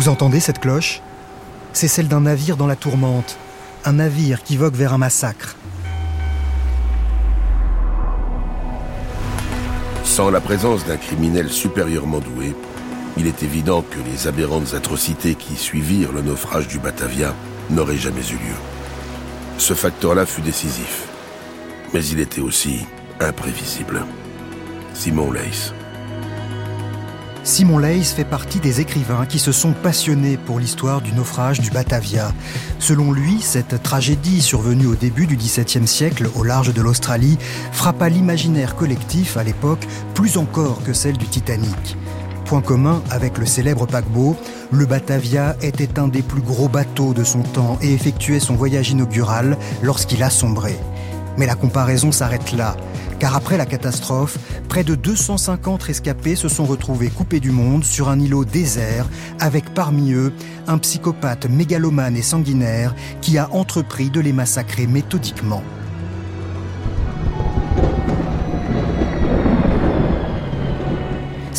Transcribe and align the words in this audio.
Vous 0.00 0.08
entendez 0.08 0.40
cette 0.40 0.60
cloche? 0.60 1.02
C'est 1.74 1.86
celle 1.86 2.08
d'un 2.08 2.22
navire 2.22 2.56
dans 2.56 2.66
la 2.66 2.74
tourmente, 2.74 3.36
un 3.84 3.92
navire 3.92 4.42
qui 4.42 4.56
vogue 4.56 4.74
vers 4.74 4.94
un 4.94 4.98
massacre. 4.98 5.56
Sans 10.02 10.30
la 10.30 10.40
présence 10.40 10.86
d'un 10.86 10.96
criminel 10.96 11.50
supérieurement 11.50 12.20
doué, 12.20 12.56
il 13.18 13.26
est 13.26 13.42
évident 13.42 13.82
que 13.82 13.98
les 14.10 14.26
aberrantes 14.26 14.72
atrocités 14.72 15.34
qui 15.34 15.54
suivirent 15.54 16.12
le 16.12 16.22
naufrage 16.22 16.66
du 16.66 16.78
Batavia 16.78 17.34
n'auraient 17.68 17.98
jamais 17.98 18.26
eu 18.26 18.36
lieu. 18.36 18.56
Ce 19.58 19.74
facteur-là 19.74 20.24
fut 20.24 20.40
décisif, 20.40 21.08
mais 21.92 22.02
il 22.06 22.20
était 22.20 22.40
aussi 22.40 22.86
imprévisible. 23.20 24.06
Simon 24.94 25.30
Leys. 25.30 25.74
Simon 27.42 27.78
Leys 27.78 28.04
fait 28.04 28.24
partie 28.24 28.60
des 28.60 28.80
écrivains 28.80 29.24
qui 29.24 29.38
se 29.38 29.50
sont 29.50 29.72
passionnés 29.72 30.36
pour 30.36 30.60
l'histoire 30.60 31.00
du 31.00 31.12
naufrage 31.12 31.60
du 31.60 31.70
Batavia. 31.70 32.32
Selon 32.78 33.12
lui, 33.12 33.40
cette 33.40 33.82
tragédie 33.82 34.42
survenue 34.42 34.86
au 34.86 34.94
début 34.94 35.26
du 35.26 35.36
XVIIe 35.36 35.86
siècle 35.86 36.28
au 36.36 36.44
large 36.44 36.74
de 36.74 36.82
l'Australie 36.82 37.38
frappa 37.72 38.10
l'imaginaire 38.10 38.76
collectif 38.76 39.38
à 39.38 39.42
l'époque 39.42 39.86
plus 40.14 40.36
encore 40.36 40.82
que 40.84 40.92
celle 40.92 41.16
du 41.16 41.26
Titanic. 41.26 41.96
Point 42.44 42.60
commun 42.60 43.02
avec 43.10 43.38
le 43.38 43.46
célèbre 43.46 43.86
paquebot, 43.86 44.36
le 44.70 44.84
Batavia 44.84 45.56
était 45.62 45.98
un 45.98 46.08
des 46.08 46.22
plus 46.22 46.42
gros 46.42 46.68
bateaux 46.68 47.14
de 47.14 47.24
son 47.24 47.42
temps 47.42 47.78
et 47.80 47.94
effectuait 47.94 48.40
son 48.40 48.54
voyage 48.54 48.90
inaugural 48.90 49.56
lorsqu'il 49.82 50.22
a 50.22 50.30
sombré. 50.30 50.76
Mais 51.38 51.46
la 51.46 51.54
comparaison 51.54 52.12
s'arrête 52.12 52.52
là 52.52 52.76
car 53.20 53.36
après 53.36 53.56
la 53.56 53.66
catastrophe, 53.66 54.38
près 54.68 54.82
de 54.82 54.96
250 54.96 55.82
rescapés 55.82 56.34
se 56.34 56.48
sont 56.48 56.64
retrouvés 56.64 57.10
coupés 57.10 57.38
du 57.38 57.52
monde 57.52 57.84
sur 57.84 58.08
un 58.08 58.18
îlot 58.18 58.44
désert, 58.44 59.06
avec 59.38 59.72
parmi 59.74 60.12
eux 60.12 60.32
un 60.66 60.78
psychopathe 60.78 61.46
mégalomane 61.48 62.16
et 62.16 62.22
sanguinaire 62.22 62.94
qui 63.20 63.38
a 63.38 63.48
entrepris 63.52 64.10
de 64.10 64.20
les 64.20 64.32
massacrer 64.32 64.86
méthodiquement. 64.86 65.62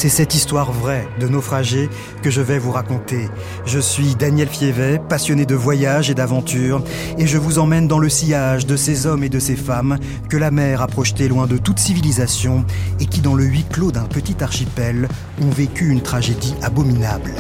C'est 0.02 0.10
cette 0.10 0.34
histoire 0.34 0.72
vraie 0.72 1.08
de 1.20 1.28
naufragés 1.28 1.88
que 2.24 2.32
je 2.32 2.42
vais 2.42 2.58
vous 2.58 2.72
raconter. 2.72 3.30
Je 3.68 3.78
suis 3.78 4.16
Daniel 4.16 4.48
Fievet, 4.48 4.98
passionné 4.98 5.46
de 5.46 5.54
voyage 5.54 6.10
et 6.10 6.16
d'aventure, 6.16 6.84
et 7.20 7.28
je 7.28 7.38
vous 7.38 7.60
emmène 7.60 7.88
dans 7.88 8.00
le 8.00 8.10
sillage 8.10 8.66
de 8.66 8.76
ces 8.76 9.06
hommes 9.06 9.24
et 9.24 9.30
de 9.30 9.38
ces 9.38 9.56
femmes 9.56 10.00
que 10.28 10.38
la 10.38 10.50
mer 10.50 10.82
a 10.82 10.88
projetés 10.88 11.28
loin 11.28 11.46
de 11.46 11.60
toute 11.60 11.78
civilisation 11.78 12.66
et 13.00 13.06
qui, 13.06 13.22
dans 13.22 13.36
le 13.36 13.44
huis 13.44 13.66
clos 13.70 13.92
d'un 13.92 14.06
petit 14.06 14.44
archipel, 14.44 15.08
ont 15.40 15.52
vécu 15.52 15.90
une 15.90 16.02
tragédie 16.02 16.56
abominable. 16.64 17.36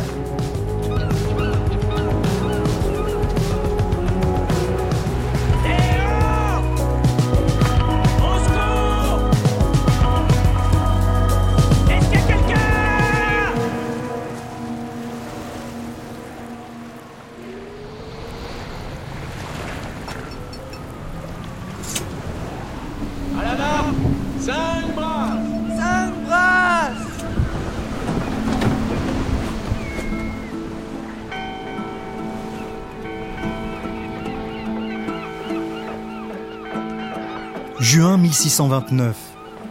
1629. 38.51 39.15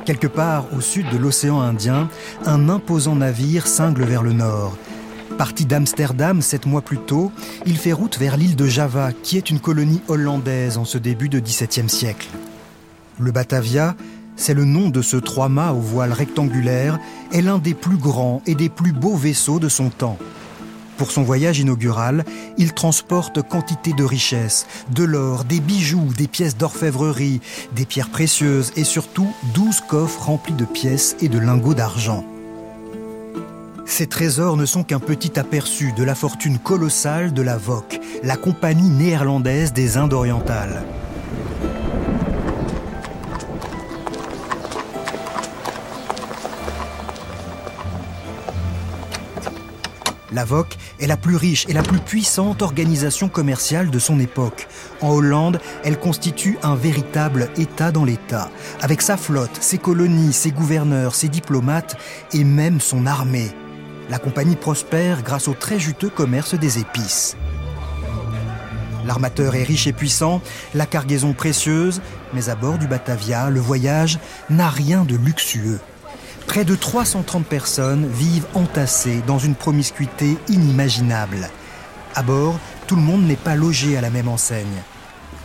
Quelque 0.07 0.27
part 0.27 0.65
au 0.75 0.81
sud 0.81 1.07
de 1.11 1.19
l'océan 1.19 1.61
Indien, 1.61 2.09
un 2.47 2.71
imposant 2.71 3.15
navire 3.15 3.67
cingle 3.67 4.05
vers 4.05 4.23
le 4.23 4.33
nord. 4.33 4.75
Parti 5.37 5.67
d'Amsterdam 5.67 6.41
sept 6.41 6.65
mois 6.65 6.81
plus 6.81 6.97
tôt, 6.97 7.31
il 7.67 7.77
fait 7.77 7.93
route 7.93 8.19
vers 8.19 8.39
l'île 8.39 8.57
de 8.57 8.65
Java, 8.65 9.11
qui 9.13 9.37
est 9.37 9.51
une 9.51 9.61
colonie 9.61 10.01
hollandaise 10.09 10.79
en 10.79 10.87
ce 10.87 10.97
début 10.97 11.29
de 11.29 11.41
XVIIe 11.41 11.91
siècle. 11.91 12.29
Le 13.19 13.31
Batavia, 13.33 13.97
c'est 14.35 14.55
le 14.55 14.65
nom 14.65 14.89
de 14.89 15.03
ce 15.03 15.19
trois-mâts 15.19 15.73
au 15.73 15.81
voile 15.81 16.15
rectangulaire, 16.15 16.99
est 17.33 17.43
l'un 17.43 17.59
des 17.59 17.75
plus 17.75 17.99
grands 17.99 18.41
et 18.47 18.55
des 18.55 18.71
plus 18.71 18.93
beaux 18.93 19.17
vaisseaux 19.17 19.59
de 19.59 19.69
son 19.69 19.91
temps. 19.91 20.17
Pour 21.01 21.13
son 21.13 21.23
voyage 21.23 21.59
inaugural, 21.59 22.27
il 22.59 22.75
transporte 22.75 23.41
quantité 23.41 23.95
de 23.95 24.05
richesses, 24.05 24.67
de 24.91 25.03
l'or, 25.03 25.45
des 25.45 25.59
bijoux, 25.59 26.13
des 26.15 26.29
pièces 26.29 26.59
d'orfèvrerie, 26.59 27.41
des 27.75 27.87
pierres 27.87 28.11
précieuses 28.11 28.71
et 28.77 28.85
surtout 28.85 29.33
12 29.55 29.81
coffres 29.89 30.27
remplis 30.27 30.53
de 30.53 30.67
pièces 30.67 31.17
et 31.23 31.31
de 31.31 31.39
lingots 31.39 31.73
d'argent. 31.73 32.23
Ces 33.87 34.09
trésors 34.09 34.59
ne 34.59 34.67
sont 34.67 34.85
qu'un 34.85 35.01
petit 35.01 35.41
aperçu 35.41 35.95
de 35.97 36.05
la 36.05 36.15
fortune 36.15 36.59
colossale 36.59 37.33
de 37.33 37.41
la 37.41 37.57
VOC, 37.57 37.99
la 38.23 38.37
compagnie 38.37 38.91
néerlandaise 38.91 39.73
des 39.73 39.97
Indes 39.97 40.13
orientales. 40.13 40.83
La 50.33 50.45
VOC 50.45 50.77
est 51.01 51.07
la 51.07 51.17
plus 51.17 51.35
riche 51.35 51.67
et 51.69 51.73
la 51.73 51.83
plus 51.83 51.99
puissante 51.99 52.63
organisation 52.63 53.29
commerciale 53.29 53.91
de 53.91 53.99
son 53.99 54.21
époque. 54.21 54.69
En 55.01 55.11
Hollande, 55.11 55.61
elle 55.85 55.99
constitue 55.99 56.57
un 56.63 56.77
véritable 56.77 57.49
État 57.57 57.91
dans 57.91 58.05
l'État, 58.05 58.49
avec 58.81 59.03
sa 59.03 59.17
flotte, 59.17 59.59
ses 59.61 59.79
colonies, 59.79 60.33
ses 60.33 60.53
gouverneurs, 60.53 61.17
ses 61.17 61.29
diplomates 61.29 61.97
et 62.33 62.45
même 62.45 62.81
son 62.81 63.07
armée. 63.07 63.51
La 64.09 64.19
compagnie 64.19 64.57
prospère 64.57 65.23
grâce 65.23 65.49
au 65.49 65.55
très 65.55 65.81
juteux 65.81 66.11
commerce 66.11 66.55
des 66.55 66.79
épices. 66.79 67.37
L'armateur 69.07 69.55
est 69.57 69.65
riche 69.65 69.87
et 69.87 69.93
puissant, 69.93 70.43
la 70.75 70.87
cargaison 70.87 71.33
précieuse, 71.33 72.01
mais 72.35 72.49
à 72.49 72.55
bord 72.55 72.79
du 72.79 72.87
Batavia, 72.87 73.51
le 73.51 73.61
voyage 73.61 74.19
n'a 74.49 74.69
rien 74.69 75.05
de 75.05 75.17
luxueux. 75.17 75.81
Près 76.51 76.65
de 76.65 76.75
330 76.75 77.47
personnes 77.47 78.09
vivent 78.09 78.49
entassées 78.55 79.23
dans 79.25 79.39
une 79.39 79.55
promiscuité 79.55 80.37
inimaginable. 80.49 81.49
À 82.17 82.25
bord, 82.25 82.59
tout 82.89 82.97
le 82.97 83.03
monde 83.03 83.23
n'est 83.23 83.37
pas 83.37 83.55
logé 83.55 83.97
à 83.97 84.01
la 84.01 84.11
même 84.11 84.27
enseigne. 84.27 84.83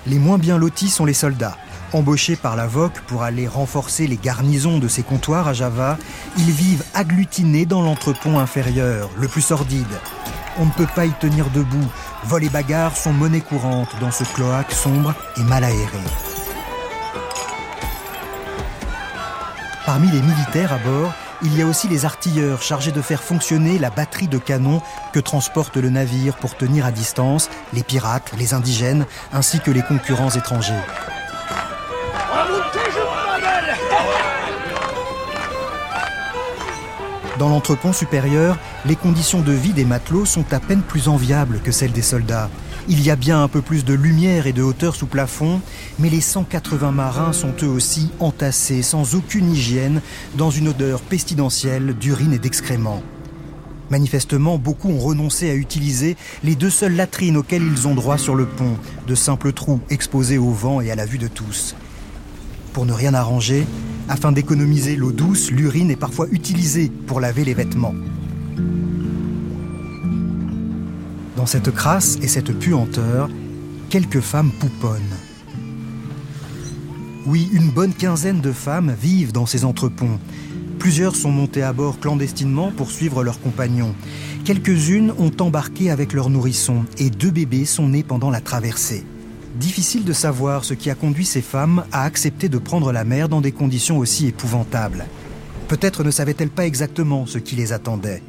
Les 0.07 0.17
moins 0.17 0.39
bien 0.39 0.57
lotis 0.57 0.89
sont 0.89 1.05
les 1.05 1.13
soldats. 1.13 1.59
Embauchés 1.93 2.35
par 2.35 2.55
la 2.55 2.65
VOC 2.65 3.01
pour 3.01 3.21
aller 3.21 3.47
renforcer 3.47 4.07
les 4.07 4.17
garnisons 4.17 4.79
de 4.79 4.87
ces 4.87 5.03
comptoirs 5.03 5.47
à 5.47 5.53
Java, 5.53 5.99
ils 6.39 6.49
vivent 6.49 6.83
agglutinés 6.95 7.67
dans 7.67 7.83
l'entrepont 7.83 8.39
inférieur, 8.39 9.11
le 9.15 9.27
plus 9.27 9.43
sordide. 9.43 9.85
On 10.57 10.65
ne 10.65 10.71
peut 10.71 10.89
pas 10.95 11.05
y 11.05 11.13
tenir 11.13 11.51
debout. 11.51 11.87
Vols 12.23 12.45
et 12.45 12.49
bagarres 12.49 12.97
sont 12.97 13.13
monnaie 13.13 13.41
courante 13.41 13.95
dans 14.01 14.09
ce 14.09 14.23
cloaque 14.23 14.71
sombre 14.71 15.13
et 15.37 15.43
mal 15.43 15.65
aéré. 15.65 16.34
Parmi 19.85 20.09
les 20.09 20.21
militaires 20.21 20.73
à 20.73 20.79
bord, 20.79 21.13
il 21.43 21.55
y 21.55 21.61
a 21.61 21.65
aussi 21.67 21.87
les 21.87 22.05
artilleurs 22.05 22.63
chargés 22.63 22.91
de 22.91 23.01
faire 23.01 23.21
fonctionner 23.21 23.77
la 23.77 23.91
batterie 23.91 24.27
de 24.27 24.39
canons 24.39 24.81
que 25.13 25.19
transporte 25.19 25.77
le 25.77 25.91
navire 25.91 26.37
pour 26.37 26.57
tenir 26.57 26.87
à 26.87 26.91
distance 26.91 27.51
les 27.71 27.83
pirates, 27.83 28.31
les 28.35 28.55
indigènes, 28.55 29.05
ainsi 29.31 29.59
que 29.59 29.69
les 29.69 29.83
concurrents 29.83 30.31
étrangers. 30.31 30.73
Dans 37.37 37.49
l'entrepont 37.49 37.93
supérieur, 37.93 38.57
les 38.85 38.95
conditions 38.95 39.41
de 39.41 39.51
vie 39.51 39.73
des 39.73 39.85
matelots 39.85 40.25
sont 40.25 40.51
à 40.51 40.59
peine 40.59 40.81
plus 40.81 41.09
enviables 41.09 41.59
que 41.59 41.71
celles 41.71 41.91
des 41.91 42.01
soldats. 42.01 42.49
Il 42.87 43.01
y 43.01 43.09
a 43.09 43.15
bien 43.15 43.41
un 43.41 43.47
peu 43.47 43.63
plus 43.63 43.83
de 43.83 43.95
lumière 43.95 44.45
et 44.45 44.53
de 44.53 44.61
hauteur 44.61 44.95
sous 44.95 45.07
plafond, 45.07 45.59
mais 45.97 46.09
les 46.09 46.21
180 46.21 46.91
marins 46.91 47.33
sont 47.33 47.53
eux 47.63 47.67
aussi 47.67 48.11
entassés 48.19 48.83
sans 48.83 49.15
aucune 49.15 49.51
hygiène 49.51 50.01
dans 50.37 50.51
une 50.51 50.67
odeur 50.67 51.01
pestilentielle 51.01 51.95
d'urine 51.95 52.33
et 52.33 52.37
d'excréments. 52.37 53.01
Manifestement, 53.89 54.59
beaucoup 54.59 54.89
ont 54.89 54.99
renoncé 54.99 55.49
à 55.49 55.55
utiliser 55.55 56.15
les 56.43 56.53
deux 56.53 56.69
seules 56.69 56.95
latrines 56.95 57.37
auxquelles 57.37 57.65
ils 57.65 57.87
ont 57.87 57.95
droit 57.95 58.19
sur 58.19 58.35
le 58.35 58.45
pont, 58.45 58.77
de 59.07 59.15
simples 59.15 59.51
trous 59.51 59.81
exposés 59.89 60.37
au 60.37 60.51
vent 60.51 60.79
et 60.79 60.91
à 60.91 60.95
la 60.95 61.07
vue 61.07 61.17
de 61.17 61.27
tous. 61.27 61.75
Pour 62.73 62.85
ne 62.85 62.93
rien 62.93 63.15
arranger, 63.15 63.65
afin 64.09 64.31
d'économiser 64.31 64.95
l'eau 64.95 65.11
douce, 65.11 65.49
l'urine 65.49 65.89
est 65.89 65.95
parfois 65.95 66.27
utilisée 66.29 66.91
pour 67.07 67.19
laver 67.19 67.45
les 67.45 67.55
vêtements. 67.55 67.95
Dans 71.45 71.51
cette 71.51 71.75
crasse 71.75 72.17
et 72.23 72.27
cette 72.27 72.57
puanteur, 72.57 73.29
quelques 73.91 74.21
femmes 74.21 74.51
pouponnent. 74.51 75.15
Oui, 77.27 77.51
une 77.53 77.69
bonne 77.69 77.93
quinzaine 77.93 78.41
de 78.41 78.51
femmes 78.51 78.95
vivent 78.99 79.31
dans 79.31 79.45
ces 79.45 79.63
entreponts. 79.63 80.17
Plusieurs 80.79 81.15
sont 81.15 81.29
montées 81.29 81.61
à 81.61 81.71
bord 81.71 81.99
clandestinement 81.99 82.71
pour 82.71 82.89
suivre 82.89 83.23
leurs 83.23 83.39
compagnons. 83.39 83.93
Quelques-unes 84.43 85.13
ont 85.19 85.31
embarqué 85.39 85.91
avec 85.91 86.13
leurs 86.13 86.31
nourrissons 86.31 86.83
et 86.97 87.11
deux 87.11 87.29
bébés 87.29 87.65
sont 87.65 87.89
nés 87.89 88.01
pendant 88.01 88.31
la 88.31 88.41
traversée. 88.41 89.05
Difficile 89.59 90.03
de 90.03 90.13
savoir 90.13 90.65
ce 90.65 90.73
qui 90.73 90.89
a 90.89 90.95
conduit 90.95 91.25
ces 91.25 91.43
femmes 91.43 91.83
à 91.91 92.05
accepter 92.05 92.49
de 92.49 92.57
prendre 92.57 92.91
la 92.91 93.03
mer 93.03 93.29
dans 93.29 93.41
des 93.41 93.51
conditions 93.51 93.99
aussi 93.99 94.25
épouvantables. 94.25 95.05
Peut-être 95.67 96.03
ne 96.03 96.09
savaient-elles 96.09 96.49
pas 96.49 96.65
exactement 96.65 97.27
ce 97.27 97.37
qui 97.37 97.55
les 97.55 97.71
attendait. 97.71 98.23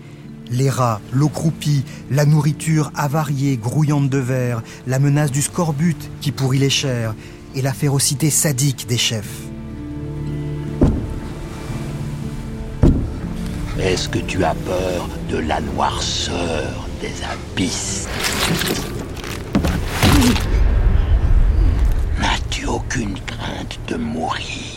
Les 0.51 0.71
rats, 0.71 1.01
l'eau 1.13 1.29
croupie, 1.29 1.85
la 2.11 2.25
nourriture 2.25 2.93
avariée, 2.95 3.57
grouillante 3.57 4.09
de 4.09 4.19
verre, 4.19 4.63
la 4.87 4.99
menace 4.99 5.33
du 5.33 5.43
scorbut 5.43 5.97
qui 6.21 6.31
pourrit 6.31 6.59
les 6.59 6.71
chairs 6.71 7.15
et 7.55 7.63
la 7.63 7.73
férocité 7.73 8.31
sadique 8.31 8.87
des 8.87 8.99
chefs. 8.99 9.43
Est-ce 13.81 14.09
que 14.09 14.19
tu 14.19 14.45
as 14.45 14.55
peur 14.55 15.09
de 15.29 15.39
la 15.39 15.61
noirceur 15.61 16.87
des 17.01 17.13
abysses? 17.25 18.09
N'as-tu 22.21 22.67
aucune 22.67 23.19
crainte 23.27 23.79
de 23.89 23.97
mourir? 23.97 24.76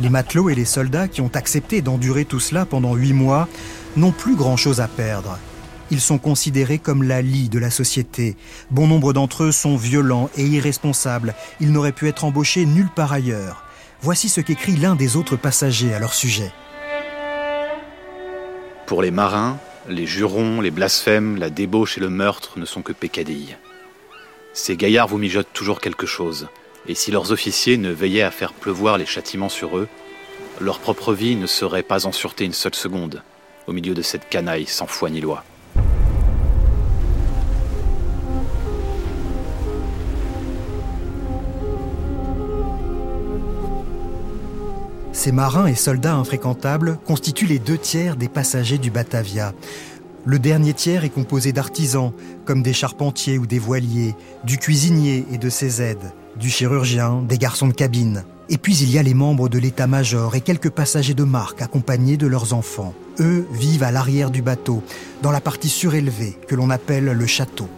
Les 0.00 0.10
matelots 0.10 0.48
et 0.48 0.54
les 0.54 0.64
soldats 0.64 1.08
qui 1.08 1.20
ont 1.20 1.30
accepté 1.34 1.82
d'endurer 1.82 2.24
tout 2.24 2.38
cela 2.38 2.64
pendant 2.64 2.94
huit 2.94 3.12
mois 3.12 3.48
n'ont 3.96 4.12
plus 4.12 4.36
grand-chose 4.36 4.80
à 4.80 4.86
perdre. 4.86 5.38
Ils 5.90 6.00
sont 6.00 6.18
considérés 6.18 6.78
comme 6.78 7.02
la 7.02 7.22
lie 7.22 7.48
de 7.48 7.58
la 7.58 7.70
société. 7.70 8.36
Bon 8.70 8.86
nombre 8.86 9.12
d'entre 9.12 9.44
eux 9.44 9.52
sont 9.52 9.76
violents 9.76 10.30
et 10.36 10.44
irresponsables. 10.44 11.34
Ils 11.60 11.72
n'auraient 11.72 11.92
pu 11.92 12.08
être 12.08 12.24
embauchés 12.24 12.66
nulle 12.66 12.90
part 12.94 13.12
ailleurs. 13.12 13.64
Voici 14.00 14.28
ce 14.28 14.40
qu'écrit 14.40 14.76
l'un 14.76 14.94
des 14.94 15.16
autres 15.16 15.36
passagers 15.36 15.94
à 15.94 15.98
leur 15.98 16.14
sujet. 16.14 16.52
Pour 18.86 19.02
les 19.02 19.10
marins, 19.10 19.58
les 19.88 20.06
jurons, 20.06 20.60
les 20.60 20.70
blasphèmes, 20.70 21.36
la 21.36 21.50
débauche 21.50 21.98
et 21.98 22.00
le 22.00 22.10
meurtre 22.10 22.58
ne 22.58 22.64
sont 22.64 22.82
que 22.82 22.92
peccadilles. 22.92 23.56
Ces 24.52 24.76
gaillards 24.76 25.08
vous 25.08 25.18
mijotent 25.18 25.52
toujours 25.52 25.80
quelque 25.80 26.06
chose, 26.06 26.48
et 26.88 26.94
si 26.94 27.10
leurs 27.10 27.32
officiers 27.32 27.76
ne 27.76 27.90
veillaient 27.90 28.22
à 28.22 28.30
faire 28.30 28.54
pleuvoir 28.54 28.96
les 28.96 29.06
châtiments 29.06 29.50
sur 29.50 29.76
eux, 29.76 29.88
leur 30.58 30.80
propre 30.80 31.12
vie 31.12 31.36
ne 31.36 31.46
serait 31.46 31.82
pas 31.82 32.06
en 32.06 32.12
sûreté 32.12 32.44
une 32.44 32.54
seule 32.54 32.74
seconde, 32.74 33.22
au 33.66 33.72
milieu 33.72 33.94
de 33.94 34.02
cette 34.02 34.28
canaille 34.28 34.66
sans 34.66 34.86
foi 34.86 35.10
ni 35.10 35.20
loi. 35.20 35.44
Ces 45.12 45.32
marins 45.32 45.66
et 45.66 45.74
soldats 45.74 46.14
infréquentables 46.14 46.98
constituent 47.04 47.46
les 47.46 47.58
deux 47.58 47.76
tiers 47.76 48.16
des 48.16 48.28
passagers 48.28 48.78
du 48.78 48.90
Batavia. 48.90 49.52
Le 50.24 50.38
dernier 50.38 50.74
tiers 50.74 51.04
est 51.04 51.10
composé 51.10 51.52
d'artisans, 51.52 52.12
comme 52.44 52.62
des 52.62 52.72
charpentiers 52.72 53.36
ou 53.36 53.46
des 53.46 53.58
voiliers, 53.58 54.14
du 54.44 54.58
cuisinier 54.58 55.26
et 55.32 55.38
de 55.38 55.48
ses 55.50 55.82
aides, 55.82 56.12
du 56.38 56.50
chirurgien, 56.50 57.22
des 57.28 57.38
garçons 57.38 57.68
de 57.68 57.72
cabine. 57.72 58.24
Et 58.48 58.56
puis 58.56 58.76
il 58.76 58.90
y 58.90 58.98
a 58.98 59.02
les 59.02 59.14
membres 59.14 59.48
de 59.48 59.58
l'état-major 59.58 60.34
et 60.34 60.40
quelques 60.40 60.70
passagers 60.70 61.14
de 61.14 61.24
marque 61.24 61.60
accompagnés 61.60 62.16
de 62.16 62.26
leurs 62.26 62.54
enfants. 62.54 62.94
Eux 63.20 63.46
vivent 63.52 63.82
à 63.82 63.90
l'arrière 63.90 64.30
du 64.30 64.40
bateau, 64.40 64.82
dans 65.22 65.30
la 65.30 65.40
partie 65.40 65.68
surélevée 65.68 66.38
que 66.46 66.54
l'on 66.54 66.70
appelle 66.70 67.04
le 67.04 67.26
château. 67.26 67.68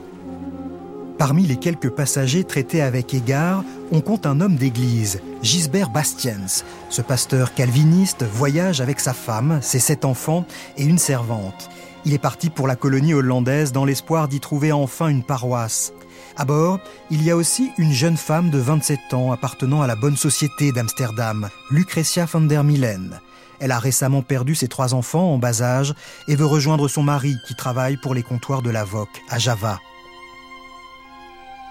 Parmi 1.18 1.42
les 1.46 1.56
quelques 1.56 1.90
passagers 1.90 2.44
traités 2.44 2.80
avec 2.80 3.12
égard, 3.12 3.62
on 3.92 4.00
compte 4.00 4.24
un 4.24 4.40
homme 4.40 4.56
d'église, 4.56 5.20
Gisbert 5.42 5.90
Bastiens. 5.90 6.62
Ce 6.88 7.02
pasteur 7.02 7.52
calviniste 7.52 8.22
voyage 8.22 8.80
avec 8.80 9.00
sa 9.00 9.12
femme, 9.12 9.58
ses 9.60 9.80
sept 9.80 10.04
enfants 10.04 10.46
et 10.78 10.84
une 10.84 10.98
servante. 10.98 11.68
Il 12.06 12.14
est 12.14 12.18
parti 12.18 12.48
pour 12.48 12.66
la 12.66 12.76
colonie 12.76 13.12
hollandaise 13.12 13.72
dans 13.72 13.84
l'espoir 13.84 14.28
d'y 14.28 14.40
trouver 14.40 14.72
enfin 14.72 15.08
une 15.08 15.22
paroisse. 15.22 15.92
À 16.36 16.44
bord, 16.44 16.78
il 17.10 17.22
y 17.22 17.30
a 17.30 17.36
aussi 17.36 17.70
une 17.78 17.92
jeune 17.92 18.16
femme 18.16 18.50
de 18.50 18.58
27 18.58 19.14
ans 19.14 19.32
appartenant 19.32 19.82
à 19.82 19.86
la 19.86 19.96
bonne 19.96 20.16
société 20.16 20.72
d'Amsterdam, 20.72 21.48
Lucretia 21.70 22.26
van 22.26 22.40
der 22.42 22.64
Milen. 22.64 23.20
Elle 23.58 23.72
a 23.72 23.78
récemment 23.78 24.22
perdu 24.22 24.54
ses 24.54 24.68
trois 24.68 24.94
enfants 24.94 25.34
en 25.34 25.38
bas 25.38 25.62
âge 25.62 25.94
et 26.28 26.36
veut 26.36 26.46
rejoindre 26.46 26.88
son 26.88 27.02
mari 27.02 27.36
qui 27.46 27.54
travaille 27.54 27.98
pour 27.98 28.14
les 28.14 28.22
comptoirs 28.22 28.62
de 28.62 28.70
la 28.70 28.84
VOC 28.84 29.08
à 29.28 29.38
Java. 29.38 29.78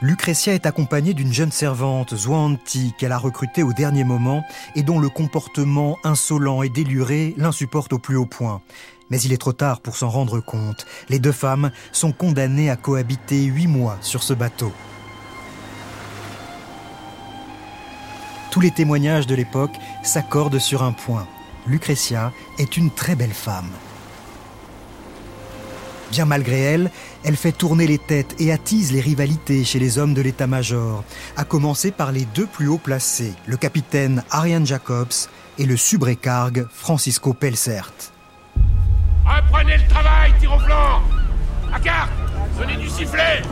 Lucretia 0.02 0.54
est 0.54 0.66
accompagnée 0.66 1.14
d'une 1.14 1.34
jeune 1.34 1.52
servante, 1.52 2.16
Zwanti, 2.16 2.94
qu'elle 2.98 3.12
a 3.12 3.18
recrutée 3.18 3.64
au 3.64 3.74
dernier 3.74 4.06
moment 4.06 4.46
et 4.76 4.84
dont 4.84 5.00
le 5.00 5.10
comportement 5.10 5.98
insolent 6.06 6.64
et 6.64 6.70
déluré 6.70 7.34
l'insupporte 7.36 7.92
au 7.92 8.00
plus 8.00 8.16
haut 8.16 8.26
point. 8.26 8.62
Mais 9.10 9.22
il 9.22 9.34
est 9.34 9.38
trop 9.38 9.54
tard 9.54 9.82
pour 9.82 9.96
s'en 9.96 10.10
rendre 10.10 10.40
compte. 10.40 10.86
Les 11.10 11.20
deux 11.20 11.32
femmes 11.32 11.72
sont 11.92 12.12
condamnées 12.12 12.70
à 12.70 12.76
cohabiter 12.76 13.44
huit 13.44 13.68
mois 13.68 13.98
sur 14.02 14.24
ce 14.24 14.34
bateau. 14.34 14.72
Tous 18.52 18.62
les 18.62 18.72
témoignages 18.72 19.28
de 19.28 19.36
l'époque 19.36 19.76
s'accordent 20.04 20.60
sur 20.60 20.84
un 20.84 20.92
point. 20.92 21.28
Lucretia 21.68 22.34
est 22.58 22.78
une 22.78 22.92
très 22.92 23.16
belle 23.16 23.34
femme. 23.34 23.70
Bien 26.12 26.26
malgré 26.26 26.60
elle, 26.60 26.90
elle 27.24 27.36
fait 27.36 27.52
tourner 27.52 27.86
les 27.86 28.00
têtes 28.00 28.36
et 28.40 28.52
attise 28.52 28.92
les 28.92 29.02
rivalités 29.02 29.64
chez 29.64 29.78
les 29.78 30.00
hommes 30.00 30.16
de 30.16 30.22
l'état-major, 30.22 31.04
à 31.38 31.44
commencer 31.44 31.92
par 31.92 32.12
les 32.12 32.26
deux 32.26 32.48
plus 32.48 32.68
hauts 32.68 32.80
placés, 32.80 33.34
le 33.46 33.58
capitaine 33.58 34.24
Ariane 34.32 34.66
Jacobs 34.66 35.30
et 35.60 35.66
le 35.66 35.78
subrécargue 35.78 36.66
Francisco 36.72 37.34
Pelsert. 37.34 37.94
Reprenez 39.30 39.78
le 39.78 39.88
travail, 39.88 40.34
tir 40.40 40.52
au 40.52 40.60
À 41.72 41.80
Venez 42.58 42.78
du 42.78 42.90
sifflet 42.90 43.44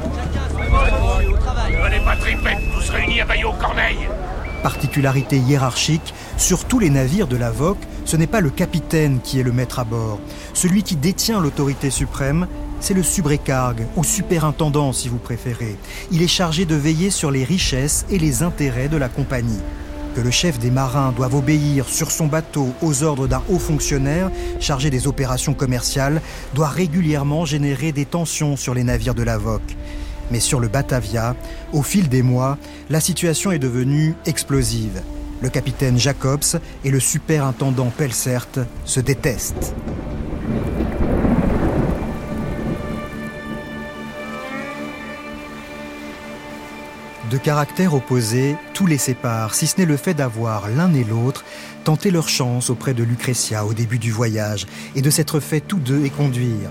Venez 1.84 2.00
pas 2.00 2.16
tripette, 2.16 2.58
tous 2.74 2.90
réunis 2.90 3.22
à 3.22 3.26
Bayou 3.26 3.52
Corneille 3.60 4.10
Particularité 4.64 5.38
hiérarchique, 5.38 6.16
sur 6.36 6.66
tous 6.66 6.80
les 6.80 6.90
navires 6.90 7.28
de 7.28 7.38
la 7.38 7.52
VOC, 7.52 7.78
ce 8.06 8.18
n'est 8.18 8.26
pas 8.26 8.42
le 8.42 8.50
capitaine 8.50 9.20
qui 9.24 9.40
est 9.40 9.44
le 9.44 9.52
maître 9.52 9.78
à 9.78 9.84
bord. 9.84 10.20
Celui 10.56 10.82
qui 10.82 10.96
détient 10.96 11.40
l'autorité 11.40 11.92
suprême, 11.92 12.48
c'est 12.80 12.96
le 12.96 13.04
subrécargue, 13.04 13.86
ou 13.96 14.04
superintendant 14.04 14.94
si 14.94 15.10
vous 15.10 15.20
préférez. 15.20 15.78
Il 16.12 16.24
est 16.24 16.28
chargé 16.28 16.66
de 16.66 16.76
veiller 16.76 17.12
sur 17.12 17.30
les 17.30 17.44
richesses 17.44 18.08
et 18.10 18.18
les 18.18 18.42
intérêts 18.42 18.90
de 18.90 18.98
la 18.98 19.10
compagnie. 19.10 19.62
Que 20.18 20.24
le 20.24 20.32
chef 20.32 20.58
des 20.58 20.72
marins 20.72 21.14
doive 21.16 21.36
obéir 21.36 21.88
sur 21.88 22.10
son 22.10 22.26
bateau 22.26 22.74
aux 22.82 23.04
ordres 23.04 23.28
d'un 23.28 23.44
haut 23.50 23.60
fonctionnaire 23.60 24.32
chargé 24.60 24.90
des 24.90 25.06
opérations 25.06 25.54
commerciales 25.54 26.24
doit 26.56 26.70
régulièrement 26.70 27.46
générer 27.46 27.92
des 27.92 28.06
tensions 28.06 28.56
sur 28.56 28.74
les 28.74 28.84
navires 28.84 29.14
de 29.14 29.22
la 29.22 29.38
VOC. 29.38 29.62
Mais 30.32 30.40
sur 30.40 30.60
le 30.60 30.70
Batavia, 30.70 31.36
au 31.72 31.84
fil 31.84 32.10
des 32.10 32.24
mois, 32.24 32.58
la 32.90 33.00
situation 33.00 33.52
est 33.52 33.60
devenue 33.60 34.16
explosive. 34.26 35.04
Le 35.40 35.50
capitaine 35.50 36.00
Jacobs 36.00 36.60
et 36.84 36.90
le 36.90 37.00
superintendant 37.00 37.92
Pelsert 37.96 38.48
se 38.86 39.00
détestent. 39.00 39.76
De 47.30 47.38
caractères 47.38 47.94
opposés, 47.94 48.56
tout 48.74 48.86
les 48.86 48.98
sépare, 48.98 49.54
si 49.54 49.68
ce 49.68 49.78
n'est 49.78 49.86
le 49.86 49.98
fait 49.98 50.14
d'avoir 50.14 50.70
l'un 50.70 50.94
et 50.94 51.04
l'autre 51.04 51.44
tenté 51.84 52.10
leur 52.10 52.30
chance 52.30 52.70
auprès 52.70 52.94
de 52.94 53.04
Lucretia 53.04 53.66
au 53.66 53.74
début 53.74 54.00
du 54.00 54.12
voyage 54.12 54.66
et 54.96 55.02
de 55.02 55.10
s'être 55.10 55.42
fait 55.42 55.60
tous 55.60 55.80
deux 55.80 56.06
éconduire. 56.06 56.70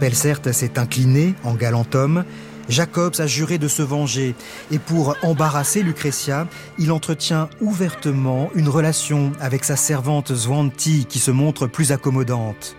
Pelsert 0.00 0.40
s'est 0.52 0.78
incliné 0.78 1.34
en 1.44 1.54
galant 1.54 1.86
homme, 1.94 2.24
Jacobs 2.68 3.14
a 3.20 3.28
juré 3.28 3.58
de 3.58 3.68
se 3.68 3.82
venger 3.82 4.34
et 4.72 4.80
pour 4.80 5.16
embarrasser 5.22 5.82
Lucretia, 5.82 6.48
il 6.78 6.90
entretient 6.90 7.48
ouvertement 7.60 8.50
une 8.56 8.68
relation 8.68 9.30
avec 9.40 9.62
sa 9.62 9.76
servante 9.76 10.34
Zwanti 10.34 11.06
qui 11.08 11.20
se 11.20 11.30
montre 11.30 11.68
plus 11.68 11.92
accommodante. 11.92 12.76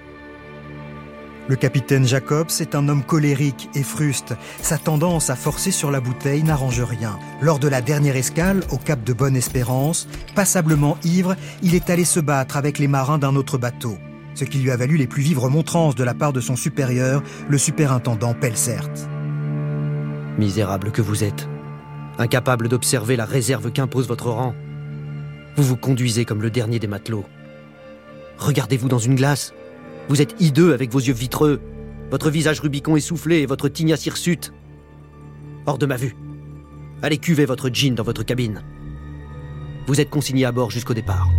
Le 1.48 1.56
capitaine 1.56 2.06
Jacobs 2.06 2.52
est 2.60 2.76
un 2.76 2.90
homme 2.90 3.04
colérique 3.04 3.70
et 3.74 3.84
fruste. 3.84 4.36
Sa 4.62 4.78
tendance 4.78 5.30
à 5.30 5.36
forcer 5.38 5.72
sur 5.72 5.92
la 5.92 6.02
bouteille 6.02 6.44
n'arrange 6.44 6.82
rien. 6.82 7.18
Lors 7.42 7.60
de 7.60 7.70
la 7.70 7.82
dernière 7.82 8.18
escale, 8.18 8.64
au 8.70 8.78
cap 8.78 9.02
de 9.02 9.14
Bonne-Espérance, 9.14 10.10
passablement 10.36 10.98
ivre, 11.06 11.38
il 11.64 11.74
est 11.74 11.90
allé 11.90 12.04
se 12.04 12.20
battre 12.20 12.58
avec 12.58 12.80
les 12.80 12.90
marins 12.90 13.18
d'un 13.18 13.38
autre 13.38 13.58
bateau, 13.58 13.98
ce 14.36 14.44
qui 14.44 14.58
lui 14.58 14.72
a 14.72 14.78
valu 14.78 14.98
les 14.98 15.08
plus 15.08 15.24
vives 15.24 15.40
remontrances 15.40 15.96
de 15.96 16.04
la 16.04 16.14
part 16.14 16.34
de 16.34 16.42
son 16.42 16.58
supérieur, 16.58 17.24
le 17.48 17.58
superintendant 17.58 18.34
Pelsert. 18.34 18.90
Misérable 20.38 20.92
que 20.92 21.02
vous 21.02 21.24
êtes, 21.24 21.48
incapable 22.18 22.68
d'observer 22.68 23.16
la 23.16 23.26
réserve 23.26 23.72
qu'impose 23.72 24.10
votre 24.10 24.32
rang. 24.32 24.54
Vous 25.56 25.64
vous 25.64 25.78
conduisez 25.78 26.26
comme 26.26 26.42
le 26.42 26.50
dernier 26.50 26.80
des 26.80 26.88
matelots. 26.88 27.26
Regardez-vous 28.38 28.90
dans 28.90 29.00
une 29.00 29.16
glace. 29.16 29.54
Vous 30.10 30.22
êtes 30.22 30.36
hideux 30.40 30.74
avec 30.74 30.92
vos 30.92 31.00
yeux 31.00 31.14
vitreux, 31.14 31.60
votre 32.12 32.30
visage 32.30 32.62
Rubicon 32.62 32.96
essoufflé 32.96 33.40
et 33.40 33.46
votre 33.46 33.68
tignasse 33.68 34.06
hirsute. 34.06 34.54
Hors 35.66 35.78
de 35.78 35.86
ma 35.86 35.98
vue. 35.98 36.16
Allez 37.02 37.18
cuver 37.18 37.46
votre 37.46 37.70
jean 37.70 37.94
dans 37.94 38.04
votre 38.04 38.24
cabine. 38.24 38.64
Vous 39.86 40.00
êtes 40.00 40.10
consigné 40.10 40.46
à 40.46 40.54
bord 40.54 40.72
jusqu'au 40.72 40.94
départ. 40.94 41.30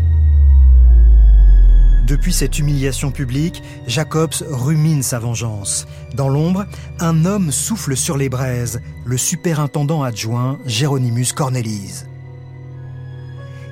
Depuis 2.07 2.33
cette 2.33 2.59
humiliation 2.59 3.11
publique, 3.11 3.63
Jacobs 3.87 4.45
rumine 4.51 5.03
sa 5.03 5.19
vengeance. 5.19 5.87
Dans 6.15 6.29
l'ombre, 6.29 6.67
un 7.01 7.25
homme 7.25 7.51
souffle 7.51 7.97
sur 7.97 8.17
les 8.19 8.29
braises, 8.29 8.81
le 9.05 9.17
superintendant 9.17 10.03
adjoint 10.03 10.59
Géronimus 10.67 11.33
Cornelis. 11.35 12.05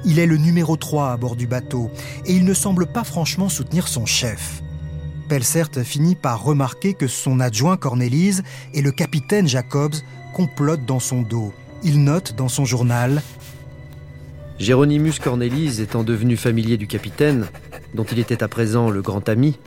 Il 0.07 0.19
est 0.19 0.27
le 0.27 0.37
numéro 0.37 0.77
3 0.77 1.13
à 1.13 1.17
bord 1.17 1.37
du 1.37 1.47
bateau 1.47 1.91
et 2.25 2.35
il 2.35 2.45
ne 2.45 2.55
semble 2.55 2.87
pas 2.87 3.05
franchement 3.05 3.49
soutenir 3.49 3.89
son 3.89 4.07
chef. 4.07 4.63
Pelsert 5.29 5.71
finit 5.85 6.15
par 6.15 6.43
remarquer 6.43 6.95
que 6.95 7.07
son 7.07 7.41
adjoint 7.41 7.77
Cornelis 7.77 8.41
et 8.75 8.83
le 8.83 8.93
capitaine 8.93 9.49
Jacobs 9.49 9.95
complotent 10.35 10.85
dans 10.87 11.01
son 11.01 11.23
dos. 11.23 11.53
Il 11.83 12.03
note 12.05 12.35
dans 12.37 12.49
son 12.49 12.65
journal 12.65 13.23
Géronimus 14.59 15.19
Cornelis, 15.23 15.81
étant 15.81 16.03
devenu 16.03 16.37
familier 16.37 16.79
du 16.79 16.87
capitaine, 16.87 17.47
dont 17.95 18.05
il 18.05 18.19
était 18.19 18.43
à 18.43 18.49
présent 18.49 18.89
le 18.89 19.03
grand 19.03 19.29
ami, 19.29 19.59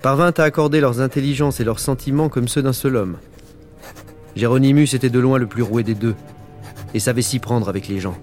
parvint 0.00 0.32
à 0.36 0.42
accorder 0.42 0.80
leurs 0.80 1.00
intelligences 1.00 1.60
et 1.60 1.64
leurs 1.64 1.80
sentiments 1.80 2.30
comme 2.30 2.48
ceux 2.48 2.62
d'un 2.62 2.72
seul 2.72 2.96
homme. 2.96 3.18
Géronimus 4.34 4.94
était 4.94 5.10
de 5.10 5.18
loin 5.18 5.38
le 5.38 5.46
plus 5.46 5.62
roué 5.62 5.82
des 5.82 5.94
deux, 5.94 6.14
et 6.94 6.98
savait 6.98 7.22
s'y 7.22 7.38
prendre 7.38 7.68
avec 7.68 7.88
les 7.88 8.00
gens. 8.00 8.16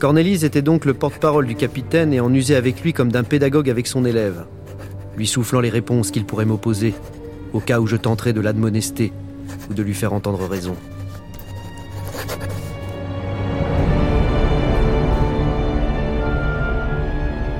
Cornelis 0.00 0.44
était 0.44 0.62
donc 0.62 0.84
le 0.84 0.94
porte-parole 0.94 1.46
du 1.46 1.54
capitaine 1.54 2.12
et 2.12 2.20
en 2.20 2.32
usait 2.32 2.56
avec 2.56 2.82
lui 2.82 2.92
comme 2.92 3.12
d'un 3.12 3.22
pédagogue 3.22 3.70
avec 3.70 3.86
son 3.86 4.04
élève, 4.04 4.44
lui 5.20 5.26
soufflant 5.26 5.60
les 5.60 5.68
réponses 5.68 6.10
qu'il 6.10 6.24
pourrait 6.24 6.46
m'opposer, 6.46 6.94
au 7.52 7.60
cas 7.60 7.78
où 7.78 7.86
je 7.86 7.96
tenterais 7.96 8.32
de 8.32 8.40
l'admonester 8.40 9.12
ou 9.68 9.74
de 9.74 9.82
lui 9.82 9.92
faire 9.92 10.14
entendre 10.14 10.48
raison. 10.48 10.74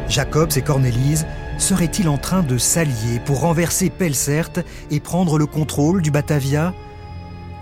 Jacobs 0.08 0.56
et 0.56 0.62
Cornélise 0.62 1.26
seraient-ils 1.58 2.08
en 2.08 2.16
train 2.16 2.42
de 2.42 2.56
s'allier 2.56 3.20
pour 3.26 3.40
renverser 3.40 3.90
Pelsert 3.90 4.64
et 4.90 4.98
prendre 4.98 5.36
le 5.36 5.44
contrôle 5.44 6.00
du 6.00 6.10
Batavia? 6.10 6.72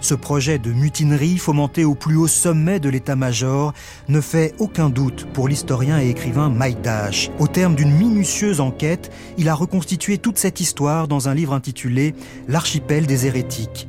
Ce 0.00 0.14
projet 0.14 0.58
de 0.58 0.72
mutinerie 0.72 1.38
fomenté 1.38 1.84
au 1.84 1.96
plus 1.96 2.16
haut 2.16 2.28
sommet 2.28 2.78
de 2.78 2.88
l'état-major 2.88 3.72
ne 4.08 4.20
fait 4.20 4.54
aucun 4.58 4.90
doute 4.90 5.26
pour 5.32 5.48
l'historien 5.48 6.00
et 6.00 6.08
écrivain 6.08 6.48
Mike 6.48 6.80
Dash. 6.82 7.30
Au 7.40 7.48
terme 7.48 7.74
d'une 7.74 7.90
minutieuse 7.90 8.60
enquête, 8.60 9.10
il 9.38 9.48
a 9.48 9.54
reconstitué 9.54 10.18
toute 10.18 10.38
cette 10.38 10.60
histoire 10.60 11.08
dans 11.08 11.28
un 11.28 11.34
livre 11.34 11.52
intitulé 11.52 12.14
L'archipel 12.46 13.06
des 13.06 13.26
hérétiques. 13.26 13.88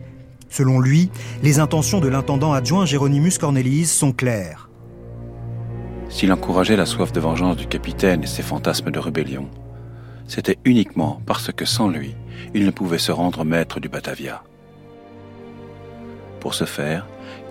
Selon 0.49 0.79
lui, 0.79 1.11
les 1.43 1.59
intentions 1.59 1.99
de 1.99 2.07
l'intendant 2.07 2.53
adjoint 2.53 2.85
Géronimus 2.85 3.37
Cornelis 3.37 3.85
sont 3.85 4.11
claires. 4.11 4.69
S'il 6.09 6.33
encourageait 6.33 6.75
la 6.75 6.87
soif 6.87 7.11
de 7.11 7.19
vengeance 7.19 7.55
du 7.55 7.67
capitaine 7.67 8.23
et 8.23 8.27
ses 8.27 8.41
fantasmes 8.41 8.89
de 8.89 8.97
rébellion, 8.97 9.47
c'était 10.27 10.57
uniquement 10.65 11.21
parce 11.27 11.51
que 11.51 11.65
sans 11.65 11.87
lui, 11.87 12.15
il 12.55 12.65
ne 12.65 12.71
pouvait 12.71 12.97
se 12.97 13.11
rendre 13.11 13.45
maître 13.45 13.79
du 13.79 13.89
Batavia. 13.89 14.41
Pour 16.39 16.53
ce 16.53 16.65
faire, 16.65 17.05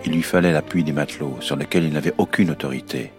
il 0.05 0.13
lui 0.13 0.23
fallait 0.23 0.51
l'appui 0.51 0.83
des 0.83 0.93
matelots 0.93 1.37
sur 1.41 1.55
lesquels 1.55 1.83
il 1.83 1.93
n'avait 1.93 2.13
aucune 2.17 2.51
autorité. 2.51 3.11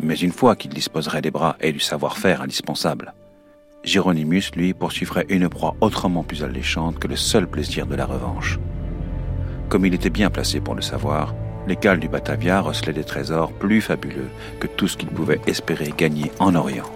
Mais 0.00 0.14
une 0.14 0.32
fois 0.32 0.56
qu'il 0.56 0.72
disposerait 0.72 1.22
des 1.22 1.30
bras 1.30 1.56
et 1.60 1.72
du 1.72 1.80
savoir-faire 1.80 2.42
indispensable, 2.42 3.12
Géronimus, 3.84 4.52
lui, 4.54 4.74
poursuivrait 4.74 5.26
une 5.28 5.48
proie 5.48 5.74
autrement 5.80 6.22
plus 6.22 6.44
alléchante 6.44 7.00
que 7.00 7.08
le 7.08 7.16
seul 7.16 7.48
plaisir 7.48 7.86
de 7.86 7.96
la 7.96 8.06
revanche. 8.06 8.58
Comme 9.68 9.86
il 9.86 9.94
était 9.94 10.10
bien 10.10 10.30
placé 10.30 10.60
pour 10.60 10.76
le 10.76 10.82
savoir, 10.82 11.34
les 11.66 11.76
cales 11.76 11.98
du 11.98 12.08
Batavia 12.08 12.60
recelaient 12.60 12.92
des 12.92 13.04
trésors 13.04 13.52
plus 13.52 13.80
fabuleux 13.80 14.28
que 14.60 14.66
tout 14.68 14.86
ce 14.86 14.96
qu'ils 14.96 15.08
pouvaient 15.08 15.40
espérer 15.46 15.92
gagner 15.96 16.30
en 16.38 16.54
Orient. 16.54 16.90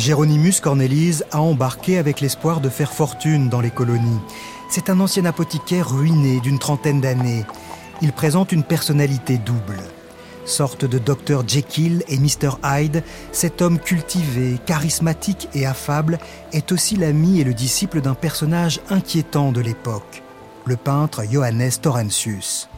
Géronimus 0.00 0.60
Cornelis 0.60 1.20
a 1.30 1.40
embarqué 1.40 1.98
avec 1.98 2.20
l'espoir 2.20 2.60
de 2.60 2.68
faire 2.68 2.92
fortune 2.92 3.48
dans 3.48 3.60
les 3.60 3.70
colonies. 3.70 4.20
C'est 4.68 4.90
un 4.90 4.98
ancien 4.98 5.24
apothicaire 5.26 5.90
ruiné 5.90 6.40
d'une 6.40 6.58
trentaine 6.58 7.00
d'années 7.00 7.44
il 8.02 8.12
présente 8.12 8.52
une 8.52 8.62
personnalité 8.62 9.38
double. 9.38 9.78
Sorte 10.44 10.84
de 10.84 10.98
Dr 10.98 11.46
Jekyll 11.46 12.02
et 12.08 12.18
Mr 12.18 12.56
Hyde, 12.64 13.02
cet 13.30 13.62
homme 13.62 13.78
cultivé, 13.78 14.58
charismatique 14.66 15.48
et 15.54 15.66
affable 15.66 16.18
est 16.52 16.72
aussi 16.72 16.96
l'ami 16.96 17.40
et 17.40 17.44
le 17.44 17.54
disciple 17.54 18.00
d'un 18.00 18.14
personnage 18.14 18.80
inquiétant 18.88 19.52
de 19.52 19.60
l'époque, 19.60 20.22
le 20.64 20.76
peintre 20.76 21.22
Johannes 21.30 21.70
Torrensius. 21.80 22.68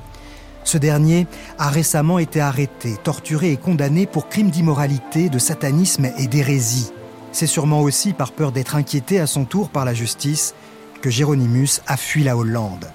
Ce 0.65 0.79
dernier 0.79 1.27
a 1.59 1.71
récemment 1.71 2.19
été 2.19 2.41
arrêté, 2.41 2.97
torturé 3.03 3.53
et 3.53 3.57
condamné 3.57 4.07
pour 4.07 4.29
crimes 4.29 4.51
d'immoralité, 4.51 5.29
de 5.29 5.39
satanisme 5.39 6.11
et 6.19 6.27
d'hérésie. 6.27 6.93
C'est 7.33 7.47
sûrement 7.47 7.81
aussi 7.81 8.13
par 8.13 8.33
peur 8.33 8.53
d'être 8.53 8.77
inquiété 8.77 9.19
à 9.19 9.27
son 9.27 9.47
tour 9.47 9.71
par 9.71 9.87
la 9.87 9.95
justice 9.95 10.55
que 11.01 11.11
Géronimus 11.11 11.81
a 11.87 11.97
fui 11.97 12.23
la 12.23 12.37
Hollande. 12.37 12.91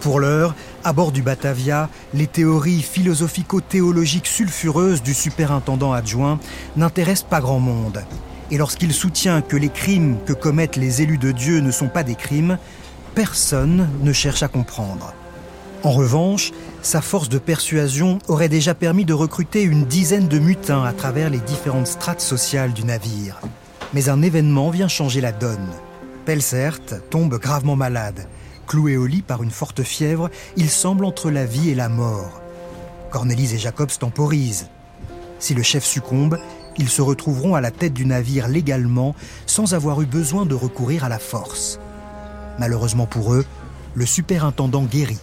Pour 0.00 0.20
l'heure, 0.20 0.54
à 0.84 0.92
bord 0.92 1.12
du 1.12 1.22
Batavia, 1.22 1.88
les 2.12 2.26
théories 2.26 2.82
philosophico-théologiques 2.82 4.26
sulfureuses 4.26 5.02
du 5.02 5.14
superintendant 5.14 5.92
adjoint 5.92 6.38
n'intéressent 6.76 7.28
pas 7.28 7.40
grand 7.40 7.60
monde. 7.60 8.04
Et 8.52 8.58
lorsqu'il 8.58 8.92
soutient 8.92 9.40
que 9.40 9.56
les 9.56 9.70
crimes 9.70 10.18
que 10.26 10.34
commettent 10.34 10.76
les 10.76 11.00
élus 11.00 11.16
de 11.16 11.32
Dieu 11.32 11.60
ne 11.60 11.70
sont 11.70 11.88
pas 11.88 12.02
des 12.02 12.14
crimes, 12.14 12.58
personne 13.14 13.88
ne 14.02 14.12
cherche 14.12 14.42
à 14.42 14.48
comprendre. 14.48 15.14
En 15.82 15.90
revanche, 15.90 16.52
sa 16.82 17.00
force 17.00 17.30
de 17.30 17.38
persuasion 17.38 18.18
aurait 18.28 18.50
déjà 18.50 18.74
permis 18.74 19.06
de 19.06 19.14
recruter 19.14 19.62
une 19.62 19.86
dizaine 19.86 20.28
de 20.28 20.38
mutins 20.38 20.84
à 20.84 20.92
travers 20.92 21.30
les 21.30 21.40
différentes 21.40 21.86
strates 21.86 22.20
sociales 22.20 22.74
du 22.74 22.84
navire. 22.84 23.40
Mais 23.94 24.10
un 24.10 24.20
événement 24.20 24.68
vient 24.68 24.86
changer 24.86 25.22
la 25.22 25.32
donne. 25.32 25.70
Pelsert 26.26 26.78
tombe 27.08 27.38
gravement 27.38 27.74
malade 27.74 28.28
Cloué 28.66 28.98
au 28.98 29.06
lit 29.06 29.22
par 29.22 29.42
une 29.42 29.50
forte 29.50 29.82
fièvre, 29.82 30.28
il 30.58 30.68
semble 30.68 31.06
entre 31.06 31.30
la 31.30 31.46
vie 31.46 31.70
et 31.70 31.74
la 31.74 31.88
mort. 31.88 32.42
Cornelis 33.10 33.54
et 33.54 33.58
Jacobs 33.58 33.98
temporisent. 33.98 34.68
Si 35.38 35.54
le 35.54 35.62
chef 35.62 35.84
succombe, 35.84 36.38
ils 36.78 36.88
se 36.88 37.02
retrouveront 37.02 37.54
à 37.54 37.60
la 37.60 37.70
tête 37.70 37.92
du 37.92 38.06
navire 38.06 38.48
légalement 38.48 39.14
sans 39.46 39.74
avoir 39.74 40.00
eu 40.02 40.06
besoin 40.06 40.46
de 40.46 40.54
recourir 40.54 41.04
à 41.04 41.08
la 41.08 41.18
force. 41.18 41.78
Malheureusement 42.58 43.06
pour 43.06 43.34
eux, 43.34 43.44
le 43.94 44.06
superintendant 44.06 44.82
guérit. 44.82 45.18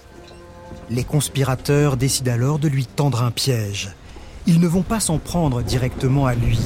Les 0.89 1.03
conspirateurs 1.03 1.97
décident 1.97 2.31
alors 2.31 2.59
de 2.59 2.67
lui 2.67 2.85
tendre 2.85 3.23
un 3.23 3.31
piège. 3.31 3.89
Ils 4.47 4.59
ne 4.59 4.67
vont 4.67 4.81
pas 4.81 4.99
s'en 4.99 5.17
prendre 5.19 5.61
directement 5.61 6.25
à 6.25 6.33
lui. 6.33 6.59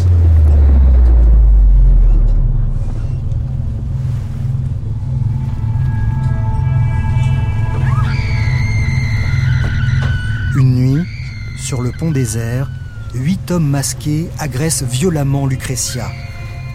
Une 10.56 10.76
nuit, 10.76 11.04
sur 11.58 11.82
le 11.82 11.92
pont 11.92 12.12
désert, 12.12 12.70
huit 13.16 13.52
hommes 13.52 13.68
masqués 13.68 14.30
agressent 14.40 14.84
violemment 14.84 15.46
Lucretia. 15.46 16.10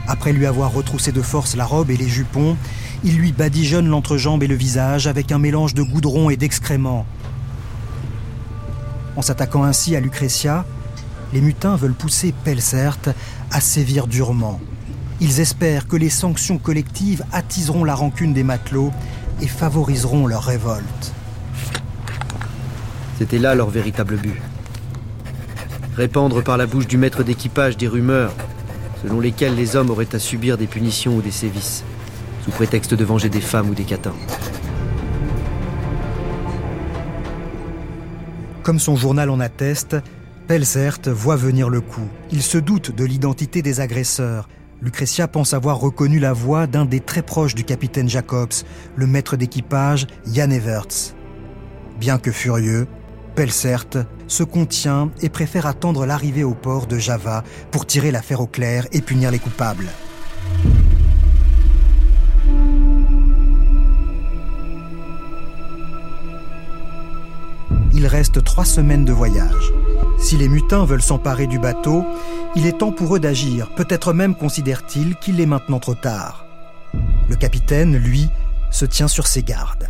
Après 0.07 0.33
lui 0.33 0.47
avoir 0.47 0.73
retroussé 0.73 1.13
de 1.13 1.23
force 1.23 1.57
la 1.57 1.65
robe 1.65 1.91
et 1.91 1.97
les 1.97 2.09
jupons, 2.09 2.57
ils 3.05 3.17
lui 3.17 3.33
badigeonnent 3.33 3.89
l'entrejambe 3.89 4.43
et 4.43 4.47
le 4.47 4.55
visage 4.55 5.07
avec 5.07 5.33
un 5.33 5.39
mélange 5.39 5.75
de 5.75 5.83
goudron 5.83 6.31
et 6.31 6.37
d'excréments. 6.37 7.07
En 9.17 9.23
s'attaquant 9.23 9.65
ainsi 9.65 9.97
à 9.97 10.01
Lucretia, 10.01 10.65
les 11.33 11.41
mutins 11.41 11.77
veulent 11.77 11.93
pousser 11.93 12.33
Pelsert 12.45 13.15
à 13.51 13.61
sévir 13.61 14.07
durement. 14.07 14.61
Ils 15.21 15.41
espèrent 15.41 15.89
que 15.89 15.97
les 15.97 16.11
sanctions 16.11 16.59
collectives 16.59 17.25
attiseront 17.33 17.85
la 17.85 17.95
rancune 17.95 18.33
des 18.33 18.45
matelots 18.45 18.93
et 19.43 19.49
favoriseront 19.49 20.27
leur 20.27 20.45
révolte. 20.45 21.13
C'était 23.19 23.39
là 23.39 23.55
leur 23.57 23.69
véritable 23.69 24.17
but. 24.17 24.41
Répandre 25.99 26.45
par 26.45 26.57
la 26.57 26.67
bouche 26.67 26.87
du 26.87 26.97
maître 26.97 27.25
d'équipage 27.25 27.77
des 27.77 27.89
rumeurs 27.89 28.33
selon 29.03 29.19
lesquelles 29.19 29.57
les 29.57 29.75
hommes 29.75 29.91
auraient 29.91 30.15
à 30.15 30.21
subir 30.21 30.57
des 30.57 30.69
punitions 30.69 31.17
ou 31.17 31.23
des 31.23 31.33
sévices, 31.33 31.83
sous 32.45 32.53
prétexte 32.53 32.95
de 32.95 33.05
venger 33.05 33.29
des 33.29 33.41
femmes 33.41 33.71
ou 33.71 33.75
des 33.75 33.83
catins. 33.83 34.15
Comme 38.63 38.79
son 38.79 38.95
journal 38.95 39.29
en 39.29 39.41
atteste, 39.41 39.97
Pelsert 40.47 41.01
voit 41.07 41.35
venir 41.35 41.69
le 41.69 41.81
coup. 41.81 42.09
Il 42.31 42.43
se 42.43 42.59
doute 42.59 42.95
de 42.95 43.05
l'identité 43.05 43.61
des 43.61 43.81
agresseurs. 43.81 44.49
Lucretia 44.81 45.27
pense 45.27 45.53
avoir 45.53 45.81
reconnu 45.81 46.21
la 46.21 46.33
voix 46.33 46.69
d'un 46.69 46.85
des 46.85 47.01
très 47.01 47.23
proches 47.23 47.57
du 47.57 47.65
capitaine 47.65 48.09
Jacobs, 48.09 48.55
le 48.95 49.09
maître 49.09 49.37
d'équipage 49.37 50.07
Jan 50.33 50.51
Everts. 50.51 51.15
Bien 51.99 52.19
que 52.19 52.31
furieux, 52.31 52.87
Pelsert 53.39 54.05
se 54.27 54.43
contient 54.43 55.13
et 55.23 55.29
préfère 55.29 55.67
attendre 55.67 56.07
l'arrivée 56.07 56.43
au 56.43 56.55
port 56.55 56.89
de 56.89 56.99
Java 56.99 57.45
pour 57.71 57.87
tirer 57.87 58.11
l'affaire 58.11 58.41
au 58.41 58.49
clair 58.49 58.89
et 58.91 59.01
punir 59.01 59.31
les 59.31 59.39
coupables. 59.39 59.87
Il 67.93 68.09
reste 68.09 68.43
trois 68.43 68.65
semaines 68.65 69.05
de 69.05 69.13
voyage. 69.13 69.73
Si 70.19 70.37
les 70.37 70.49
mutins 70.49 70.85
veulent 70.85 71.01
s'emparer 71.01 71.47
du 71.47 71.61
bateau, 71.61 72.05
il 72.57 72.67
est 72.67 72.79
temps 72.79 72.91
pour 72.91 73.15
eux 73.15 73.21
d'agir. 73.21 73.71
Peut-être 73.77 74.13
même 74.13 74.35
considèrent-ils 74.35 75.15
qu'il 75.15 75.41
est 75.41 75.47
maintenant 75.47 75.79
trop 75.79 75.95
tard. 75.95 76.45
Le 77.29 77.37
capitaine, 77.37 77.97
lui, 77.97 78.31
se 78.73 78.85
tient 78.85 79.07
sur 79.07 79.29
ses 79.29 79.45
gardes. 79.45 79.89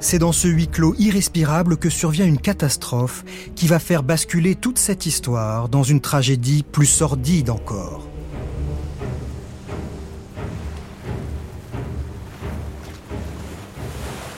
C'est 0.00 0.20
dans 0.20 0.32
ce 0.32 0.46
huis 0.46 0.68
clos 0.68 0.94
irrespirable 0.98 1.76
que 1.76 1.90
survient 1.90 2.24
une 2.24 2.38
catastrophe 2.38 3.24
qui 3.56 3.66
va 3.66 3.80
faire 3.80 4.04
basculer 4.04 4.54
toute 4.54 4.78
cette 4.78 5.06
histoire 5.06 5.68
dans 5.68 5.82
une 5.82 6.00
tragédie 6.00 6.62
plus 6.62 6.86
sordide 6.86 7.50
encore. 7.50 8.06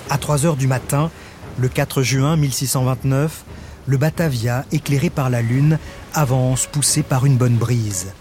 À 0.09 0.17
3 0.17 0.47
heures 0.47 0.57
du 0.57 0.67
matin, 0.67 1.11
le 1.59 1.69
4 1.69 2.03
juin 2.03 2.37
1629, 2.37 3.45
le 3.87 3.97
Batavia, 3.99 4.65
éclairé 4.73 5.11
par 5.11 5.29
la 5.29 5.43
lune, 5.43 5.79
avance 6.15 6.67
poussé 6.67 7.03
par 7.03 7.27
une 7.27 7.37
bonne 7.37 7.57
brise. 7.57 8.13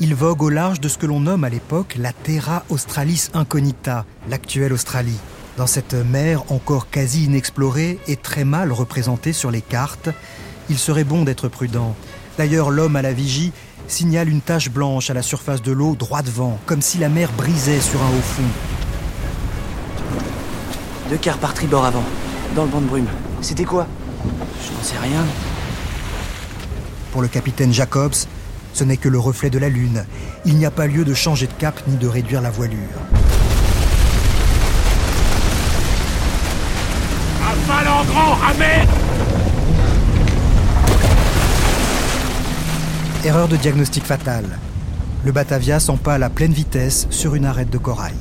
Il 0.00 0.14
vogue 0.14 0.42
au 0.42 0.50
large 0.50 0.80
de 0.80 0.88
ce 0.88 0.98
que 0.98 1.06
l'on 1.06 1.20
nomme 1.20 1.44
à 1.44 1.48
l'époque 1.48 1.96
la 1.98 2.12
Terra 2.12 2.62
Australis 2.68 3.30
Incognita, 3.32 4.04
l'actuelle 4.28 4.72
Australie. 4.72 5.18
Dans 5.56 5.68
cette 5.68 5.94
mer 5.94 6.42
encore 6.50 6.90
quasi 6.90 7.26
inexplorée 7.26 8.00
et 8.08 8.16
très 8.16 8.44
mal 8.44 8.72
représentée 8.72 9.32
sur 9.32 9.52
les 9.52 9.62
cartes, 9.62 10.08
il 10.68 10.78
serait 10.78 11.04
bon 11.04 11.22
d'être 11.22 11.48
prudent. 11.48 11.94
D'ailleurs, 12.36 12.70
l'homme 12.70 12.96
à 12.96 13.02
la 13.02 13.12
vigie 13.12 13.52
signale 13.86 14.28
une 14.28 14.40
tache 14.40 14.68
blanche 14.68 15.10
à 15.10 15.14
la 15.14 15.22
surface 15.22 15.62
de 15.62 15.70
l'eau 15.70 15.94
droit 15.94 16.22
devant, 16.22 16.58
comme 16.66 16.82
si 16.82 16.98
la 16.98 17.08
mer 17.08 17.30
brisait 17.36 17.80
sur 17.80 18.02
un 18.02 18.08
haut 18.08 18.22
fond. 18.22 18.42
Deux 21.10 21.18
quarts 21.18 21.38
par 21.38 21.54
tribord 21.54 21.84
avant, 21.84 22.04
dans 22.56 22.64
le 22.64 22.70
banc 22.70 22.80
de 22.80 22.86
brume. 22.86 23.08
C'était 23.40 23.64
quoi? 23.64 23.86
Je 24.24 24.72
n'en 24.72 24.82
sais 24.82 24.98
rien. 24.98 25.24
Pour 27.12 27.22
le 27.22 27.28
capitaine 27.28 27.72
Jacobs, 27.72 28.26
ce 28.72 28.82
n'est 28.82 28.96
que 28.96 29.08
le 29.08 29.20
reflet 29.20 29.50
de 29.50 29.58
la 29.58 29.68
lune. 29.68 30.04
Il 30.44 30.56
n'y 30.56 30.66
a 30.66 30.72
pas 30.72 30.88
lieu 30.88 31.04
de 31.04 31.14
changer 31.14 31.46
de 31.46 31.52
cap 31.52 31.80
ni 31.86 31.96
de 31.96 32.08
réduire 32.08 32.40
la 32.40 32.50
voilure. 32.50 32.88
En 38.04 38.12
grand, 38.12 38.34
ramène 38.34 38.88
Erreur 43.24 43.48
de 43.48 43.56
diagnostic 43.56 44.04
fatale. 44.04 44.58
Le 45.24 45.32
Batavia 45.32 45.80
s'empale 45.80 46.22
à 46.22 46.30
pleine 46.30 46.52
vitesse 46.52 47.06
sur 47.10 47.34
une 47.34 47.46
arête 47.46 47.70
de 47.70 47.78
corail. 47.78 48.14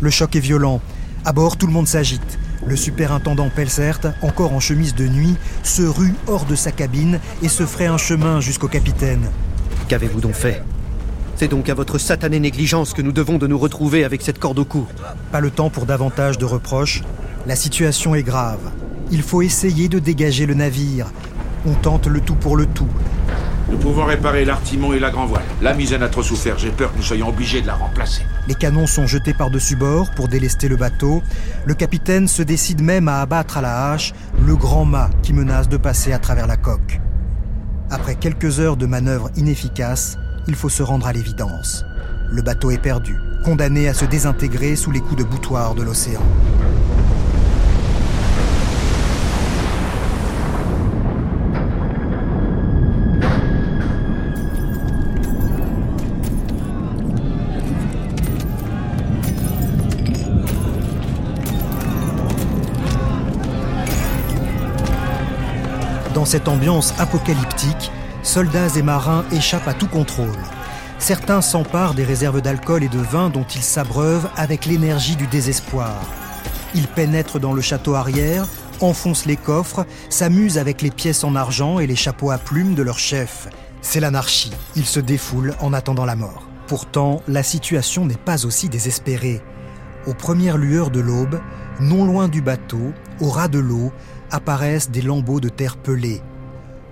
Le 0.00 0.10
choc 0.10 0.36
est 0.36 0.40
violent. 0.40 0.80
À 1.24 1.32
bord, 1.32 1.56
tout 1.56 1.66
le 1.66 1.72
monde 1.72 1.88
s'agite. 1.88 2.38
Le 2.66 2.76
superintendant 2.76 3.48
Pelsert, 3.48 4.00
encore 4.20 4.52
en 4.52 4.60
chemise 4.60 4.94
de 4.94 5.08
nuit, 5.08 5.36
se 5.62 5.82
rue 5.82 6.14
hors 6.26 6.44
de 6.44 6.54
sa 6.54 6.72
cabine 6.72 7.20
et 7.42 7.48
se 7.48 7.64
ferait 7.64 7.86
un 7.86 7.96
chemin 7.96 8.40
jusqu'au 8.40 8.68
capitaine. 8.68 9.30
Qu'avez-vous 9.88 10.20
donc 10.20 10.34
fait? 10.34 10.62
C'est 11.36 11.48
donc 11.48 11.70
à 11.70 11.74
votre 11.74 11.96
satanée 11.96 12.38
négligence 12.38 12.92
que 12.92 13.00
nous 13.00 13.12
devons 13.12 13.38
de 13.38 13.46
nous 13.46 13.58
retrouver 13.58 14.04
avec 14.04 14.20
cette 14.20 14.38
corde 14.38 14.58
au 14.58 14.66
cou. 14.66 14.86
Pas 15.32 15.40
le 15.40 15.50
temps 15.50 15.70
pour 15.70 15.86
davantage 15.86 16.36
de 16.36 16.44
reproches. 16.44 17.02
La 17.46 17.56
situation 17.56 18.14
est 18.14 18.22
grave. 18.22 18.70
Il 19.10 19.22
faut 19.22 19.40
essayer 19.40 19.88
de 19.88 19.98
dégager 19.98 20.44
le 20.44 20.52
navire. 20.52 21.06
On 21.66 21.72
tente 21.72 22.06
le 22.06 22.20
tout 22.20 22.34
pour 22.34 22.54
le 22.54 22.66
tout. 22.66 22.88
Nous 23.70 23.78
pouvons 23.78 24.04
réparer 24.04 24.44
l'artimon 24.44 24.92
et 24.92 24.98
la 24.98 25.10
grand 25.10 25.24
voile. 25.24 25.44
La 25.62 25.72
misaine 25.72 26.02
a 26.02 26.08
trop 26.08 26.22
souffert, 26.22 26.58
j'ai 26.58 26.70
peur 26.70 26.92
que 26.92 26.98
nous 26.98 27.02
soyons 27.02 27.28
obligés 27.28 27.62
de 27.62 27.66
la 27.66 27.74
remplacer. 27.74 28.22
Les 28.46 28.54
canons 28.54 28.86
sont 28.86 29.06
jetés 29.06 29.32
par-dessus 29.32 29.76
bord 29.76 30.10
pour 30.16 30.28
délester 30.28 30.68
le 30.68 30.76
bateau. 30.76 31.22
Le 31.64 31.74
capitaine 31.74 32.28
se 32.28 32.42
décide 32.42 32.82
même 32.82 33.08
à 33.08 33.20
abattre 33.20 33.56
à 33.56 33.62
la 33.62 33.90
hache 33.90 34.12
le 34.44 34.54
grand 34.54 34.84
mât 34.84 35.08
qui 35.22 35.32
menace 35.32 35.68
de 35.68 35.76
passer 35.78 36.12
à 36.12 36.18
travers 36.18 36.46
la 36.46 36.56
coque. 36.56 37.00
Après 37.90 38.16
quelques 38.16 38.60
heures 38.60 38.76
de 38.76 38.86
manœuvres 38.86 39.30
inefficaces, 39.36 40.18
il 40.46 40.56
faut 40.56 40.68
se 40.68 40.82
rendre 40.82 41.06
à 41.06 41.12
l'évidence. 41.12 41.84
Le 42.30 42.42
bateau 42.42 42.70
est 42.70 42.78
perdu, 42.78 43.16
condamné 43.44 43.88
à 43.88 43.94
se 43.94 44.04
désintégrer 44.04 44.76
sous 44.76 44.90
les 44.90 45.00
coups 45.00 45.16
de 45.16 45.24
boutoir 45.24 45.74
de 45.74 45.82
l'océan. 45.82 46.22
Dans 66.20 66.26
cette 66.26 66.48
ambiance 66.48 66.92
apocalyptique, 66.98 67.90
soldats 68.22 68.76
et 68.76 68.82
marins 68.82 69.24
échappent 69.32 69.68
à 69.68 69.72
tout 69.72 69.86
contrôle. 69.86 70.36
Certains 70.98 71.40
s'emparent 71.40 71.94
des 71.94 72.04
réserves 72.04 72.42
d'alcool 72.42 72.84
et 72.84 72.90
de 72.90 72.98
vin 72.98 73.30
dont 73.30 73.46
ils 73.54 73.62
s'abreuvent 73.62 74.28
avec 74.36 74.66
l'énergie 74.66 75.16
du 75.16 75.26
désespoir. 75.26 75.94
Ils 76.74 76.88
pénètrent 76.88 77.40
dans 77.40 77.54
le 77.54 77.62
château 77.62 77.94
arrière, 77.94 78.46
enfoncent 78.82 79.24
les 79.24 79.38
coffres, 79.38 79.86
s'amusent 80.10 80.58
avec 80.58 80.82
les 80.82 80.90
pièces 80.90 81.24
en 81.24 81.34
argent 81.34 81.78
et 81.78 81.86
les 81.86 81.96
chapeaux 81.96 82.32
à 82.32 82.36
plumes 82.36 82.74
de 82.74 82.82
leur 82.82 82.98
chef. 82.98 83.48
C'est 83.80 84.00
l'anarchie. 84.00 84.52
Ils 84.76 84.84
se 84.84 85.00
défoulent 85.00 85.54
en 85.60 85.72
attendant 85.72 86.04
la 86.04 86.16
mort. 86.16 86.42
Pourtant, 86.66 87.22
la 87.28 87.42
situation 87.42 88.04
n'est 88.04 88.14
pas 88.16 88.44
aussi 88.44 88.68
désespérée. 88.68 89.40
Aux 90.06 90.14
premières 90.14 90.58
lueurs 90.58 90.90
de 90.90 91.00
l'aube, 91.00 91.40
non 91.80 92.04
loin 92.04 92.28
du 92.28 92.42
bateau, 92.42 92.92
au 93.20 93.30
ras 93.30 93.48
de 93.48 93.58
l'eau, 93.58 93.90
apparaissent 94.30 94.90
des 94.90 95.02
lambeaux 95.02 95.40
de 95.40 95.48
terre 95.48 95.76
pelée. 95.76 96.20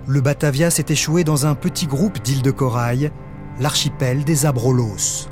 Le 0.07 0.21
Batavia 0.21 0.71
s'est 0.71 0.85
échoué 0.89 1.23
dans 1.23 1.45
un 1.45 1.55
petit 1.55 1.85
groupe 1.85 2.21
d'îles 2.21 2.41
de 2.41 2.51
corail, 2.51 3.11
l'archipel 3.59 4.23
des 4.23 4.45
Abrolos. 4.45 5.27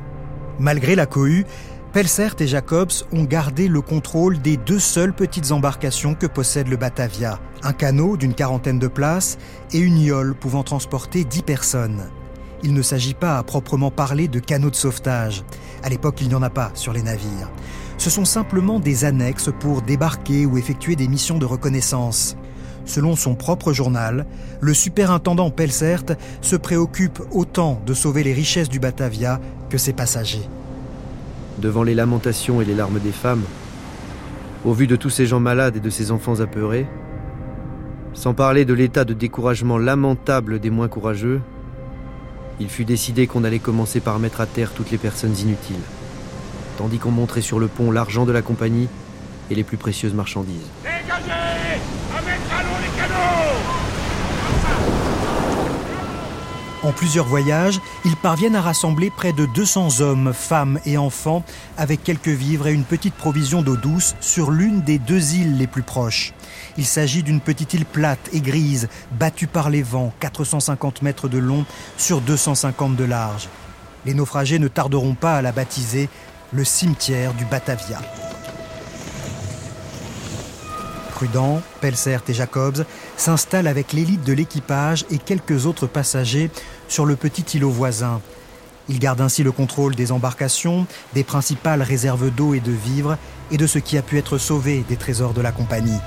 Malgré 0.59 0.95
la 0.95 1.05
cohue, 1.05 1.45
Pelsert 1.93 2.35
et 2.39 2.47
Jacobs 2.47 2.91
ont 3.11 3.23
gardé 3.23 3.67
le 3.67 3.81
contrôle 3.81 4.39
des 4.39 4.57
deux 4.57 4.79
seules 4.79 5.13
petites 5.13 5.51
embarcations 5.51 6.13
que 6.13 6.27
possède 6.27 6.67
le 6.67 6.77
Batavia, 6.77 7.39
un 7.63 7.73
canot 7.73 8.17
d'une 8.17 8.33
quarantaine 8.33 8.77
de 8.77 8.87
places 8.87 9.37
et 9.73 9.79
une 9.79 9.99
yole 9.99 10.35
pouvant 10.35 10.63
transporter 10.63 11.23
dix 11.23 11.41
personnes. 11.41 12.03
Il 12.63 12.73
ne 12.73 12.81
s'agit 12.81 13.13
pas 13.13 13.37
à 13.37 13.43
proprement 13.43 13.91
parler 13.91 14.27
de 14.27 14.39
canot 14.39 14.69
de 14.69 14.75
sauvetage. 14.75 15.43
À 15.83 15.89
l'époque, 15.89 16.21
il 16.21 16.27
n'y 16.27 16.35
en 16.35 16.43
a 16.43 16.49
pas 16.49 16.71
sur 16.73 16.91
les 16.91 17.03
navires. 17.03 17.49
Ce 17.97 18.09
sont 18.09 18.25
simplement 18.25 18.79
des 18.79 19.05
annexes 19.05 19.49
pour 19.59 19.81
débarquer 19.81 20.45
ou 20.45 20.57
effectuer 20.57 20.95
des 20.95 21.07
missions 21.07 21.39
de 21.39 21.45
reconnaissance. 21.45 22.37
Selon 22.85 23.15
son 23.15 23.35
propre 23.35 23.73
journal, 23.73 24.25
le 24.61 24.73
superintendant 24.73 25.49
Pelsert 25.49 26.15
se 26.41 26.55
préoccupe 26.55 27.21
autant 27.31 27.81
de 27.85 27.93
sauver 27.93 28.23
les 28.23 28.33
richesses 28.33 28.69
du 28.69 28.79
Batavia 28.79 29.41
que 29.69 29.77
ses 29.77 29.93
passagers. 29.93 30.47
Devant 31.59 31.83
les 31.83 31.95
lamentations 31.95 32.61
et 32.61 32.65
les 32.65 32.75
larmes 32.75 32.99
des 32.99 33.11
femmes, 33.11 33.43
au 34.63 34.73
vu 34.73 34.87
de 34.87 34.95
tous 34.95 35.09
ces 35.09 35.25
gens 35.25 35.39
malades 35.39 35.75
et 35.75 35.81
de 35.81 35.89
ces 35.89 36.11
enfants 36.11 36.39
apeurés, 36.39 36.87
sans 38.13 38.33
parler 38.33 38.63
de 38.63 38.73
l'état 38.73 39.05
de 39.05 39.13
découragement 39.13 39.77
lamentable 39.77 40.59
des 40.59 40.69
moins 40.69 40.87
courageux, 40.87 41.41
il 42.59 42.69
fut 42.69 42.85
décidé 42.85 43.27
qu'on 43.27 43.43
allait 43.43 43.59
commencer 43.59 43.99
par 43.99 44.17
mettre 44.19 44.41
à 44.41 44.45
terre 44.45 44.71
toutes 44.71 44.91
les 44.91 44.97
personnes 44.97 45.35
inutiles, 45.37 45.75
tandis 46.77 46.99
qu'on 46.99 47.11
montrait 47.11 47.41
sur 47.41 47.59
le 47.59 47.67
pont 47.67 47.91
l'argent 47.91 48.25
de 48.25 48.31
la 48.31 48.41
compagnie 48.41 48.87
et 49.49 49.55
les 49.55 49.63
plus 49.63 49.77
précieuses 49.77 50.13
marchandises. 50.13 50.69
Dégagez 50.83 51.57
En 56.87 56.93
plusieurs 56.93 57.25
voyages, 57.25 57.81
ils 58.05 58.15
parviennent 58.15 58.55
à 58.55 58.61
rassembler 58.61 59.09
près 59.09 59.33
de 59.33 59.45
200 59.45 59.99
hommes, 59.99 60.31
femmes 60.31 60.79
et 60.85 60.97
enfants 60.97 61.43
avec 61.75 62.01
quelques 62.01 62.29
vivres 62.29 62.67
et 62.67 62.73
une 62.73 62.85
petite 62.85 63.15
provision 63.15 63.61
d'eau 63.61 63.75
douce 63.75 64.15
sur 64.21 64.51
l'une 64.51 64.81
des 64.81 64.97
deux 64.97 65.33
îles 65.33 65.57
les 65.57 65.67
plus 65.67 65.81
proches. 65.81 66.33
Il 66.77 66.85
s'agit 66.85 67.23
d'une 67.23 67.41
petite 67.41 67.73
île 67.73 67.85
plate 67.85 68.29
et 68.31 68.39
grise, 68.39 68.87
battue 69.19 69.47
par 69.47 69.69
les 69.69 69.81
vents, 69.81 70.13
450 70.21 71.01
mètres 71.01 71.27
de 71.27 71.39
long 71.39 71.65
sur 71.97 72.21
250 72.21 72.95
de 72.95 73.03
large. 73.03 73.49
Les 74.05 74.13
naufragés 74.13 74.57
ne 74.57 74.69
tarderont 74.69 75.15
pas 75.15 75.35
à 75.35 75.41
la 75.41 75.51
baptiser 75.51 76.07
le 76.57 76.63
cimetière 76.63 77.35
du 77.35 77.45
Batavia. 77.45 77.99
Prudent, 81.11 81.61
Pelsert 81.81 82.23
et 82.27 82.33
Jacobs 82.33 82.83
s'installent 83.15 83.67
avec 83.67 83.93
l'élite 83.93 84.23
de 84.23 84.33
l'équipage 84.33 85.05
et 85.11 85.19
quelques 85.19 85.67
autres 85.67 85.85
passagers 85.85 86.49
sur 86.87 87.05
le 87.05 87.15
petit 87.15 87.57
îlot 87.57 87.69
voisin. 87.69 88.21
Ils 88.89 88.97
gardent 88.97 89.21
ainsi 89.21 89.43
le 89.43 89.51
contrôle 89.51 89.93
des 89.93 90.11
embarcations, 90.11 90.87
des 91.13 91.23
principales 91.23 91.83
réserves 91.83 92.31
d'eau 92.31 92.55
et 92.55 92.59
de 92.59 92.71
vivres 92.71 93.19
et 93.51 93.57
de 93.57 93.67
ce 93.67 93.77
qui 93.77 93.95
a 93.95 94.01
pu 94.01 94.17
être 94.17 94.39
sauvé 94.39 94.83
des 94.89 94.97
trésors 94.97 95.33
de 95.33 95.41
la 95.41 95.51
compagnie. 95.51 95.99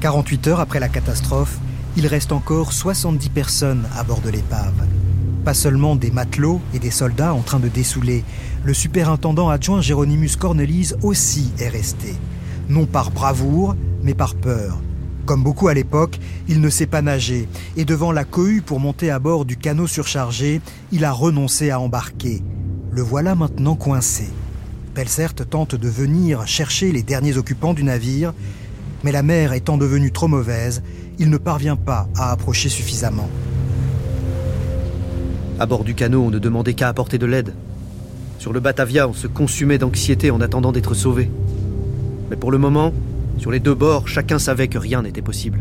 48 0.00 0.48
heures 0.48 0.60
après 0.60 0.80
la 0.80 0.88
catastrophe, 0.88 1.58
il 1.96 2.08
reste 2.08 2.32
encore 2.32 2.72
70 2.72 3.28
personnes 3.28 3.86
à 3.96 4.02
bord 4.02 4.20
de 4.20 4.30
l'épave. 4.30 4.74
Pas 5.44 5.54
seulement 5.54 5.96
des 5.96 6.10
matelots 6.10 6.60
et 6.74 6.78
des 6.78 6.90
soldats 6.90 7.32
en 7.32 7.40
train 7.40 7.60
de 7.60 7.68
dessouler, 7.68 8.24
le 8.62 8.74
superintendant 8.74 9.48
adjoint 9.48 9.80
Jéronymus 9.80 10.36
Cornelis 10.36 10.92
aussi 11.02 11.50
est 11.58 11.68
resté. 11.68 12.14
Non 12.68 12.84
par 12.84 13.10
bravoure, 13.10 13.74
mais 14.02 14.14
par 14.14 14.34
peur. 14.34 14.78
Comme 15.24 15.42
beaucoup 15.42 15.68
à 15.68 15.74
l'époque, 15.74 16.18
il 16.48 16.60
ne 16.60 16.68
sait 16.68 16.86
pas 16.86 17.02
nager, 17.02 17.48
et 17.76 17.84
devant 17.84 18.12
la 18.12 18.24
cohue 18.24 18.62
pour 18.62 18.80
monter 18.80 19.10
à 19.10 19.18
bord 19.18 19.44
du 19.44 19.56
canot 19.56 19.86
surchargé, 19.86 20.60
il 20.92 21.04
a 21.04 21.12
renoncé 21.12 21.70
à 21.70 21.80
embarquer. 21.80 22.42
Le 22.90 23.02
voilà 23.02 23.34
maintenant 23.34 23.76
coincé. 23.76 24.28
Pelsert 24.94 25.34
tente 25.34 25.74
de 25.74 25.88
venir 25.88 26.46
chercher 26.46 26.92
les 26.92 27.02
derniers 27.02 27.38
occupants 27.38 27.74
du 27.74 27.84
navire, 27.84 28.34
mais 29.04 29.12
la 29.12 29.22
mer 29.22 29.52
étant 29.52 29.78
devenue 29.78 30.12
trop 30.12 30.28
mauvaise, 30.28 30.82
il 31.18 31.30
ne 31.30 31.38
parvient 31.38 31.76
pas 31.76 32.08
à 32.16 32.32
approcher 32.32 32.68
suffisamment. 32.68 33.28
À 35.60 35.66
bord 35.66 35.84
du 35.84 35.94
canot, 35.94 36.22
on 36.24 36.30
ne 36.30 36.38
demandait 36.38 36.72
qu'à 36.72 36.88
apporter 36.88 37.18
de 37.18 37.26
l'aide. 37.26 37.52
Sur 38.38 38.54
le 38.54 38.60
Batavia, 38.60 39.06
on 39.06 39.12
se 39.12 39.26
consumait 39.26 39.76
d'anxiété 39.76 40.30
en 40.30 40.40
attendant 40.40 40.72
d'être 40.72 40.94
sauvé. 40.94 41.30
Mais 42.30 42.36
pour 42.36 42.50
le 42.50 42.56
moment, 42.56 42.94
sur 43.36 43.50
les 43.50 43.60
deux 43.60 43.74
bords, 43.74 44.08
chacun 44.08 44.38
savait 44.38 44.68
que 44.68 44.78
rien 44.78 45.02
n'était 45.02 45.20
possible. 45.20 45.60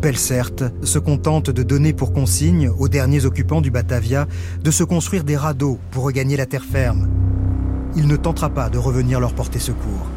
Pelsert 0.00 0.72
se 0.82 0.98
contente 0.98 1.50
de 1.50 1.62
donner 1.62 1.92
pour 1.92 2.12
consigne 2.12 2.68
aux 2.68 2.88
derniers 2.88 3.26
occupants 3.26 3.60
du 3.60 3.70
Batavia 3.70 4.26
de 4.64 4.70
se 4.72 4.82
construire 4.82 5.22
des 5.22 5.36
radeaux 5.36 5.78
pour 5.92 6.02
regagner 6.02 6.36
la 6.36 6.46
terre 6.46 6.64
ferme. 6.64 7.08
Il 7.94 8.08
ne 8.08 8.16
tentera 8.16 8.50
pas 8.50 8.70
de 8.70 8.78
revenir 8.78 9.20
leur 9.20 9.34
porter 9.34 9.60
secours. 9.60 10.08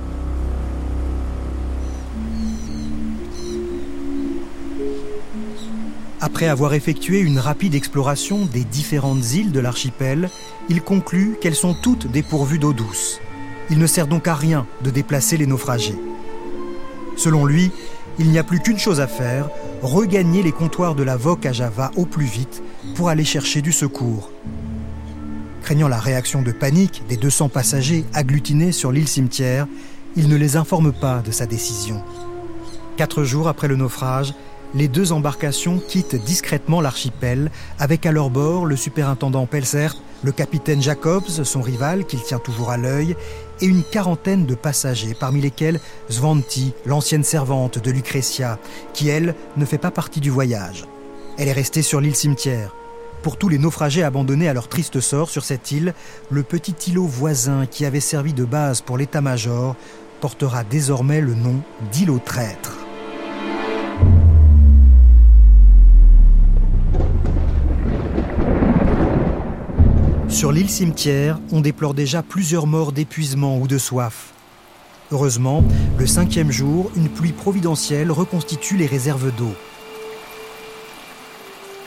Après 6.22 6.48
avoir 6.48 6.74
effectué 6.74 7.20
une 7.20 7.40
rapide 7.40 7.76
exploration 7.76 8.46
des 8.46 8.66
différentes 8.66 9.34
îles 9.34 9.54
de 9.54 9.60
l'archipel, 9.62 10.30
il 10.68 10.82
conclut 10.82 11.38
qu'elles 11.40 11.56
sont 11.56 11.74
toutes 11.74 12.12
dépourvues 12.12 12.60
d'eau 12.60 12.74
douce. 12.74 13.22
Il 13.70 13.78
ne 13.80 13.88
sert 13.88 14.08
donc 14.08 14.28
à 14.28 14.36
rien 14.36 14.66
de 14.84 14.90
déplacer 14.90 15.38
les 15.38 15.46
naufragés. 15.46 15.98
Selon 17.16 17.46
lui, 17.46 17.72
il 18.18 18.30
n'y 18.30 18.38
a 18.38 18.44
plus 18.44 18.60
qu'une 18.60 18.80
chose 18.80 19.00
à 19.00 19.08
faire, 19.08 19.50
regagner 19.82 20.44
les 20.44 20.52
comptoirs 20.52 20.94
de 20.94 21.04
la 21.04 21.16
Voque 21.16 21.46
à 21.46 21.54
Java 21.54 21.92
au 21.96 22.06
plus 22.06 22.26
vite 22.26 22.64
pour 22.96 23.08
aller 23.08 23.24
chercher 23.24 23.62
du 23.62 23.72
secours. 23.72 24.30
Craignant 25.62 25.88
la 25.88 26.00
réaction 26.00 26.42
de 26.42 26.52
panique 26.52 27.04
des 27.08 27.16
200 27.16 27.48
passagers 27.48 28.04
agglutinés 28.14 28.74
sur 28.74 28.92
l'île 28.92 29.08
cimetière, 29.08 29.68
il 30.18 30.28
ne 30.28 30.36
les 30.36 30.58
informe 30.58 30.92
pas 30.92 31.22
de 31.22 31.32
sa 31.32 31.46
décision. 31.46 32.04
Quatre 32.98 33.24
jours 33.24 33.48
après 33.48 33.70
le 33.70 33.78
naufrage, 33.78 34.34
les 34.74 34.88
deux 34.88 35.12
embarcations 35.12 35.80
quittent 35.80 36.16
discrètement 36.16 36.82
l'archipel, 36.82 37.52
avec 37.80 38.06
à 38.06 38.12
leur 38.12 38.30
bord 38.30 38.66
le 38.66 38.76
superintendant 38.76 39.46
Pelser, 39.46 39.90
le 40.24 40.32
capitaine 40.32 40.82
Jacobs, 40.82 41.30
son 41.44 41.62
rival 41.62 42.06
qu'il 42.06 42.22
tient 42.22 42.40
toujours 42.40 42.70
à 42.70 42.78
l'œil, 42.78 43.16
et 43.62 43.66
une 43.66 43.84
quarantaine 43.84 44.46
de 44.46 44.56
passagers, 44.56 45.16
parmi 45.20 45.42
lesquels 45.42 45.80
Svanti, 46.10 46.74
l'ancienne 46.86 47.24
servante 47.24 47.80
de 47.80 47.92
Lucretia, 47.92 48.60
qui 48.94 49.10
elle 49.10 49.36
ne 49.58 49.66
fait 49.66 49.78
pas 49.78 49.92
partie 49.92 50.20
du 50.20 50.30
voyage. 50.30 50.86
Elle 51.38 51.48
est 51.48 51.54
restée 51.54 51.82
sur 51.82 52.02
l'île 52.02 52.16
cimetière. 52.16 52.76
Pour 53.22 53.38
tous 53.38 53.50
les 53.50 53.58
naufragés 53.58 54.04
abandonnés 54.04 54.48
à 54.48 54.54
leur 54.54 54.70
triste 54.70 55.02
sort 55.02 55.30
sur 55.30 55.44
cette 55.44 55.72
île, 55.72 55.94
le 56.30 56.44
petit 56.44 56.76
îlot 56.90 57.06
voisin 57.06 57.66
qui 57.66 57.86
avait 57.86 58.00
servi 58.00 58.34
de 58.34 58.46
base 58.46 58.82
pour 58.82 58.98
l'état-major 58.98 59.76
portera 60.22 60.64
désormais 60.64 61.22
le 61.22 61.34
nom 61.34 61.56
d'îlot 61.92 62.20
traître. 62.24 62.79
Sur 70.39 70.54
l'île 70.54 70.69
cimetière, 70.69 71.38
on 71.52 71.60
déplore 71.60 71.93
déjà 71.93 72.23
plusieurs 72.23 72.65
morts 72.65 72.93
d'épuisement 72.93 73.58
ou 73.60 73.67
de 73.67 73.78
soif. 73.78 74.32
Heureusement, 75.12 75.65
le 75.97 76.08
cinquième 76.08 76.49
jour, 76.49 76.89
une 76.95 77.10
pluie 77.10 77.34
providentielle 77.34 78.10
reconstitue 78.10 78.78
les 78.78 78.86
réserves 78.86 79.36
d'eau. 79.36 79.54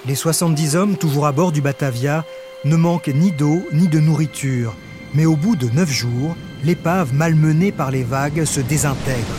Les 0.05 0.15
70 0.15 0.77
hommes, 0.77 0.97
toujours 0.99 1.25
à 1.25 1.33
bord 1.33 1.51
du 1.51 1.63
Batavia, 1.63 2.27
ne 2.67 2.77
manquent 2.77 3.09
ni 3.09 3.33
d'eau 3.33 3.63
ni 3.73 3.89
de 3.89 4.01
nourriture, 4.01 4.77
mais 5.15 5.25
au 5.25 5.35
bout 5.35 5.57
de 5.57 5.71
neuf 5.71 5.91
jours, 5.91 6.37
l'épave 6.63 7.15
malmenée 7.15 7.73
par 7.73 7.91
les 7.91 8.05
vagues 8.05 8.45
se 8.45 8.61
désintègre. 8.61 9.39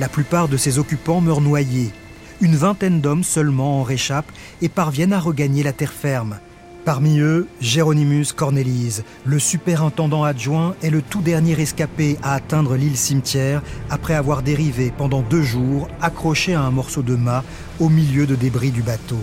La 0.00 0.10
plupart 0.10 0.48
de 0.48 0.58
ses 0.58 0.78
occupants 0.78 1.22
meurent 1.22 1.40
noyés, 1.40 1.92
une 2.40 2.56
vingtaine 2.56 3.00
d'hommes 3.00 3.24
seulement 3.24 3.80
en 3.80 3.82
réchappent 3.82 4.32
et 4.62 4.68
parviennent 4.68 5.12
à 5.12 5.20
regagner 5.20 5.62
la 5.62 5.72
terre 5.72 5.92
ferme. 5.92 6.38
Parmi 6.84 7.18
eux, 7.18 7.48
Jéronymus 7.60 8.26
Cornelis, 8.32 9.00
le 9.24 9.40
superintendant 9.40 10.22
adjoint, 10.22 10.76
est 10.84 10.90
le 10.90 11.02
tout 11.02 11.20
dernier 11.20 11.52
rescapé 11.52 12.16
à 12.22 12.34
atteindre 12.34 12.76
l'île 12.76 12.96
cimetière 12.96 13.60
après 13.90 14.14
avoir 14.14 14.42
dérivé 14.42 14.92
pendant 14.96 15.20
deux 15.20 15.42
jours 15.42 15.88
accroché 16.00 16.54
à 16.54 16.60
un 16.60 16.70
morceau 16.70 17.02
de 17.02 17.16
mât 17.16 17.42
au 17.80 17.88
milieu 17.88 18.24
de 18.24 18.36
débris 18.36 18.70
du 18.70 18.82
bateau. 18.82 19.18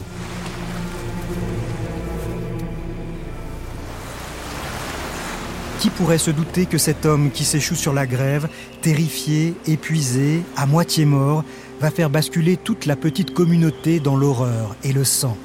Qui 5.79 5.89
pourrait 5.89 6.17
se 6.17 6.31
douter 6.31 6.65
que 6.65 6.77
cet 6.77 7.05
homme 7.05 7.31
qui 7.31 7.45
s'échoue 7.45 7.75
sur 7.75 7.93
la 7.93 8.05
grève, 8.05 8.49
terrifié, 8.81 9.53
épuisé, 9.67 10.41
à 10.57 10.65
moitié 10.65 11.05
mort, 11.05 11.45
va 11.83 11.91
faire 11.91 12.09
basculer 12.09 12.55
toute 12.55 12.85
la 12.85 12.95
petite 12.95 13.33
communauté 13.33 13.99
dans 13.99 14.15
l'horreur 14.15 14.77
et 14.85 14.93
le 14.93 15.03
sang. 15.03 15.35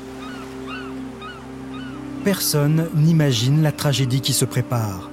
Personne 2.23 2.87
n'imagine 2.95 3.61
la 3.61 3.73
tragédie 3.73 4.21
qui 4.21 4.33
se 4.33 4.45
prépare. 4.45 5.11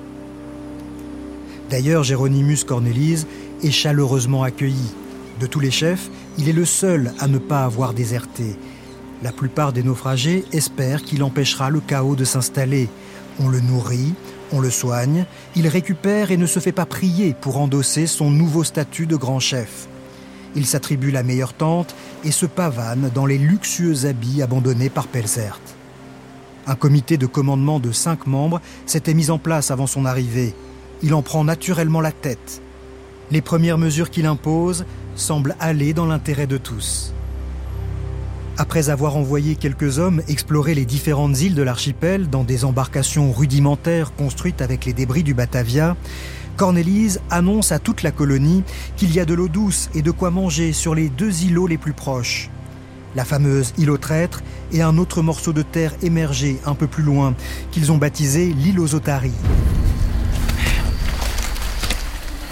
D'ailleurs, 1.71 2.03
Jéronymus 2.03 2.63
Cornelis 2.63 3.25
est 3.63 3.71
chaleureusement 3.71 4.43
accueilli. 4.43 4.93
De 5.39 5.47
tous 5.47 5.59
les 5.59 5.71
chefs, 5.71 6.11
il 6.37 6.47
est 6.47 6.53
le 6.53 6.63
seul 6.63 7.11
à 7.17 7.27
ne 7.27 7.39
pas 7.39 7.63
avoir 7.63 7.95
déserté. 7.95 8.55
La 9.23 9.31
plupart 9.31 9.73
des 9.73 9.81
naufragés 9.81 10.45
espèrent 10.51 11.01
qu'il 11.01 11.23
empêchera 11.23 11.71
le 11.71 11.79
chaos 11.79 12.15
de 12.15 12.23
s'installer. 12.23 12.87
On 13.39 13.49
le 13.49 13.61
nourrit, 13.61 14.13
on 14.51 14.59
le 14.59 14.69
soigne, 14.69 15.25
il 15.55 15.67
récupère 15.67 16.29
et 16.29 16.37
ne 16.37 16.45
se 16.45 16.59
fait 16.59 16.71
pas 16.71 16.85
prier 16.85 17.33
pour 17.41 17.57
endosser 17.57 18.05
son 18.05 18.29
nouveau 18.29 18.63
statut 18.63 19.07
de 19.07 19.15
grand 19.15 19.39
chef. 19.39 19.87
Il 20.55 20.65
s'attribue 20.65 21.11
la 21.11 21.23
meilleure 21.23 21.53
tente 21.53 21.95
et 22.23 22.31
se 22.31 22.45
pavane 22.45 23.11
dans 23.13 23.25
les 23.25 23.37
luxueux 23.37 24.05
habits 24.05 24.41
abandonnés 24.41 24.89
par 24.89 25.07
Pelzert. 25.07 25.59
Un 26.67 26.75
comité 26.75 27.17
de 27.17 27.27
commandement 27.27 27.79
de 27.79 27.91
cinq 27.91 28.25
membres 28.25 28.61
s'était 28.85 29.13
mis 29.13 29.29
en 29.29 29.37
place 29.37 29.69
avant 29.69 29.87
son 29.87 30.05
arrivée. 30.05 30.55
Il 31.03 31.13
en 31.13 31.21
prend 31.21 31.43
naturellement 31.43 32.01
la 32.01 32.11
tête. 32.11 32.61
Les 33.31 33.41
premières 33.41 33.77
mesures 33.77 34.09
qu'il 34.09 34.25
impose 34.25 34.85
semblent 35.15 35.55
aller 35.59 35.93
dans 35.93 36.05
l'intérêt 36.05 36.47
de 36.47 36.57
tous. 36.57 37.13
Après 38.57 38.89
avoir 38.89 39.17
envoyé 39.17 39.55
quelques 39.55 39.99
hommes 39.99 40.21
explorer 40.29 40.75
les 40.75 40.85
différentes 40.85 41.41
îles 41.41 41.55
de 41.55 41.61
l'archipel 41.61 42.29
dans 42.29 42.45
des 42.45 42.63
embarcations 42.63 43.33
rudimentaires 43.33 44.13
construites 44.15 44.61
avec 44.61 44.85
les 44.85 44.93
débris 44.93 45.23
du 45.23 45.33
Batavia, 45.33 45.97
Cornélise 46.55 47.19
annonce 47.29 47.71
à 47.71 47.79
toute 47.79 48.01
la 48.01 48.11
colonie 48.11 48.63
qu'il 48.95 49.13
y 49.13 49.19
a 49.19 49.25
de 49.25 49.33
l'eau 49.33 49.49
douce 49.49 49.89
et 49.93 50.01
de 50.01 50.11
quoi 50.11 50.31
manger 50.31 50.71
sur 50.71 50.95
les 50.95 51.09
deux 51.09 51.43
îlots 51.43 51.67
les 51.67 51.77
plus 51.77 51.93
proches. 51.93 52.49
La 53.15 53.25
fameuse 53.25 53.73
île 53.77 53.91
aux 53.91 53.97
traîtres 53.97 54.41
et 54.71 54.81
un 54.81 54.97
autre 54.97 55.21
morceau 55.21 55.53
de 55.53 55.61
terre 55.61 55.93
émergé 56.01 56.57
un 56.65 56.75
peu 56.75 56.87
plus 56.87 57.03
loin, 57.03 57.33
qu'ils 57.71 57.91
ont 57.91 57.97
baptisé 57.97 58.53
l'île 58.53 58.79
aux 58.79 58.95
otaries. 58.95 59.31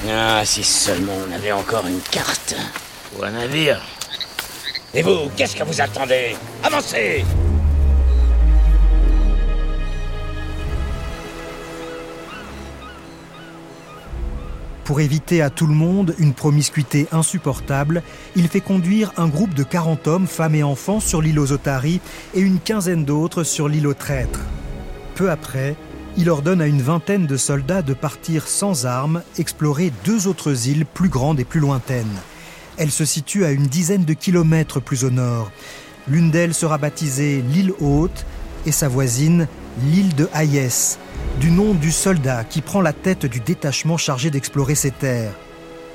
Ah, 0.09 0.41
si 0.43 0.63
seulement 0.63 1.13
on 1.27 1.33
avait 1.33 1.53
encore 1.53 1.87
une 1.87 2.01
carte 2.11 2.55
ou 3.17 3.23
un 3.23 3.31
navire. 3.31 3.81
Et 4.93 5.01
vous, 5.01 5.29
qu'est-ce 5.35 5.55
que 5.55 5.63
vous 5.63 5.81
attendez? 5.81 6.35
Avancez 6.63 7.25
Pour 14.83 14.99
éviter 14.99 15.41
à 15.41 15.49
tout 15.49 15.65
le 15.65 15.73
monde 15.73 16.13
une 16.19 16.33
promiscuité 16.33 17.07
insupportable, 17.13 18.03
il 18.35 18.49
fait 18.49 18.59
conduire 18.59 19.13
un 19.15 19.29
groupe 19.29 19.53
de 19.53 19.63
40 19.63 20.07
hommes, 20.07 20.27
femmes 20.27 20.55
et 20.55 20.63
enfants 20.63 20.99
sur 20.99 21.21
l'île 21.21 21.39
aux 21.39 21.53
Otaries 21.53 22.01
et 22.33 22.41
une 22.41 22.59
quinzaine 22.59 23.05
d'autres 23.05 23.43
sur 23.43 23.69
l'île 23.69 23.87
aux 23.87 23.93
Traîtres. 23.93 24.41
Peu 25.15 25.31
après, 25.31 25.77
il 26.17 26.29
ordonne 26.29 26.61
à 26.61 26.67
une 26.67 26.81
vingtaine 26.81 27.27
de 27.27 27.37
soldats 27.37 27.81
de 27.81 27.93
partir 27.93 28.47
sans 28.47 28.85
armes 28.85 29.23
explorer 29.37 29.93
deux 30.03 30.27
autres 30.27 30.67
îles 30.67 30.85
plus 30.85 31.09
grandes 31.09 31.39
et 31.39 31.45
plus 31.45 31.61
lointaines. 31.61 32.19
Elles 32.75 32.91
se 32.91 33.05
situent 33.05 33.45
à 33.45 33.51
une 33.51 33.67
dizaine 33.67 34.03
de 34.03 34.13
kilomètres 34.13 34.81
plus 34.81 35.05
au 35.05 35.11
nord. 35.11 35.49
L'une 36.09 36.29
d'elles 36.29 36.53
sera 36.53 36.77
baptisée 36.77 37.41
l'île 37.41 37.71
Haute 37.79 38.25
et 38.65 38.73
sa 38.73 38.89
voisine 38.89 39.47
l'île 39.81 40.13
de 40.15 40.29
Hayes, 40.33 40.97
du 41.39 41.51
nom 41.51 41.73
du 41.73 41.91
soldat 41.91 42.43
qui 42.43 42.61
prend 42.61 42.81
la 42.81 42.93
tête 42.93 43.25
du 43.25 43.39
détachement 43.39 43.97
chargé 43.97 44.29
d'explorer 44.29 44.75
ces 44.75 44.91
terres. 44.91 45.33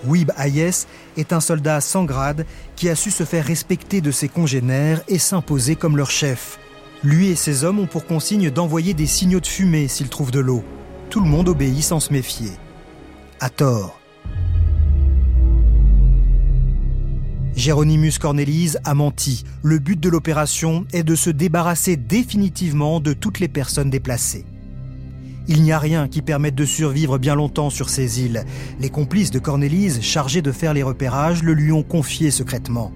Weeb 0.07 0.31
Hayes 0.37 0.87
est 1.17 1.33
un 1.33 1.41
soldat 1.41 1.81
sans 1.81 2.05
grade 2.05 2.47
qui 2.77 2.89
a 2.89 2.95
su 2.95 3.11
se 3.11 3.25
faire 3.25 3.45
respecter 3.45 4.01
de 4.01 4.11
ses 4.11 4.29
congénères 4.29 5.03
et 5.09 5.19
s'imposer 5.19 5.77
comme 5.77 5.97
leur 5.97 6.11
chef. 6.11 6.59
Lui 7.03 7.29
et 7.29 7.37
ses 7.37 7.65
hommes 7.65 7.79
ont 7.79 7.87
pour 7.87 8.07
consigne 8.07 8.51
d'envoyer 8.51 8.95
des 8.95 9.07
signaux 9.07 9.41
de 9.41 9.47
fumée 9.47 9.89
s'ils 9.89 10.09
trouvent 10.09 10.31
de 10.31 10.41
l'eau. 10.41 10.65
Tout 11.11 11.21
le 11.21 11.29
monde 11.29 11.49
obéit 11.49 11.83
sans 11.83 12.01
se 12.01 12.13
méfier. 12.13 12.51
À 13.41 13.49
tort. 13.49 13.98
Géronymus 17.59 18.21
Cornelise 18.21 18.79
a 18.85 18.95
menti. 18.95 19.43
Le 19.65 19.81
but 19.81 19.99
de 19.99 20.09
l'opération 20.09 20.87
est 20.93 21.03
de 21.03 21.17
se 21.17 21.29
débarrasser 21.29 21.97
définitivement 21.97 23.01
de 23.01 23.13
toutes 23.13 23.41
les 23.41 23.49
personnes 23.49 23.91
déplacées. 23.91 24.45
Il 25.49 25.65
n'y 25.65 25.73
a 25.73 25.81
rien 25.81 26.07
qui 26.07 26.23
permette 26.23 26.55
de 26.55 26.65
survivre 26.65 27.19
bien 27.19 27.35
longtemps 27.35 27.69
sur 27.69 27.89
ces 27.91 28.21
îles. 28.23 28.45
Les 28.79 28.91
complices 28.91 29.33
de 29.33 29.41
Cornélise, 29.41 30.01
chargés 30.03 30.41
de 30.41 30.53
faire 30.53 30.73
les 30.73 30.85
repérages, 30.85 31.43
le 31.43 31.53
lui 31.53 31.73
ont 31.73 31.83
confié 31.83 32.31
secrètement. 32.31 32.93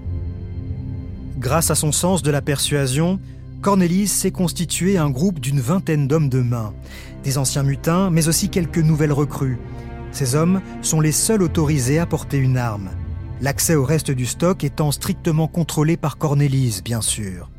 Grâce 1.39 1.69
à 1.69 1.75
son 1.75 1.91
sens 1.91 2.23
de 2.23 2.31
la 2.31 2.41
persuasion, 2.41 3.19
Cornélise 3.61 4.13
s'est 4.13 4.31
constitué 4.31 4.97
un 4.97 5.09
groupe 5.09 5.41
d'une 5.41 5.59
vingtaine 5.59 6.07
d'hommes 6.07 6.29
de 6.29 6.39
main, 6.39 6.73
des 7.25 7.37
anciens 7.37 7.63
mutins, 7.63 8.09
mais 8.11 8.29
aussi 8.29 8.47
quelques 8.47 8.77
nouvelles 8.77 9.11
recrues. 9.11 9.57
Ces 10.13 10.35
hommes 10.35 10.61
sont 10.81 11.01
les 11.01 11.11
seuls 11.11 11.43
autorisés 11.43 11.99
à 11.99 12.05
porter 12.05 12.37
une 12.37 12.55
arme, 12.57 12.91
l'accès 13.41 13.75
au 13.75 13.83
reste 13.83 14.11
du 14.11 14.25
stock 14.25 14.63
étant 14.63 14.91
strictement 14.91 15.47
contrôlé 15.47 15.97
par 15.97 16.17
Cornélise, 16.17 16.83
bien 16.83 17.01
sûr. 17.01 17.49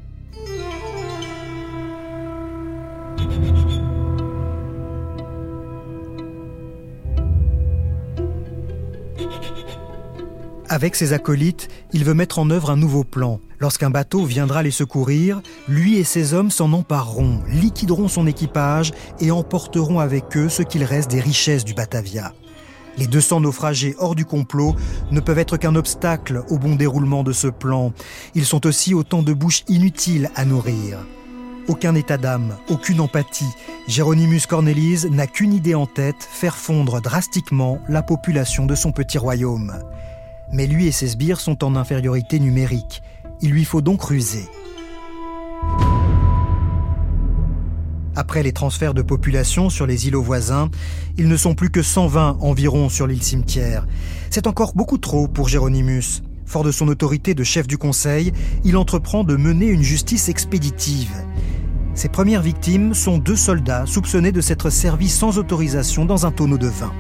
Avec 10.75 10.97
ses 10.97 11.13
acolytes, 11.13 11.69
il 11.93 12.05
veut 12.05 12.15
mettre 12.15 12.41
en 12.41 12.51
œuvre 12.51 12.71
un 12.71 12.77
nouveau 12.77 13.05
plan. 13.05 13.39
Lorsqu'un 13.61 13.91
bateau 13.91 14.25
viendra 14.25 14.65
les 14.65 14.73
secourir, 14.73 15.41
lui 15.69 15.99
et 15.99 16.05
ses 16.05 16.35
hommes 16.35 16.51
s'en 16.51 16.73
empareront, 16.73 17.43
liquideront 17.49 18.09
son 18.09 18.27
équipage 18.27 18.93
et 19.21 19.31
emporteront 19.31 20.01
avec 20.01 20.37
eux 20.37 20.49
ce 20.49 20.63
qu'il 20.63 20.83
reste 20.83 21.11
des 21.11 21.21
richesses 21.21 21.65
du 21.65 21.75
Batavia. 21.75 22.33
Les 22.97 23.07
200 23.07 23.41
naufragés 23.41 23.95
hors 23.99 24.15
du 24.15 24.25
complot 24.25 24.75
ne 25.11 25.21
peuvent 25.21 25.39
être 25.39 25.57
qu'un 25.57 25.75
obstacle 25.75 26.45
au 26.49 26.59
bon 26.59 26.77
déroulement 26.77 27.25
de 27.25 27.33
ce 27.33 27.49
plan. 27.49 27.93
Ils 28.35 28.45
sont 28.45 28.67
aussi 28.67 28.95
autant 28.95 29.23
de 29.23 29.33
bouches 29.33 29.65
inutiles 29.69 30.31
à 30.37 30.45
nourrir. 30.45 30.99
Aucun 31.67 31.95
état 31.95 32.19
d'âme, 32.19 32.57
aucune 32.69 33.01
empathie. 33.01 33.49
Géronymus 33.89 34.47
Cornelis 34.47 35.07
n'a 35.11 35.27
qu'une 35.27 35.55
idée 35.55 35.75
en 35.75 35.87
tête, 35.87 36.29
faire 36.31 36.57
fondre 36.57 37.01
drastiquement 37.01 37.79
la 37.89 38.03
population 38.03 38.67
de 38.67 38.75
son 38.75 38.93
petit 38.93 39.19
royaume. 39.19 39.73
Mais 40.53 40.67
lui 40.67 40.87
et 40.87 40.93
ses 40.93 41.09
sbires 41.09 41.41
sont 41.41 41.65
en 41.65 41.75
infériorité 41.75 42.39
numérique. 42.39 43.03
Il 43.41 43.51
lui 43.51 43.65
faut 43.65 43.81
donc 43.81 44.03
ruser. 44.03 44.45
Après 48.17 48.43
les 48.43 48.53
transferts 48.53 48.95
de 48.95 49.03
population 49.03 49.71
sur 49.71 49.87
les 49.87 50.07
îlots 50.07 50.23
voisins, 50.23 50.71
ils 51.19 51.29
ne 51.29 51.37
sont 51.37 51.55
plus 51.55 51.71
que 51.71 51.83
120 51.83 52.39
environ 52.41 52.89
sur 52.89 53.07
l'île 53.07 53.23
cimetière. 53.23 53.87
C'est 54.31 54.47
encore 54.47 54.75
beaucoup 54.75 54.99
trop 54.99 55.27
pour 55.27 55.49
Géronymus. 55.49 56.23
Fort 56.47 56.63
de 56.63 56.71
son 56.71 56.89
autorité 56.89 57.35
de 57.35 57.43
chef 57.43 57.67
du 57.67 57.79
conseil, 57.79 58.33
il 58.65 58.77
entreprend 58.77 59.25
de 59.25 59.37
mener 59.37 59.67
une 59.67 59.83
justice 59.83 60.29
expéditive. 60.29 61.15
Ses 61.95 62.09
premières 62.09 62.43
victimes 62.43 62.95
sont 62.95 63.19
deux 63.19 63.37
soldats 63.37 63.87
soupçonnés 63.87 64.33
de 64.33 64.41
s'être 64.41 64.71
servis 64.71 65.09
sans 65.09 65.39
autorisation 65.39 66.05
dans 66.05 66.27
un 66.27 66.31
tonneau 66.31 66.59
de 66.59 66.69
vin. 66.69 66.93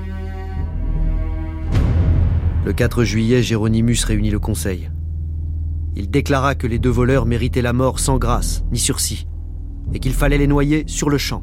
Le 2.65 2.73
4 2.73 3.05
juillet, 3.05 3.43
Géronymus 3.43 4.05
réunit 4.05 4.31
le 4.31 4.39
conseil. 4.39 4.91
Il 5.97 6.11
déclara 6.11 6.55
que 6.55 6.67
les 6.67 6.79
deux 6.79 6.91
voleurs 6.91 7.27
méritaient 7.27 7.63
la 7.63 7.73
mort 7.73 8.01
sans 8.01 8.19
grâce 8.19 8.65
ni 8.73 8.79
sursis, 8.79 9.27
et 9.93 9.99
qu'il 9.99 10.13
fallait 10.13 10.39
les 10.39 10.47
noyer 10.47 10.85
sur 10.87 11.11
le 11.11 11.19
champ. 11.19 11.43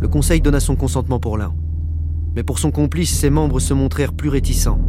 Le 0.00 0.08
conseil 0.08 0.40
donna 0.40 0.60
son 0.60 0.76
consentement 0.76 1.18
pour 1.18 1.38
l'un, 1.38 1.54
mais 2.36 2.42
pour 2.42 2.58
son 2.58 2.70
complice, 2.70 3.14
ses 3.14 3.30
membres 3.30 3.60
se 3.60 3.74
montrèrent 3.74 4.12
plus 4.12 4.28
réticents 4.28 4.80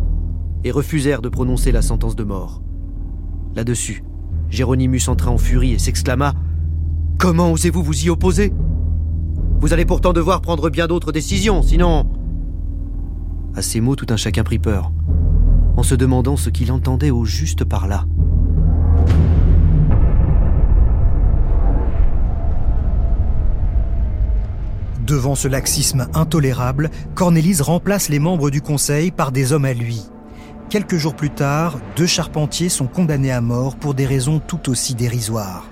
et 0.64 0.72
refusèrent 0.72 1.22
de 1.22 1.30
prononcer 1.30 1.72
la 1.72 1.82
sentence 1.82 2.16
de 2.16 2.24
mort. 2.24 2.62
Là-dessus, 3.56 4.04
Géronymus 4.50 5.08
entra 5.08 5.32
en 5.32 5.38
furie 5.38 5.74
et 5.74 5.80
s'exclama 5.80 6.34
Comment 7.18 7.52
osez-vous 7.52 7.84
vous 7.84 8.06
y 8.06 8.10
opposer? 8.10 8.54
Vous 9.60 9.74
allez 9.74 9.86
pourtant 9.86 10.14
devoir 10.14 10.42
prendre 10.42 10.70
bien 10.70 10.88
d'autres 10.88 11.12
décisions, 11.12 11.62
sinon 11.62 12.06
à 13.56 13.62
ces 13.62 13.82
mots, 13.82 13.96
tout 13.96 14.06
un 14.10 14.16
chacun 14.16 14.44
prit 14.44 14.60
peur, 14.60 14.92
en 15.76 15.84
se 15.84 15.96
demandant 15.96 16.38
ce 16.38 16.50
qu'il 16.50 16.72
entendait 16.72 17.10
au 17.10 17.26
juste 17.26 17.66
par 17.66 17.88
là. 17.88 18.06
Devant 25.10 25.34
ce 25.34 25.48
laxisme 25.48 26.08
intolérable, 26.14 26.92
Cornélise 27.16 27.62
remplace 27.62 28.10
les 28.10 28.20
membres 28.20 28.52
du 28.52 28.62
conseil 28.62 29.10
par 29.10 29.32
des 29.32 29.54
hommes 29.54 29.66
à 29.66 29.74
lui. 29.74 30.04
Quelques 30.70 30.98
jours 30.98 31.16
plus 31.16 31.32
tard, 31.32 31.80
deux 31.96 32.06
charpentiers 32.06 32.70
sont 32.70 32.86
condamnés 32.86 33.32
à 33.32 33.42
mort 33.42 33.76
pour 33.76 33.96
des 33.96 34.06
raisons 34.06 34.40
tout 34.40 34.70
aussi 34.70 34.94
dérisoires. 34.94 35.66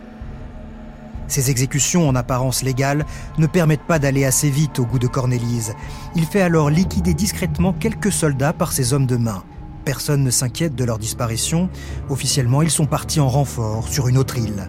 Ces 1.28 1.52
exécutions 1.52 2.10
en 2.10 2.16
apparence 2.16 2.64
légales 2.64 3.06
ne 3.38 3.46
permettent 3.46 3.86
pas 3.86 4.00
d'aller 4.00 4.26
assez 4.26 4.50
vite 4.50 4.80
au 4.80 4.86
goût 4.88 4.98
de 4.98 5.06
Cornélise. 5.06 5.76
Il 6.16 6.26
fait 6.26 6.42
alors 6.42 6.72
liquider 6.72 7.14
discrètement 7.14 7.74
quelques 7.74 8.12
soldats 8.12 8.54
par 8.54 8.72
ses 8.72 8.94
hommes 8.94 9.06
de 9.06 9.18
main. 9.18 9.44
Personne 9.86 10.24
ne 10.24 10.32
s'inquiète 10.32 10.74
de 10.74 10.84
leur 10.84 10.98
disparition. 10.98 11.70
Officiellement, 12.10 12.64
ils 12.64 12.72
sont 12.72 12.88
partis 12.88 13.20
en 13.20 13.30
renfort 13.30 13.88
sur 13.88 14.08
une 14.08 14.18
autre 14.18 14.40
île. 14.40 14.68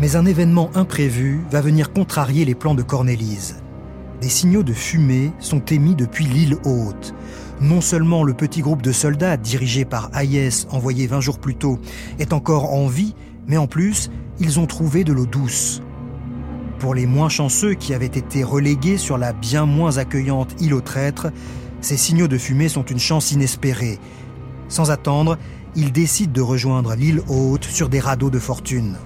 Mais 0.00 0.16
un 0.16 0.24
événement 0.24 0.70
imprévu 0.74 1.42
va 1.50 1.60
venir 1.60 1.92
contrarier 1.92 2.46
les 2.46 2.54
plans 2.54 2.74
de 2.74 2.82
Cornélise. 2.82 3.56
Des 4.22 4.30
signaux 4.30 4.62
de 4.62 4.72
fumée 4.72 5.30
sont 5.40 5.60
émis 5.60 5.94
depuis 5.94 6.24
l'île 6.24 6.56
haute. 6.64 7.14
Non 7.60 7.82
seulement 7.82 8.24
le 8.24 8.32
petit 8.32 8.62
groupe 8.62 8.80
de 8.80 8.92
soldats 8.92 9.36
dirigé 9.36 9.84
par 9.84 10.10
Hayes, 10.14 10.66
envoyé 10.70 11.06
20 11.06 11.20
jours 11.20 11.38
plus 11.38 11.54
tôt, 11.54 11.78
est 12.18 12.32
encore 12.32 12.72
en 12.72 12.86
vie, 12.86 13.14
mais 13.46 13.58
en 13.58 13.66
plus, 13.66 14.10
ils 14.38 14.58
ont 14.58 14.66
trouvé 14.66 15.04
de 15.04 15.12
l'eau 15.12 15.26
douce. 15.26 15.82
Pour 16.78 16.94
les 16.94 17.04
moins 17.04 17.28
chanceux 17.28 17.74
qui 17.74 17.92
avaient 17.92 18.06
été 18.06 18.42
relégués 18.42 18.96
sur 18.96 19.18
la 19.18 19.34
bien 19.34 19.66
moins 19.66 19.98
accueillante 19.98 20.54
île 20.62 20.72
aux 20.72 20.80
traîtres, 20.80 21.30
ces 21.82 21.98
signaux 21.98 22.28
de 22.28 22.38
fumée 22.38 22.70
sont 22.70 22.84
une 22.84 22.98
chance 22.98 23.32
inespérée. 23.32 23.98
Sans 24.68 24.90
attendre, 24.90 25.36
ils 25.76 25.92
décident 25.92 26.32
de 26.32 26.40
rejoindre 26.40 26.94
l'île 26.94 27.20
haute 27.28 27.64
sur 27.64 27.90
des 27.90 28.00
radeaux 28.00 28.30
de 28.30 28.38
fortune. 28.38 28.96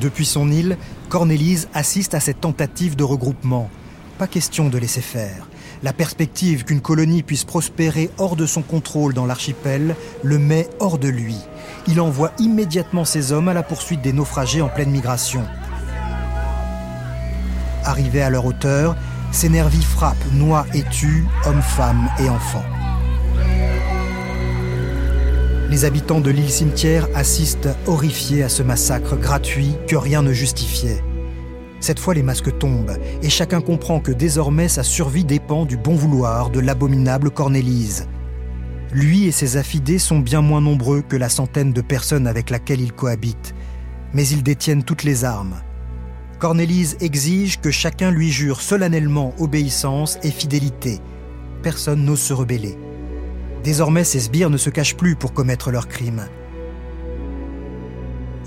Depuis 0.00 0.26
son 0.26 0.50
île, 0.50 0.76
Cornélise 1.08 1.68
assiste 1.74 2.14
à 2.14 2.20
cette 2.20 2.40
tentative 2.40 2.94
de 2.94 3.02
regroupement. 3.02 3.68
Pas 4.18 4.28
question 4.28 4.68
de 4.68 4.78
laisser 4.78 5.00
faire. 5.00 5.48
La 5.82 5.92
perspective 5.92 6.64
qu'une 6.64 6.80
colonie 6.80 7.22
puisse 7.22 7.44
prospérer 7.44 8.10
hors 8.18 8.36
de 8.36 8.46
son 8.46 8.62
contrôle 8.62 9.14
dans 9.14 9.26
l'archipel 9.26 9.96
le 10.22 10.38
met 10.38 10.68
hors 10.80 10.98
de 10.98 11.08
lui. 11.08 11.36
Il 11.86 12.00
envoie 12.00 12.32
immédiatement 12.38 13.04
ses 13.04 13.32
hommes 13.32 13.48
à 13.48 13.54
la 13.54 13.62
poursuite 13.62 14.02
des 14.02 14.12
naufragés 14.12 14.62
en 14.62 14.68
pleine 14.68 14.90
migration. 14.90 15.44
Arrivés 17.84 18.22
à 18.22 18.30
leur 18.30 18.44
hauteur, 18.44 18.96
ces 19.32 19.48
nervis 19.48 19.82
frappent, 19.82 20.32
noient 20.32 20.66
et 20.74 20.82
tuent 20.84 21.26
hommes, 21.44 21.62
femmes 21.62 22.08
et 22.20 22.28
enfants. 22.28 22.64
Les 25.70 25.84
habitants 25.84 26.20
de 26.20 26.30
l'île 26.30 26.48
cimetière 26.48 27.08
assistent 27.14 27.68
horrifiés 27.86 28.42
à 28.42 28.48
ce 28.48 28.62
massacre 28.62 29.16
gratuit 29.16 29.74
que 29.86 29.96
rien 29.96 30.22
ne 30.22 30.32
justifiait. 30.32 31.04
Cette 31.80 31.98
fois, 31.98 32.14
les 32.14 32.22
masques 32.22 32.56
tombent, 32.58 32.96
et 33.22 33.28
chacun 33.28 33.60
comprend 33.60 34.00
que 34.00 34.10
désormais 34.10 34.68
sa 34.68 34.82
survie 34.82 35.24
dépend 35.24 35.66
du 35.66 35.76
bon 35.76 35.94
vouloir 35.94 36.48
de 36.48 36.60
l'abominable 36.60 37.30
Cornélise. 37.30 38.08
Lui 38.92 39.26
et 39.26 39.32
ses 39.32 39.58
affidés 39.58 39.98
sont 39.98 40.20
bien 40.20 40.40
moins 40.40 40.62
nombreux 40.62 41.02
que 41.02 41.16
la 41.16 41.28
centaine 41.28 41.74
de 41.74 41.82
personnes 41.82 42.26
avec 42.26 42.48
laquelle 42.48 42.80
il 42.80 42.94
cohabite, 42.94 43.54
mais 44.14 44.26
ils 44.26 44.42
détiennent 44.42 44.84
toutes 44.84 45.04
les 45.04 45.26
armes. 45.26 45.56
Cornélise 46.38 46.96
exige 47.00 47.60
que 47.60 47.70
chacun 47.70 48.10
lui 48.10 48.30
jure 48.30 48.62
solennellement 48.62 49.34
obéissance 49.38 50.18
et 50.22 50.30
fidélité. 50.30 50.98
Personne 51.62 52.06
n'ose 52.06 52.20
se 52.20 52.32
rebeller. 52.32 52.78
Désormais, 53.64 54.04
ces 54.04 54.20
sbires 54.20 54.50
ne 54.50 54.56
se 54.56 54.70
cachent 54.70 54.96
plus 54.96 55.16
pour 55.16 55.32
commettre 55.32 55.70
leurs 55.70 55.88
crimes. 55.88 56.26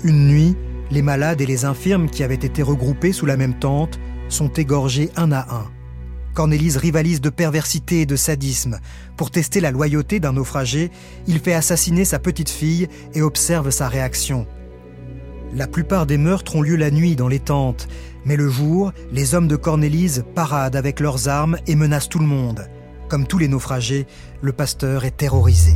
Une 0.04 0.26
nuit, 0.26 0.56
les 0.90 1.02
malades 1.02 1.40
et 1.40 1.46
les 1.46 1.64
infirmes 1.64 2.08
qui 2.08 2.22
avaient 2.22 2.34
été 2.34 2.62
regroupés 2.62 3.12
sous 3.12 3.26
la 3.26 3.36
même 3.36 3.58
tente 3.58 4.00
sont 4.28 4.48
égorgés 4.48 5.10
un 5.16 5.32
à 5.32 5.54
un. 5.54 5.70
Cornélise 6.34 6.78
rivalise 6.78 7.20
de 7.20 7.28
perversité 7.28 8.00
et 8.00 8.06
de 8.06 8.16
sadisme. 8.16 8.80
Pour 9.16 9.30
tester 9.30 9.60
la 9.60 9.70
loyauté 9.70 10.18
d'un 10.18 10.32
naufragé, 10.32 10.90
il 11.26 11.38
fait 11.38 11.52
assassiner 11.52 12.04
sa 12.04 12.18
petite 12.18 12.48
fille 12.48 12.88
et 13.14 13.22
observe 13.22 13.70
sa 13.70 13.88
réaction. 13.88 14.46
La 15.54 15.66
plupart 15.66 16.06
des 16.06 16.16
meurtres 16.16 16.56
ont 16.56 16.62
lieu 16.62 16.76
la 16.76 16.90
nuit 16.90 17.14
dans 17.14 17.28
les 17.28 17.38
tentes, 17.38 17.86
mais 18.24 18.36
le 18.36 18.48
jour, 18.48 18.92
les 19.12 19.34
hommes 19.34 19.48
de 19.48 19.56
Cornélise 19.56 20.24
paradent 20.34 20.76
avec 20.76 21.00
leurs 21.00 21.28
armes 21.28 21.58
et 21.66 21.76
menacent 21.76 22.08
tout 22.08 22.18
le 22.18 22.26
monde. 22.26 22.66
Comme 23.12 23.26
tous 23.26 23.36
les 23.36 23.46
naufragés, 23.48 24.06
le 24.40 24.54
pasteur 24.54 25.04
est 25.04 25.18
terrorisé. 25.18 25.72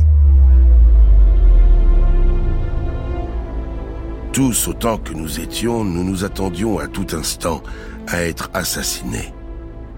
Tous 4.33 4.67
autant 4.67 4.97
que 4.97 5.13
nous 5.13 5.39
étions, 5.39 5.83
nous 5.83 6.03
nous 6.03 6.23
attendions 6.23 6.79
à 6.79 6.87
tout 6.87 7.05
instant 7.11 7.61
à 8.07 8.23
être 8.23 8.49
assassinés. 8.55 9.35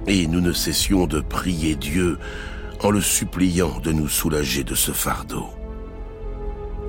Et 0.05 0.27
nous 0.27 0.41
ne 0.41 0.51
cessions 0.51 1.07
de 1.07 1.21
prier 1.21 1.77
Dieu 1.77 2.19
en 2.83 2.91
le 2.91 2.99
suppliant 2.99 3.79
de 3.79 3.93
nous 3.93 4.09
soulager 4.09 4.65
de 4.65 4.75
ce 4.75 4.91
fardeau. 4.91 5.45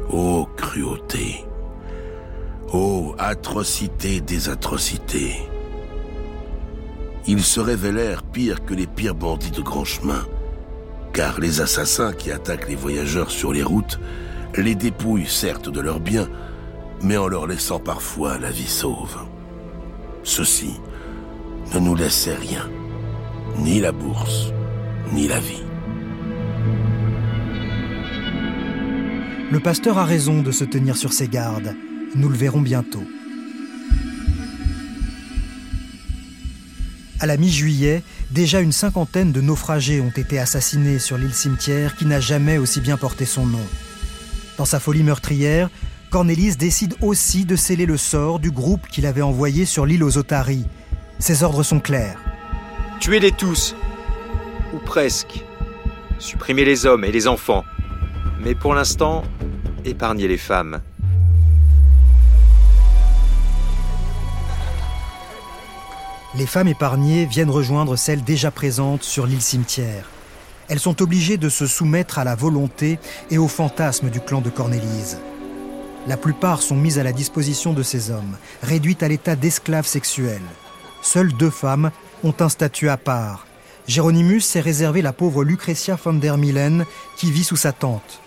Ô 0.09 0.49
cruauté, 0.57 1.45
ô 2.73 3.15
atrocité 3.21 4.21
des 4.21 4.49
atrocités. 4.49 5.37
Ils 7.29 7.45
se 7.45 7.61
révélèrent 7.61 8.25
pires 8.25 8.65
que 8.65 8.75
les 8.75 8.89
pires 8.89 9.15
bandits 9.15 9.53
de 9.53 9.63
grand 9.63 9.85
chemin, 9.85 10.27
car 11.13 11.41
les 11.41 11.61
assassins 11.61 12.13
qui 12.13 12.31
attaquent 12.31 12.69
les 12.69 12.77
voyageurs 12.77 13.31
sur 13.31 13.53
les 13.53 13.63
routes 13.63 13.99
les 14.57 14.75
dépouillent 14.75 15.27
certes 15.27 15.69
de 15.69 15.81
leurs 15.81 16.01
biens, 16.01 16.29
mais 17.03 17.17
en 17.17 17.29
leur 17.29 17.47
laissant 17.47 17.79
parfois 17.79 18.39
la 18.39 18.51
vie 18.51 18.67
sauve. 18.67 19.17
Ceux-ci 20.23 20.75
ne 21.75 21.81
nous 21.81 21.95
laissaient 21.95 22.35
rien 22.35 22.69
ni 23.59 23.81
la 23.81 23.93
bourse, 23.93 24.53
ni 25.13 25.29
la 25.29 25.41
vie. 25.41 25.63
Le 29.51 29.59
pasteur 29.59 29.99
a 29.99 30.05
raison 30.05 30.43
de 30.43 30.53
se 30.53 30.65
tenir 30.65 30.97
sur 30.97 31.13
ses 31.13 31.29
gardes. 31.29 31.75
Nous 32.15 32.29
le 32.29 32.37
verrons 32.37 32.61
bientôt. 32.61 33.03
À 37.21 37.27
la 37.27 37.37
mi-juillet, 37.37 38.03
déjà 38.31 38.61
une 38.61 38.73
cinquantaine 38.73 39.31
de 39.31 39.43
naufragés 39.43 40.01
ont 40.01 40.13
été 40.17 40.39
assassinés 40.39 40.99
sur 40.99 41.19
l'île 41.19 41.35
cimetière 41.35 41.95
qui 41.97 42.07
n'a 42.07 42.19
jamais 42.19 42.57
aussi 42.57 42.81
bien 42.81 42.97
porté 42.97 43.27
son 43.27 43.45
nom. 43.45 43.67
Dans 44.57 44.65
sa 44.65 44.81
folie 44.81 45.03
meurtrière, 45.03 45.69
Cornélis 46.11 46.57
décide 46.57 46.95
aussi 47.03 47.45
de 47.45 47.57
sceller 47.57 47.85
le 47.85 47.99
sort 47.99 48.41
du 48.41 48.51
groupe 48.51 48.89
qu'il 48.89 49.05
avait 49.05 49.21
envoyé 49.21 49.67
sur 49.67 49.85
l'île 49.85 50.03
aux 50.03 50.17
Otaries. 50.17 50.65
Ses 51.19 51.43
ordres 51.43 51.63
sont 51.63 51.79
clairs. 51.79 52.19
Tuez-les 53.01 53.33
tous. 53.33 53.77
Ou 54.73 54.79
presque. 54.79 55.45
Supprimez 56.19 56.65
les 56.65 56.87
hommes 56.87 57.05
et 57.05 57.13
les 57.13 57.29
enfants. 57.29 57.65
Mais 58.43 58.55
pour 58.55 58.75
l'instant, 58.75 59.25
épargnez 59.85 60.27
les 60.27 60.39
femmes. 60.39 60.81
Les 66.37 66.47
femmes 66.47 66.69
épargnées 66.69 67.27
viennent 67.27 67.51
rejoindre 67.51 67.97
celles 67.97 68.23
déjà 68.23 68.53
présentes 68.53 69.03
sur 69.03 69.27
l'île 69.27 69.43
cimetière. 69.43 70.09
Elles 70.69 70.79
sont 70.79 71.03
obligées 71.03 71.39
de 71.39 71.49
se 71.49 71.67
soumettre 71.67 72.21
à 72.21 72.25
la 72.25 72.37
volonté 72.37 73.01
et 73.31 73.39
au 73.39 73.49
fantasme 73.49 74.11
du 74.11 74.21
clan 74.21 74.41
de 74.41 74.51
Cornélise. 74.51 75.19
La 76.07 76.17
plupart 76.17 76.63
sont 76.63 76.77
mises 76.77 77.01
à 77.01 77.03
la 77.03 77.13
disposition 77.13 77.73
de 77.73 77.83
ces 77.83 78.13
hommes, 78.13 78.37
réduites 78.63 79.03
à 79.03 79.09
l'état 79.09 79.35
d'esclaves 79.35 79.87
sexuels. 79.87 80.41
Seules 81.03 81.33
deux 81.33 81.51
femmes 81.51 81.91
ont 82.23 82.35
un 82.39 82.49
statut 82.49 82.89
à 82.89 82.97
part. 82.97 83.47
Géronimus 83.89 84.43
s'est 84.43 84.61
réservé 84.61 85.03
la 85.03 85.13
pauvre 85.13 85.43
Lucretia 85.43 85.99
von 86.03 86.15
der 86.15 86.39
Milen 86.39 86.87
qui 87.17 87.33
vit 87.33 87.43
sous 87.43 87.57
sa 87.57 87.73
tente. 87.73 88.21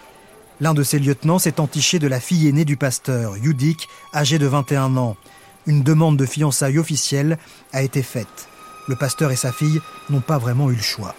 L'un 0.60 0.74
de 0.74 0.84
ses 0.84 1.00
lieutenants 1.00 1.40
s'est 1.40 1.62
entiché 1.62 2.00
de 2.00 2.08
la 2.08 2.20
fille 2.20 2.50
aînée 2.50 2.66
du 2.66 2.76
pasteur, 2.76 3.36
Judic, 3.42 3.88
âgée 4.14 4.40
de 4.40 4.48
21 4.48 4.98
ans. 4.98 5.16
Une 5.66 5.84
demande 5.84 6.18
de 6.18 6.26
fiançailles 6.26 6.80
officielle 6.80 7.38
a 7.72 7.82
été 7.82 8.04
faite. 8.04 8.50
Le 8.88 8.96
pasteur 8.96 9.32
et 9.32 9.38
sa 9.38 9.52
fille 9.52 9.82
n'ont 10.10 10.22
pas 10.22 10.38
vraiment 10.38 10.70
eu 10.70 10.76
le 10.76 10.82
choix. 10.82 11.16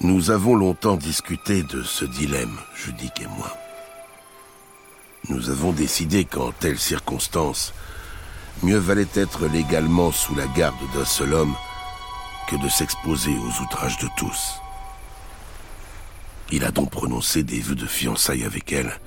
Nous 0.00 0.30
avons 0.30 0.56
longtemps 0.56 0.96
discuté 0.96 1.62
de 1.62 1.82
ce 1.82 2.04
dilemme, 2.04 2.58
Judic 2.74 3.20
et 3.20 3.26
moi. 3.26 3.56
Nous 5.28 5.50
avons 5.50 5.72
décidé 5.72 6.24
qu'en 6.24 6.50
telles 6.50 6.78
circonstances, 6.78 7.72
mieux 8.62 8.78
valait 8.78 9.06
être 9.14 9.46
légalement 9.46 10.10
sous 10.10 10.34
la 10.34 10.46
garde 10.46 10.74
d'un 10.94 11.04
seul 11.04 11.34
homme 11.34 11.54
que 12.48 12.56
de 12.56 12.68
s'exposer 12.68 13.30
aux 13.30 13.62
outrages 13.62 13.98
de 13.98 14.08
tous. 14.16 14.54
Il 16.50 16.64
a 16.64 16.70
donc 16.70 16.90
prononcé 16.90 17.44
des 17.44 17.60
vœux 17.60 17.76
de 17.76 17.86
fiançailles 17.86 18.44
avec 18.44 18.72
elle 18.72 18.98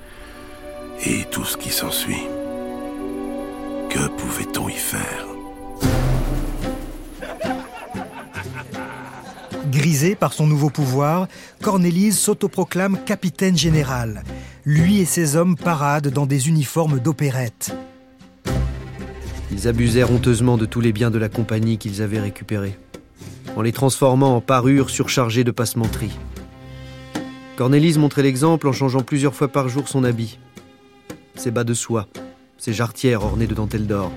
et 1.04 1.26
tout 1.26 1.44
ce 1.44 1.58
qui 1.58 1.72
s'ensuit. 1.72 2.24
Que 3.96 4.10
pouvait-on 4.10 4.68
y 4.68 4.74
faire 4.74 5.26
Grisé 9.72 10.16
par 10.16 10.34
son 10.34 10.48
nouveau 10.48 10.70
pouvoir, 10.70 11.30
Cornélise 11.62 12.20
s'autoproclame 12.20 12.98
capitaine 13.06 13.58
général. 13.58 14.26
Lui 14.66 15.00
et 15.00 15.06
ses 15.06 15.38
hommes 15.38 15.56
paradent 15.56 16.10
dans 16.10 16.26
des 16.26 16.50
uniformes 16.50 17.00
d'opérette. 17.00 17.74
Ils 19.54 19.66
abusèrent 19.70 20.12
honteusement 20.12 20.58
de 20.58 20.66
tous 20.66 20.82
les 20.82 20.92
biens 20.92 21.10
de 21.10 21.18
la 21.18 21.30
compagnie 21.30 21.78
qu'ils 21.78 22.02
avaient 22.02 22.20
récupérés, 22.20 22.78
en 23.56 23.62
les 23.62 23.72
transformant 23.72 24.36
en 24.36 24.42
parures 24.42 24.90
surchargées 24.90 25.46
de 25.46 25.52
passementeries. 25.52 26.20
Cornélise 27.56 27.98
montrait 27.98 28.24
l'exemple 28.24 28.68
en 28.68 28.74
changeant 28.74 29.04
plusieurs 29.04 29.36
fois 29.36 29.48
par 29.48 29.70
jour 29.70 29.88
son 29.88 30.04
habit. 30.04 30.38
Ses 31.36 31.52
bas 31.52 31.64
de 31.64 31.74
soie, 31.74 32.10
ses 32.58 32.74
jarretières 32.74 33.24
ornées 33.24 33.48
de 33.48 33.54
dentelles 33.54 33.88
d'or. 33.88 34.12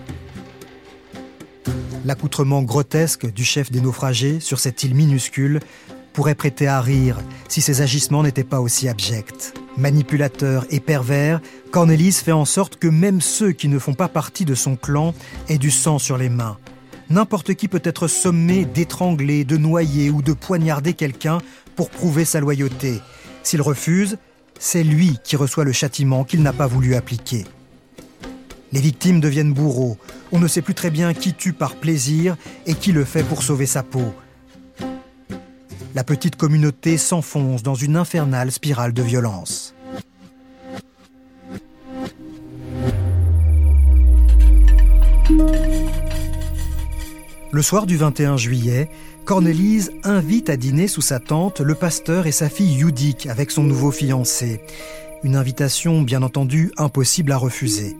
L'accoutrement 2.05 2.62
grotesque 2.62 3.31
du 3.33 3.44
chef 3.44 3.70
des 3.70 3.81
naufragés 3.81 4.40
sur 4.40 4.61
cette 4.61 4.83
île 4.83 4.94
minuscule 4.94 5.61
pourrait 6.12 6.35
prêter 6.35 6.66
à 6.66 6.81
rire 6.81 7.18
si 7.48 7.61
ses 7.61 7.81
agissements 7.81 8.22
n'étaient 8.22 8.44
pas 8.44 8.61
aussi 8.61 8.88
abjects. 8.88 9.53
Manipulateur 9.77 10.66
et 10.70 10.81
pervers, 10.81 11.40
Cornelis 11.70 12.12
fait 12.12 12.33
en 12.33 12.44
sorte 12.44 12.77
que 12.77 12.88
même 12.88 13.20
ceux 13.20 13.53
qui 13.53 13.68
ne 13.68 13.79
font 13.79 13.94
pas 13.94 14.09
partie 14.09 14.44
de 14.44 14.55
son 14.55 14.74
clan 14.74 15.14
aient 15.48 15.59
du 15.59 15.70
sang 15.70 15.98
sur 15.98 16.18
les 16.18 16.29
mains. 16.29 16.59
N'importe 17.11 17.55
qui 17.55 17.68
peut 17.68 17.83
être 17.85 18.09
sommé 18.09 18.64
d'étrangler, 18.64 19.44
de 19.44 19.57
noyer 19.57 20.11
ou 20.11 20.20
de 20.20 20.33
poignarder 20.33 20.94
quelqu'un 20.94 21.38
pour 21.77 21.90
prouver 21.90 22.24
sa 22.24 22.40
loyauté. 22.40 23.01
S'il 23.42 23.62
refuse, 23.62 24.18
c'est 24.59 24.83
lui 24.83 25.18
qui 25.22 25.37
reçoit 25.37 25.64
le 25.64 25.72
châtiment 25.72 26.24
qu'il 26.24 26.42
n'a 26.42 26.53
pas 26.53 26.66
voulu 26.66 26.96
appliquer. 26.96 27.44
Les 28.72 28.81
victimes 28.81 29.20
deviennent 29.20 29.52
bourreaux. 29.52 29.96
On 30.33 30.38
ne 30.38 30.46
sait 30.46 30.62
plus 30.62 30.74
très 30.74 30.90
bien 30.90 31.14
qui 31.14 31.35
tue 31.35 31.52
par 31.52 31.76
plaisir 31.76 32.37
et 32.66 32.74
qui 32.74 32.92
le 32.92 33.04
fait 33.04 33.22
pour 33.22 33.42
sauver 33.42 33.66
sa 33.66 33.83
peau. 33.83 34.12
La 35.94 36.04
petite 36.04 36.37
communauté 36.37 36.98
s'enfonce 36.98 37.62
dans 37.62 37.74
une 37.74 37.96
infernale 37.96 38.52
spirale 38.52 38.92
de 38.92 39.02
violence. 39.02 39.74
Le 47.50 47.62
soir 47.62 47.87
du 47.87 47.96
21 47.96 48.36
juillet, 48.36 48.90
Cornélise 49.24 49.90
invite 50.05 50.51
à 50.51 50.57
dîner 50.57 50.86
sous 50.86 51.01
sa 51.01 51.18
tente 51.18 51.61
le 51.61 51.74
pasteur 51.74 52.26
et 52.26 52.32
sa 52.32 52.49
fille 52.49 52.74
Yudik 52.74 53.26
avec 53.26 53.51
son 53.51 53.62
nouveau 53.62 53.90
fiancé. 53.90 54.61
Une 55.22 55.36
invitation, 55.36 56.03
bien 56.03 56.22
entendu, 56.22 56.70
impossible 56.76 57.32
à 57.32 57.36
refuser. 57.38 57.97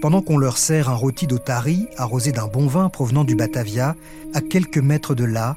Pendant 0.00 0.20
qu'on 0.20 0.36
leur 0.36 0.58
sert 0.58 0.90
un 0.90 0.94
rôti 0.94 1.26
d'otari 1.26 1.86
arrosé 1.96 2.30
d'un 2.30 2.46
bon 2.46 2.66
vin 2.66 2.90
provenant 2.90 3.24
du 3.24 3.34
Batavia, 3.34 3.96
à 4.34 4.40
quelques 4.40 4.78
mètres 4.78 5.14
de 5.14 5.24
là, 5.24 5.56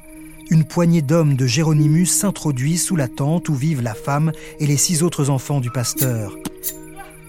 une 0.50 0.64
poignée 0.64 1.02
d'hommes 1.02 1.36
de 1.36 1.46
Géronimus 1.46 2.06
s'introduit 2.06 2.78
sous 2.78 2.96
la 2.96 3.06
tente 3.06 3.48
où 3.48 3.54
vivent 3.54 3.82
la 3.82 3.94
femme 3.94 4.32
et 4.58 4.66
les 4.66 4.78
six 4.78 5.02
autres 5.02 5.30
enfants 5.30 5.60
du 5.60 5.70
pasteur. 5.70 6.36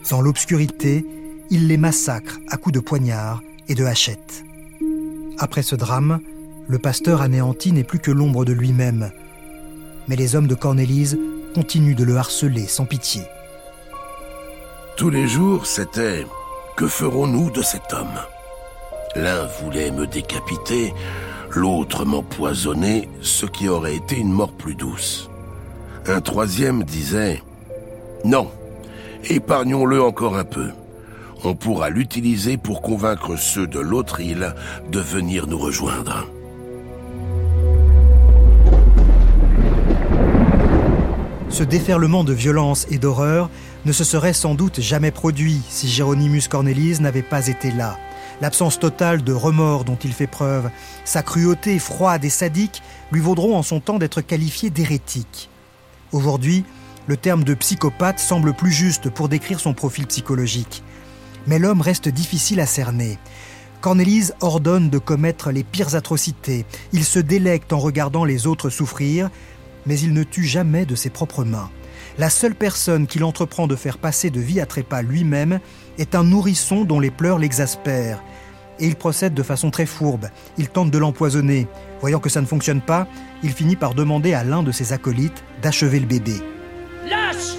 Dans 0.10 0.22
l'obscurité, 0.22 1.06
ils 1.50 1.68
les 1.68 1.78
massacrent 1.78 2.40
à 2.50 2.58
coups 2.58 2.74
de 2.74 2.80
poignard 2.80 3.44
et 3.68 3.76
de 3.76 3.86
hachettes. 3.86 4.44
Après 5.38 5.64
ce 5.64 5.76
drame, 5.76 6.22
le 6.68 6.80
pasteur 6.80 7.22
anéanti 7.22 7.74
n'est 7.74 7.84
plus 7.84 8.00
que 8.00 8.12
l'ombre 8.12 8.46
de 8.46 8.54
lui-même. 8.54 9.12
Mais 10.08 10.16
les 10.16 10.36
hommes 10.36 10.48
de 10.48 10.56
Cornélise 10.56 11.20
continuent 11.54 11.96
de 11.96 12.06
le 12.06 12.16
harceler 12.18 12.68
sans 12.68 12.86
pitié. 12.86 13.22
Tous 14.98 15.10
les 15.10 15.28
jours, 15.28 15.66
c'était⁇ 15.66 16.24
Que 16.82 16.88
ferons-nous 16.88 17.52
de 17.52 17.62
cet 17.62 17.94
homme?⁇ 17.94 18.18
L'un 19.22 19.46
voulait 19.46 19.92
me 19.92 20.08
décapiter, 20.08 20.96
l'autre 21.52 22.06
m'empoisonner, 22.06 23.08
ce 23.22 23.46
qui 23.46 23.70
aurait 23.70 23.98
été 23.98 24.18
une 24.18 24.32
mort 24.32 24.52
plus 24.52 24.74
douce. 24.74 25.30
Un 26.08 26.22
troisième 26.22 26.82
disait⁇ 26.82 27.36
Non, 28.28 28.50
épargnons-le 29.30 30.02
encore 30.02 30.44
peu. 30.44 30.72
On 31.44 31.54
pourra 31.54 31.92
l'utiliser 31.92 32.58
pour 32.58 32.82
convaincre 32.82 33.36
ceux 33.36 33.68
de 33.68 33.80
l'autre 33.80 34.20
île 34.20 34.56
de 34.92 35.00
venir 35.00 35.46
nous 35.46 35.60
rejoindre. 35.60 36.26
Ce 41.50 41.64
déferlement 41.64 42.24
de 42.24 42.34
violence 42.34 42.88
et 42.90 42.98
d'horreur 42.98 43.52
ne 43.86 43.92
se 43.92 44.04
serait 44.04 44.34
sans 44.34 44.56
doute 44.56 44.80
jamais 44.80 45.12
produit 45.12 45.62
si 45.70 45.88
Géronymus 45.88 46.48
Cornelis 46.48 47.00
n'avait 47.00 47.22
pas 47.22 47.48
été 47.48 47.72
là. 47.72 47.98
L'absence 48.42 48.80
totale 48.80 49.24
de 49.24 49.34
remords 49.34 49.84
dont 49.84 49.98
il 50.04 50.14
fait 50.14 50.28
preuve, 50.28 50.70
sa 51.06 51.22
cruauté 51.24 51.78
froide 51.80 52.26
et 52.26 52.30
sadique 52.30 52.82
lui 53.12 53.22
vaudront 53.22 53.56
en 53.56 53.64
son 53.64 53.80
temps 53.80 54.00
d'être 54.00 54.22
qualifié 54.22 54.70
d'hérétique. 54.70 55.50
Aujourd'hui, 56.12 56.66
le 57.08 57.18
terme 57.18 57.44
de 57.44 57.54
psychopathe 57.54 58.20
semble 58.20 58.54
plus 58.54 58.72
juste 58.72 59.10
pour 59.10 59.30
décrire 59.30 59.60
son 59.60 59.74
profil 59.74 60.08
psychologique. 60.08 60.84
Mais 61.48 61.60
l'homme 61.60 61.82
reste 61.82 62.10
difficile 62.10 62.60
à 62.60 62.66
cerner. 62.66 63.18
Cornélise 63.82 64.36
ordonne 64.42 64.90
de 64.90 65.00
commettre 65.00 65.52
les 65.52 65.64
pires 65.64 65.96
atrocités. 65.96 66.66
Il 66.94 67.04
se 67.04 67.20
délecte 67.20 67.74
en 67.74 67.80
regardant 67.80 68.26
les 68.26 68.46
autres 68.46 68.70
souffrir, 68.70 69.30
mais 69.88 70.00
il 70.00 70.14
ne 70.14 70.24
tue 70.24 70.46
jamais 70.46 70.86
de 70.86 70.96
ses 70.96 71.10
propres 71.10 71.44
mains. 71.44 71.70
La 72.22 72.30
seule 72.30 72.54
personne 72.54 73.08
qu'il 73.08 73.24
entreprend 73.24 73.66
de 73.66 73.76
faire 73.76 73.98
passer 73.98 74.30
de 74.30 74.40
vie 74.40 74.62
à 74.62 74.68
trépas 74.68 75.02
lui-même 75.02 75.60
est 75.98 76.14
un 76.14 76.24
nourrisson 76.24 76.86
dont 76.86 77.00
les 77.00 77.10
pleurs 77.10 77.40
l'exaspèrent. 77.40 78.22
Et 78.78 78.86
il 78.86 78.96
procède 78.96 79.34
de 79.34 79.42
façon 79.42 79.72
très 79.72 79.88
fourbe. 79.88 80.30
Il 80.60 80.70
tente 80.70 80.92
de 80.92 81.00
l'empoisonner. 81.00 81.68
Voyant 82.00 82.20
que 82.20 82.30
ça 82.30 82.40
ne 82.40 82.46
fonctionne 82.46 82.82
pas, 82.82 83.08
il 83.42 83.50
finit 83.50 83.76
par 83.76 83.96
demander 83.96 84.36
à 84.36 84.44
l'un 84.44 84.62
de 84.62 84.72
ses 84.72 84.94
acolytes 84.94 85.44
d'achever 85.64 86.00
le 86.00 86.06
bébé. 86.06 86.36
Lâche 87.10 87.56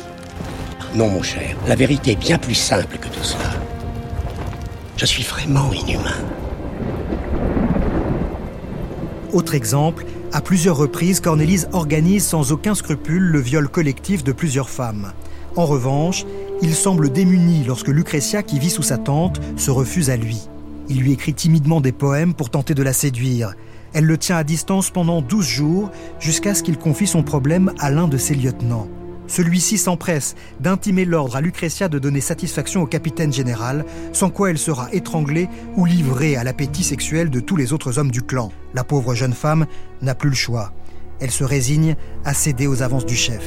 Non, 0.94 1.08
mon 1.08 1.24
cher, 1.24 1.56
la 1.66 1.74
vérité 1.74 2.12
est 2.12 2.14
bien 2.14 2.38
plus 2.38 2.54
simple 2.54 2.98
que 2.98 3.08
tout 3.08 3.24
cela. 3.24 3.50
Je 4.96 5.06
suis 5.06 5.24
vraiment 5.24 5.72
inhumain. 5.72 6.22
Autre 9.32 9.56
exemple, 9.56 10.04
à 10.33 10.41
plusieurs 10.41 10.76
reprises, 10.76 11.20
Cornélise 11.20 11.68
organise 11.72 12.24
sans 12.24 12.53
aucun 12.53 12.74
scrupule 12.74 13.22
le 13.22 13.39
viol 13.39 13.68
collectif 13.68 14.24
de 14.24 14.33
plusieurs 14.33 14.70
femmes. 14.70 15.12
En 15.57 15.66
revanche, 15.66 16.24
il 16.62 16.74
semble 16.74 17.11
démuni 17.11 17.64
lorsque 17.64 17.89
Lucretia, 17.89 18.43
qui 18.43 18.59
vit 18.59 18.70
sous 18.70 18.83
sa 18.83 18.97
tente, 18.97 19.41
se 19.57 19.70
refuse 19.70 20.09
à 20.09 20.16
lui. 20.16 20.39
Il 20.89 21.01
lui 21.01 21.12
écrit 21.12 21.35
timidement 21.35 21.80
des 21.80 21.93
poèmes 21.93 22.33
pour 22.33 22.49
tenter 22.49 22.74
de 22.74 22.83
la 22.83 22.95
séduire. 22.95 23.55
Elle 23.93 24.07
le 24.07 24.16
tient 24.16 24.37
à 24.37 24.45
distance 24.45 24.91
pendant 24.91 25.20
12 25.20 25.47
jours 25.47 25.91
jusqu'à 26.18 26.55
ce 26.55 26.62
qu'il 26.62 26.78
confie 26.78 27.07
son 27.07 27.22
problème 27.22 27.72
à 27.78 27.91
l'un 27.91 28.09
de 28.09 28.16
ses 28.16 28.35
lieutenants. 28.35 28.89
Celui-ci 29.33 29.78
s'empresse 29.78 30.35
d'intimer 30.61 31.07
l'ordre 31.07 31.37
à 31.37 31.41
Lucretia 31.41 31.89
de 31.89 31.99
donner 31.99 32.20
satisfaction 32.20 32.83
au 32.83 32.87
capitaine 32.87 33.33
général, 33.33 33.87
sans 34.12 34.28
quoi 34.28 34.51
elle 34.51 34.59
sera 34.59 34.93
étranglée 34.93 35.49
ou 35.74 35.87
livrée 35.87 36.37
à 36.37 36.45
l'appétit 36.45 36.85
sexuel 36.85 37.30
de 37.30 37.41
tous 37.41 37.57
les 37.57 37.72
autres 37.72 37.99
hommes 37.99 38.11
du 38.11 38.20
clan. 38.20 38.53
La 38.74 38.85
pauvre 38.85 39.14
jeune 39.14 39.33
femme 39.33 39.64
n'a 40.03 40.14
plus 40.14 40.28
le 40.28 40.35
choix. 40.35 40.74
Elle 41.18 41.30
se 41.30 41.45
résigne 41.45 41.97
à 42.26 42.35
céder 42.35 42.66
aux 42.66 42.83
avances 42.83 43.07
du 43.07 43.16
chef. 43.16 43.43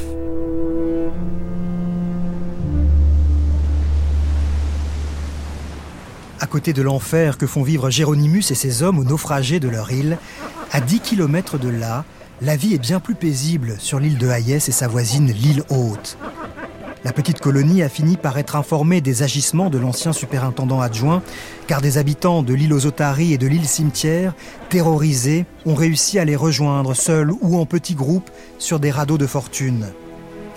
À 6.39 6.47
côté 6.47 6.73
de 6.73 6.81
l'enfer 6.81 7.37
que 7.37 7.45
font 7.45 7.61
vivre 7.61 7.91
Géronymus 7.91 8.49
et 8.49 8.55
ses 8.55 8.81
hommes 8.81 8.97
aux 8.97 9.03
naufragés 9.03 9.59
de 9.59 9.69
leur 9.69 9.91
île, 9.91 10.17
à 10.71 10.81
10 10.81 11.01
km 11.01 11.59
de 11.59 11.69
là, 11.69 12.05
la 12.41 12.55
vie 12.55 12.73
est 12.73 12.79
bien 12.79 12.99
plus 12.99 13.15
paisible 13.15 13.75
sur 13.79 13.99
l'île 13.99 14.17
de 14.17 14.27
Hayès 14.27 14.67
et 14.67 14.73
sa 14.73 14.87
voisine 14.87 15.31
l'île 15.31 15.63
Haute. 15.69 16.17
La 17.03 17.13
petite 17.13 17.39
colonie 17.39 17.83
a 17.83 17.89
fini 17.89 18.17
par 18.17 18.37
être 18.37 18.55
informée 18.55 18.99
des 18.99 19.21
agissements 19.21 19.69
de 19.69 19.77
l'ancien 19.77 20.11
superintendant 20.11 20.81
adjoint, 20.81 21.21
car 21.67 21.79
des 21.79 21.97
habitants 21.97 22.41
de 22.41 22.53
l'île 22.53 22.73
aux 22.73 22.87
Otaries 22.87 23.33
et 23.33 23.37
de 23.37 23.47
l'île 23.47 23.67
Cimetière, 23.67 24.33
terrorisés, 24.69 25.45
ont 25.65 25.75
réussi 25.75 26.17
à 26.17 26.25
les 26.25 26.35
rejoindre 26.35 26.95
seuls 26.95 27.31
ou 27.41 27.57
en 27.57 27.65
petits 27.65 27.93
groupes 27.93 28.31
sur 28.57 28.79
des 28.79 28.91
radeaux 28.91 29.19
de 29.19 29.27
fortune. 29.27 29.87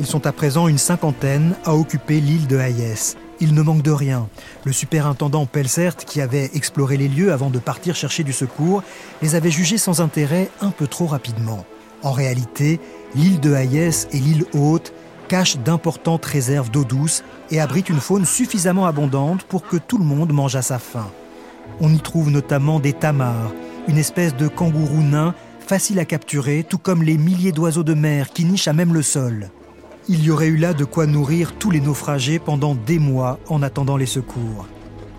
Ils 0.01 0.07
sont 0.07 0.27
à 0.27 0.33
présent 0.33 0.69
une 0.69 0.79
cinquantaine 0.79 1.55
à 1.65 1.75
occuper 1.75 2.21
l'île 2.21 2.47
de 2.47 2.57
Hayès. 2.57 3.17
Il 3.41 3.55
ne 3.55 3.63
manque 3.63 3.83
de 3.83 3.91
rien. 3.91 4.29
Le 4.65 4.73
superintendant 4.73 5.47
Pelsert, 5.47 5.97
qui 5.97 6.21
avait 6.21 6.51
exploré 6.55 6.97
les 6.97 7.09
lieux 7.09 7.33
avant 7.33 7.51
de 7.51 7.59
partir 7.59 7.95
chercher 7.95 8.25
du 8.25 8.33
secours, 8.33 8.83
les 9.23 9.35
avait 9.35 9.51
jugés 9.51 9.79
sans 9.79 10.01
intérêt 10.01 10.51
un 10.61 10.71
peu 10.71 10.87
trop 10.87 11.07
rapidement. 11.07 11.65
En 12.03 12.13
réalité, 12.13 12.81
l'île 13.15 13.41
de 13.41 13.55
Hayès 13.55 14.09
et 14.13 14.19
l'île 14.19 14.45
Haute 14.55 14.93
cachent 15.29 15.59
d'importantes 15.59 16.25
réserves 16.25 16.71
d'eau 16.71 16.85
douce 16.85 17.23
et 17.51 17.61
abritent 17.61 17.91
une 17.91 18.01
faune 18.01 18.25
suffisamment 18.25 18.87
abondante 18.87 19.45
pour 19.45 19.67
que 19.67 19.77
tout 19.77 19.99
le 19.99 20.05
monde 20.05 20.33
mange 20.33 20.57
à 20.57 20.63
sa 20.63 20.79
faim. 20.79 21.11
On 21.81 21.93
y 21.93 22.01
trouve 22.01 22.31
notamment 22.31 22.81
des 22.81 22.93
tamars, 22.93 23.53
une 23.89 23.99
espèce 23.99 24.35
de 24.35 24.49
kangourou 24.49 25.03
nain 25.03 25.35
facile 25.61 25.99
à 25.99 26.05
capturer, 26.05 26.65
tout 26.67 26.79
comme 26.79 27.03
les 27.03 27.19
milliers 27.19 27.53
d'oiseaux 27.53 27.83
de 27.85 27.95
mer 27.95 28.31
qui 28.31 28.45
nichent 28.45 28.69
à 28.69 28.73
même 28.73 28.95
le 28.95 29.03
sol 29.03 29.51
il 30.11 30.25
y 30.25 30.31
aurait 30.31 30.47
eu 30.47 30.57
là 30.57 30.73
de 30.73 30.85
quoi 30.85 31.07
nourrir 31.07 31.53
tous 31.59 31.71
les 31.71 31.81
naufragés 31.81 32.39
pendant 32.39 32.75
des 32.75 32.99
mois 32.99 33.39
en 33.49 33.63
attendant 33.63 33.99
les 33.99 34.07
secours. 34.07 34.67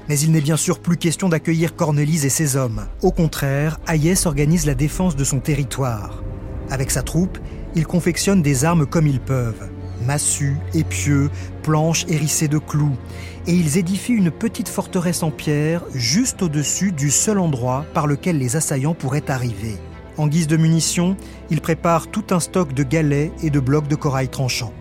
Mais 0.08 0.20
il 0.20 0.32
n'est 0.32 0.42
bien 0.42 0.58
sûr 0.58 0.80
plus 0.80 0.98
question 0.98 1.30
d'accueillir 1.30 1.76
Cornelise 1.76 2.26
et 2.26 2.30
ses 2.30 2.56
hommes. 2.56 2.88
Au 3.04 3.12
contraire, 3.12 3.80
Hayès 3.88 4.26
organise 4.26 4.66
la 4.66 4.74
défense 4.74 5.16
de 5.16 5.24
son 5.24 5.40
territoire. 5.40 6.24
Avec 6.72 6.90
sa 6.90 7.04
troupe, 7.04 7.38
ils 7.76 7.86
confectionnent 7.86 8.42
des 8.42 8.66
armes 8.66 8.88
comme 8.88 9.06
ils 9.06 9.20
peuvent. 9.20 9.70
Massues, 10.08 10.58
épieux, 10.74 11.30
planches 11.62 12.06
hérissées 12.08 12.48
de 12.48 12.58
clous. 12.58 12.98
Et 13.46 13.54
ils 13.54 13.78
édifient 13.78 14.14
une 14.14 14.32
petite 14.32 14.70
forteresse 14.70 15.22
en 15.22 15.30
pierre 15.30 15.84
juste 15.94 16.42
au-dessus 16.42 16.92
du 16.92 17.12
seul 17.12 17.38
endroit 17.38 17.86
par 17.94 18.08
lequel 18.08 18.40
les 18.40 18.56
assaillants 18.56 18.96
pourraient 18.96 19.30
arriver. 19.30 19.78
En 20.20 20.28
guise 20.28 20.48
de 20.48 20.58
munitions, 20.58 21.16
ils 21.50 21.62
préparent 21.62 22.08
tout 22.08 22.26
un 22.32 22.42
stock 22.42 22.74
de 22.74 22.84
galets 22.84 23.32
et 23.42 23.50
de 23.50 23.62
blocs 23.62 23.88
de 23.88 23.96
corail 23.96 24.28
tranchants. 24.28 24.74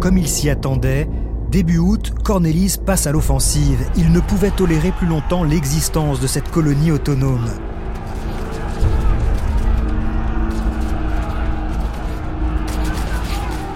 Comme 0.00 0.18
il 0.18 0.26
s'y 0.26 0.50
attendait, 0.50 1.08
début 1.48 1.78
août, 1.78 2.12
Cornelis 2.24 2.74
passe 2.84 3.06
à 3.06 3.12
l'offensive. 3.12 3.88
Il 3.96 4.10
ne 4.10 4.18
pouvait 4.18 4.50
tolérer 4.50 4.90
plus 4.90 5.06
longtemps 5.06 5.44
l'existence 5.44 6.18
de 6.18 6.26
cette 6.26 6.50
colonie 6.50 6.90
autonome. 6.90 7.48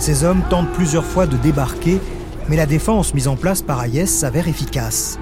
Ces 0.01 0.25
hommes 0.25 0.43
tentent 0.51 0.73
plusieurs 0.73 1.05
fois 1.05 1.29
de 1.29 1.37
débarquer, 1.37 2.01
mais 2.49 2.57
la 2.57 2.67
défense 2.67 3.15
mise 3.15 3.29
en 3.29 3.37
place 3.37 3.63
par 3.63 3.81
Hayès 3.81 4.11
s'avère 4.11 4.49
efficace. 4.49 5.17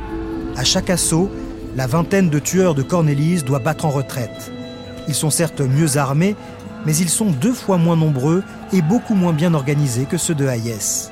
À 0.56 0.64
chaque 0.64 0.90
assaut, 0.90 1.30
la 1.76 1.86
vingtaine 1.86 2.30
de 2.30 2.38
tueurs 2.38 2.74
de 2.74 2.82
Cornelis 2.82 3.42
doit 3.42 3.58
battre 3.58 3.84
en 3.84 3.90
retraite. 3.90 4.50
Ils 5.06 5.14
sont 5.14 5.30
certes 5.30 5.60
mieux 5.60 5.98
armés, 5.98 6.34
mais 6.86 6.96
ils 6.96 7.10
sont 7.10 7.30
deux 7.30 7.52
fois 7.52 7.76
moins 7.76 7.96
nombreux 7.96 8.42
et 8.72 8.80
beaucoup 8.80 9.14
moins 9.14 9.34
bien 9.34 9.52
organisés 9.52 10.06
que 10.06 10.16
ceux 10.16 10.34
de 10.34 10.46
Hayès. 10.46 11.10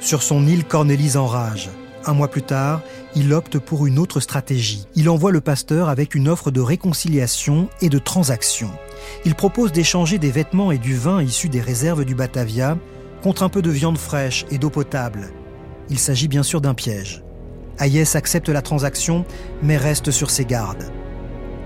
Sur 0.00 0.22
son 0.22 0.46
île, 0.46 0.64
Cornelis 0.64 1.16
enrage. 1.16 1.68
Un 2.06 2.14
mois 2.14 2.28
plus 2.28 2.42
tard, 2.42 2.80
il 3.14 3.32
opte 3.34 3.58
pour 3.58 3.86
une 3.86 3.98
autre 3.98 4.20
stratégie. 4.20 4.86
Il 4.94 5.10
envoie 5.10 5.32
le 5.32 5.42
pasteur 5.42 5.90
avec 5.90 6.14
une 6.14 6.28
offre 6.28 6.50
de 6.50 6.62
réconciliation 6.62 7.68
et 7.82 7.90
de 7.90 7.98
transaction. 7.98 8.70
Il 9.26 9.34
propose 9.34 9.72
d'échanger 9.72 10.16
des 10.16 10.30
vêtements 10.30 10.72
et 10.72 10.78
du 10.78 10.96
vin 10.96 11.22
issus 11.22 11.50
des 11.50 11.60
réserves 11.60 12.06
du 12.06 12.14
Batavia 12.14 12.78
contre 13.22 13.42
un 13.42 13.50
peu 13.50 13.60
de 13.60 13.70
viande 13.70 13.98
fraîche 13.98 14.46
et 14.50 14.56
d'eau 14.56 14.70
potable. 14.70 15.32
Il 15.90 15.98
s'agit 15.98 16.28
bien 16.28 16.42
sûr 16.42 16.60
d'un 16.60 16.74
piège. 16.74 17.24
Hayès 17.78 18.16
accepte 18.16 18.48
la 18.48 18.62
transaction, 18.62 19.24
mais 19.62 19.76
reste 19.76 20.10
sur 20.10 20.30
ses 20.30 20.44
gardes. 20.44 20.90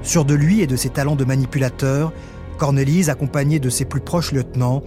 Sûr 0.02 0.24
de 0.24 0.34
lui 0.34 0.60
et 0.60 0.66
de 0.66 0.76
ses 0.76 0.90
talents 0.90 1.16
de 1.16 1.24
manipulateur, 1.24 2.12
Cornelise, 2.58 3.10
accompagné 3.10 3.58
de 3.58 3.70
ses 3.70 3.84
plus 3.84 4.00
proches 4.00 4.32
lieutenants, 4.32 4.82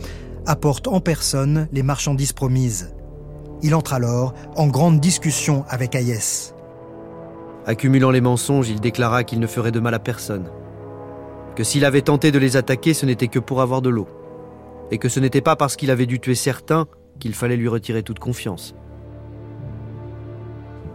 apporte 0.45 0.87
en 0.87 0.99
personne 0.99 1.67
les 1.71 1.83
marchandises 1.83 2.33
promises. 2.33 2.93
Il 3.63 3.73
entre 3.75 3.93
alors 3.93 4.33
en 4.55 4.67
grande 4.67 4.99
discussion 4.99 5.65
avec 5.69 5.95
Hayès. 5.95 6.53
Accumulant 7.65 8.11
les 8.11 8.21
mensonges, 8.21 8.69
il 8.69 8.79
déclara 8.79 9.23
qu'il 9.23 9.39
ne 9.39 9.47
ferait 9.47 9.71
de 9.71 9.79
mal 9.79 9.93
à 9.93 9.99
personne. 9.99 10.49
Que 11.55 11.63
s'il 11.63 11.83
avait 11.85 12.01
tenté 12.01 12.31
de 12.31 12.37
les 12.37 12.57
attaquer, 12.57 12.93
ce 12.93 13.05
n'était 13.05 13.27
que 13.27 13.39
pour 13.39 13.61
avoir 13.61 13.81
de 13.81 13.89
l'eau. 13.89 14.07
Et 14.91 14.99
que 14.99 15.09
ce 15.09 15.19
n'était 15.19 15.41
pas 15.41 15.55
parce 15.55 15.75
qu'il 15.75 15.89
avait 15.89 16.05
dû 16.05 16.19
tuer 16.19 16.35
certains 16.35 16.85
qu'il 17.19 17.33
fallait 17.33 17.57
lui 17.57 17.67
retirer 17.67 18.03
toute 18.03 18.19
confiance. 18.19 18.75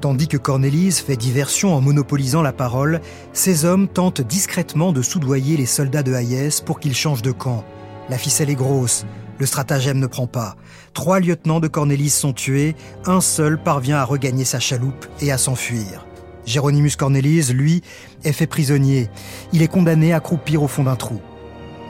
Tandis 0.00 0.28
que 0.28 0.38
Cornélise 0.38 1.00
fait 1.00 1.16
diversion 1.16 1.74
en 1.74 1.82
monopolisant 1.82 2.40
la 2.40 2.54
parole, 2.54 3.02
ses 3.34 3.66
hommes 3.66 3.86
tentent 3.86 4.22
discrètement 4.22 4.92
de 4.92 5.02
soudoyer 5.02 5.58
les 5.58 5.66
soldats 5.66 6.02
de 6.02 6.14
Hayès 6.14 6.62
pour 6.62 6.80
qu'ils 6.80 6.94
changent 6.94 7.20
de 7.20 7.32
camp. 7.32 7.64
La 8.08 8.16
ficelle 8.16 8.48
est 8.48 8.54
grosse, 8.54 9.04
le 9.38 9.44
stratagème 9.44 9.98
ne 9.98 10.06
prend 10.06 10.26
pas. 10.26 10.56
Trois 10.94 11.20
lieutenants 11.20 11.60
de 11.60 11.68
Cornélise 11.68 12.14
sont 12.14 12.32
tués, 12.32 12.76
un 13.04 13.20
seul 13.20 13.62
parvient 13.62 13.98
à 13.98 14.04
regagner 14.04 14.44
sa 14.44 14.58
chaloupe 14.58 15.06
et 15.20 15.32
à 15.32 15.38
s'enfuir. 15.38 16.06
Géronymus 16.46 16.96
Cornelis, 16.96 17.52
lui, 17.52 17.82
est 18.24 18.32
fait 18.32 18.46
prisonnier. 18.46 19.10
Il 19.52 19.62
est 19.62 19.68
condamné 19.68 20.14
à 20.14 20.20
croupir 20.20 20.62
au 20.62 20.68
fond 20.68 20.84
d'un 20.84 20.96
trou. 20.96 21.20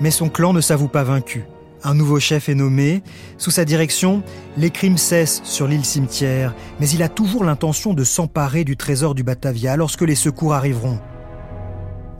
Mais 0.01 0.11
son 0.11 0.29
clan 0.29 0.53
ne 0.53 0.61
s'avoue 0.61 0.89
pas 0.89 1.05
vaincu. 1.05 1.45
Un 1.83 1.95
nouveau 1.95 2.21
chef 2.21 2.51
est 2.51 2.55
nommé. 2.55 3.03
Sous 3.39 3.51
sa 3.51 3.65
direction, 3.65 4.23
les 4.59 4.69
crimes 4.69 4.99
cessent 4.99 5.41
sur 5.45 5.67
l'île 5.67 5.85
cimetière, 5.85 6.55
mais 6.79 6.89
il 6.91 7.03
a 7.03 7.09
toujours 7.09 7.43
l'intention 7.43 7.95
de 7.95 8.05
s'emparer 8.05 8.65
du 8.65 8.77
trésor 8.77 9.15
du 9.15 9.23
Batavia 9.23 9.77
lorsque 9.77 10.03
les 10.03 10.15
secours 10.15 10.53
arriveront. 10.53 10.99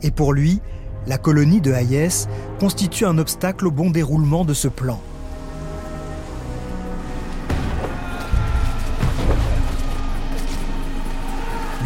Et 0.01 0.09
pour 0.09 0.33
lui, 0.33 0.61
la 1.05 1.19
colonie 1.19 1.61
de 1.61 1.71
Hayes 1.71 2.25
constitue 2.59 3.05
un 3.05 3.19
obstacle 3.19 3.67
au 3.67 3.71
bon 3.71 3.91
déroulement 3.91 4.45
de 4.45 4.55
ce 4.55 4.67
plan. 4.67 4.99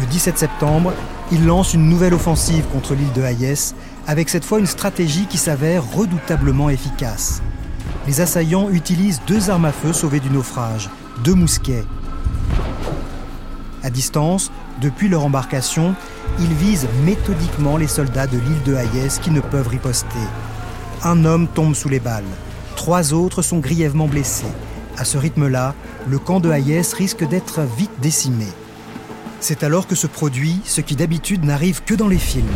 Le 0.00 0.06
17 0.06 0.38
septembre, 0.38 0.94
il 1.30 1.44
lance 1.44 1.74
une 1.74 1.90
nouvelle 1.90 2.14
offensive 2.14 2.64
contre 2.72 2.94
l'île 2.94 3.12
de 3.12 3.20
Hayes, 3.20 3.74
avec 4.06 4.30
cette 4.30 4.44
fois 4.44 4.60
une 4.60 4.66
stratégie 4.66 5.26
qui 5.26 5.36
s'avère 5.36 5.84
redoutablement 5.92 6.70
efficace 6.70 7.42
les 8.06 8.20
assaillants 8.20 8.70
utilisent 8.70 9.20
deux 9.26 9.50
armes 9.50 9.64
à 9.64 9.72
feu 9.72 9.92
sauvées 9.92 10.20
du 10.20 10.30
naufrage, 10.30 10.88
deux 11.24 11.34
mousquets. 11.34 11.84
À 13.82 13.90
distance, 13.90 14.50
depuis 14.80 15.08
leur 15.08 15.24
embarcation, 15.24 15.94
ils 16.38 16.52
visent 16.52 16.88
méthodiquement 17.04 17.76
les 17.76 17.86
soldats 17.86 18.26
de 18.26 18.38
l'île 18.38 18.62
de 18.64 18.74
Hayes 18.74 19.18
qui 19.22 19.30
ne 19.30 19.40
peuvent 19.40 19.68
riposter. 19.68 20.08
Un 21.02 21.24
homme 21.24 21.48
tombe 21.48 21.74
sous 21.74 21.88
les 21.88 22.00
balles. 22.00 22.24
Trois 22.74 23.12
autres 23.12 23.42
sont 23.42 23.58
grièvement 23.58 24.06
blessés. 24.06 24.46
À 24.98 25.04
ce 25.04 25.18
rythme-là, 25.18 25.74
le 26.06 26.18
camp 26.18 26.40
de 26.40 26.50
Hayes 26.50 26.94
risque 26.96 27.26
d'être 27.26 27.60
vite 27.76 28.00
décimé. 28.00 28.46
C'est 29.40 29.62
alors 29.62 29.86
que 29.86 29.94
se 29.94 30.06
produit 30.06 30.60
ce 30.64 30.80
qui 30.80 30.96
d'habitude 30.96 31.44
n'arrive 31.44 31.82
que 31.84 31.94
dans 31.94 32.08
les 32.08 32.18
films. 32.18 32.46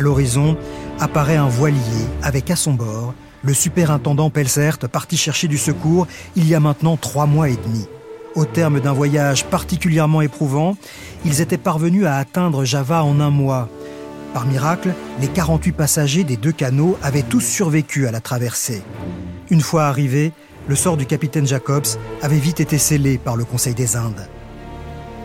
À 0.00 0.02
l'horizon 0.02 0.56
apparaît 0.98 1.36
un 1.36 1.50
voilier 1.50 2.06
avec 2.22 2.50
à 2.50 2.56
son 2.56 2.72
bord 2.72 3.12
le 3.42 3.52
superintendant 3.52 4.30
Pelsert 4.30 4.78
parti 4.78 5.18
chercher 5.18 5.46
du 5.46 5.58
secours 5.58 6.06
il 6.36 6.48
y 6.48 6.54
a 6.54 6.60
maintenant 6.60 6.96
trois 6.96 7.26
mois 7.26 7.50
et 7.50 7.56
demi. 7.56 7.86
Au 8.34 8.46
terme 8.46 8.80
d'un 8.80 8.94
voyage 8.94 9.44
particulièrement 9.44 10.22
éprouvant, 10.22 10.78
ils 11.26 11.42
étaient 11.42 11.58
parvenus 11.58 12.06
à 12.06 12.16
atteindre 12.16 12.64
Java 12.64 13.04
en 13.04 13.20
un 13.20 13.28
mois. 13.28 13.68
Par 14.32 14.46
miracle, 14.46 14.94
les 15.20 15.28
48 15.28 15.72
passagers 15.72 16.24
des 16.24 16.38
deux 16.38 16.52
canots 16.52 16.96
avaient 17.02 17.20
tous 17.20 17.40
survécu 17.40 18.06
à 18.06 18.10
la 18.10 18.22
traversée. 18.22 18.80
Une 19.50 19.60
fois 19.60 19.84
arrivés, 19.84 20.32
le 20.66 20.76
sort 20.76 20.96
du 20.96 21.04
capitaine 21.04 21.46
Jacobs 21.46 21.98
avait 22.22 22.38
vite 22.38 22.60
été 22.60 22.78
scellé 22.78 23.18
par 23.18 23.36
le 23.36 23.44
Conseil 23.44 23.74
des 23.74 23.96
Indes. 23.96 24.28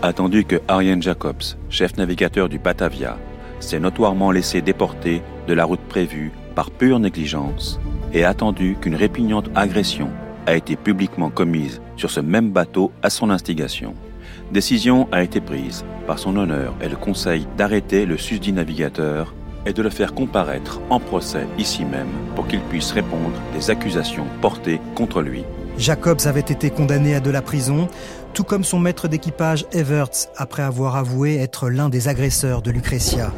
Attendu 0.01 0.43
que 0.43 0.61
Ariane 0.67 1.01
Jacobs, 1.01 1.55
chef 1.69 1.95
navigateur 1.95 2.49
du 2.49 2.59
Batavia, 2.59 3.17
s'est 3.65 3.79
notoirement 3.79 4.31
laissé 4.31 4.61
déporter 4.61 5.21
de 5.47 5.53
la 5.53 5.65
route 5.65 5.81
prévue 5.81 6.31
par 6.55 6.71
pure 6.71 6.99
négligence 6.99 7.79
et 8.13 8.23
attendu 8.23 8.77
qu'une 8.79 8.95
répugnante 8.95 9.49
agression 9.55 10.09
a 10.45 10.55
été 10.55 10.75
publiquement 10.75 11.29
commise 11.29 11.81
sur 11.97 12.11
ce 12.11 12.19
même 12.19 12.51
bateau 12.51 12.91
à 13.01 13.09
son 13.09 13.29
instigation. 13.29 13.95
Décision 14.51 15.07
a 15.11 15.23
été 15.23 15.41
prise 15.41 15.83
par 16.05 16.19
son 16.19 16.37
honneur 16.37 16.73
et 16.81 16.87
le 16.87 16.95
conseil 16.95 17.47
d'arrêter 17.57 18.05
le 18.05 18.17
susdit 18.17 18.53
navigateur 18.53 19.33
et 19.65 19.73
de 19.73 19.81
le 19.81 19.89
faire 19.89 20.13
comparaître 20.13 20.79
en 20.91 20.99
procès 20.99 21.47
ici 21.57 21.83
même 21.83 22.07
pour 22.35 22.47
qu'il 22.47 22.61
puisse 22.61 22.91
répondre 22.91 23.33
des 23.53 23.71
accusations 23.71 24.25
portées 24.41 24.79
contre 24.93 25.21
lui. 25.21 25.43
Jacobs 25.77 26.21
avait 26.25 26.39
été 26.39 26.69
condamné 26.69 27.15
à 27.15 27.19
de 27.19 27.31
la 27.31 27.41
prison, 27.41 27.87
tout 28.35 28.43
comme 28.43 28.65
son 28.65 28.79
maître 28.79 29.07
d'équipage 29.07 29.65
Everts, 29.71 30.27
après 30.35 30.61
avoir 30.61 30.97
avoué 30.97 31.37
être 31.37 31.69
l'un 31.69 31.87
des 31.87 32.09
agresseurs 32.09 32.61
de 32.61 32.69
Lucretia. 32.69 33.33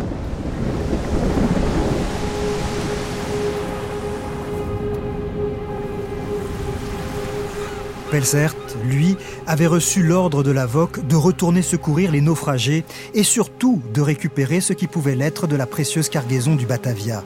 Pelsert, 8.10 8.56
lui, 8.86 9.18
avait 9.46 9.68
reçu 9.68 10.02
l'ordre 10.02 10.42
de 10.42 10.50
la 10.50 10.66
VOC 10.66 11.06
de 11.06 11.16
retourner 11.16 11.62
secourir 11.62 12.12
les 12.12 12.22
naufragés 12.22 12.84
et 13.14 13.24
surtout 13.24 13.84
de 13.94 14.02
récupérer 14.02 14.62
ce 14.62 14.74
qui 14.74 14.88
pouvait 14.88 15.16
l'être 15.16 15.46
de 15.46 15.56
la 15.56 15.68
précieuse 15.68 16.10
cargaison 16.10 16.56
du 16.56 16.66
Batavia. 16.66 17.24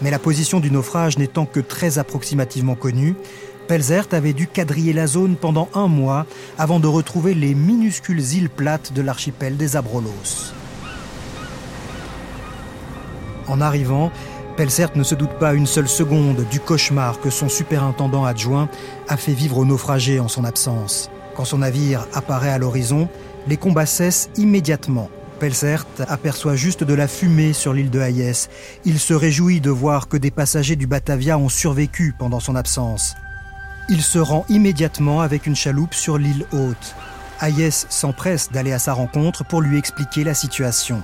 Mais 0.00 0.10
la 0.10 0.18
position 0.18 0.60
du 0.60 0.70
naufrage 0.70 1.18
n'étant 1.18 1.46
que 1.46 1.60
très 1.60 1.98
approximativement 1.98 2.74
connue, 2.74 3.16
Pelzert 3.66 4.06
avait 4.12 4.32
dû 4.32 4.46
quadriller 4.46 4.92
la 4.92 5.06
zone 5.06 5.36
pendant 5.36 5.68
un 5.74 5.88
mois 5.88 6.26
avant 6.56 6.78
de 6.78 6.86
retrouver 6.86 7.34
les 7.34 7.54
minuscules 7.54 8.34
îles 8.34 8.50
plates 8.50 8.92
de 8.92 9.02
l'archipel 9.02 9.56
des 9.56 9.76
Abrolos. 9.76 10.52
En 13.48 13.60
arrivant, 13.60 14.10
Pelzert 14.56 14.96
ne 14.96 15.02
se 15.02 15.14
doute 15.14 15.38
pas 15.38 15.54
une 15.54 15.66
seule 15.66 15.88
seconde 15.88 16.46
du 16.50 16.60
cauchemar 16.60 17.20
que 17.20 17.30
son 17.30 17.48
superintendant 17.48 18.24
adjoint 18.24 18.68
a 19.08 19.16
fait 19.16 19.34
vivre 19.34 19.58
aux 19.58 19.64
naufragés 19.64 20.20
en 20.20 20.28
son 20.28 20.44
absence. 20.44 21.10
Quand 21.34 21.44
son 21.44 21.58
navire 21.58 22.06
apparaît 22.14 22.50
à 22.50 22.58
l'horizon, 22.58 23.08
les 23.48 23.56
combats 23.56 23.86
cessent 23.86 24.30
immédiatement. 24.36 25.10
Pelzert 25.38 25.84
aperçoit 26.08 26.56
juste 26.56 26.84
de 26.84 26.94
la 26.94 27.08
fumée 27.08 27.52
sur 27.52 27.74
l'île 27.74 27.90
de 27.90 28.00
Hayes. 28.00 28.48
Il 28.86 28.98
se 28.98 29.12
réjouit 29.12 29.60
de 29.60 29.70
voir 29.70 30.08
que 30.08 30.16
des 30.16 30.30
passagers 30.30 30.76
du 30.76 30.86
Batavia 30.86 31.36
ont 31.36 31.50
survécu 31.50 32.14
pendant 32.18 32.40
son 32.40 32.56
absence. 32.56 33.14
Il 33.88 34.02
se 34.02 34.18
rend 34.18 34.44
immédiatement 34.48 35.20
avec 35.20 35.46
une 35.46 35.54
chaloupe 35.54 35.94
sur 35.94 36.18
l'île 36.18 36.44
haute. 36.50 36.96
Hayes 37.40 37.70
s'empresse 37.88 38.50
d'aller 38.50 38.72
à 38.72 38.80
sa 38.80 38.92
rencontre 38.92 39.44
pour 39.44 39.60
lui 39.60 39.78
expliquer 39.78 40.24
la 40.24 40.34
situation. 40.34 41.02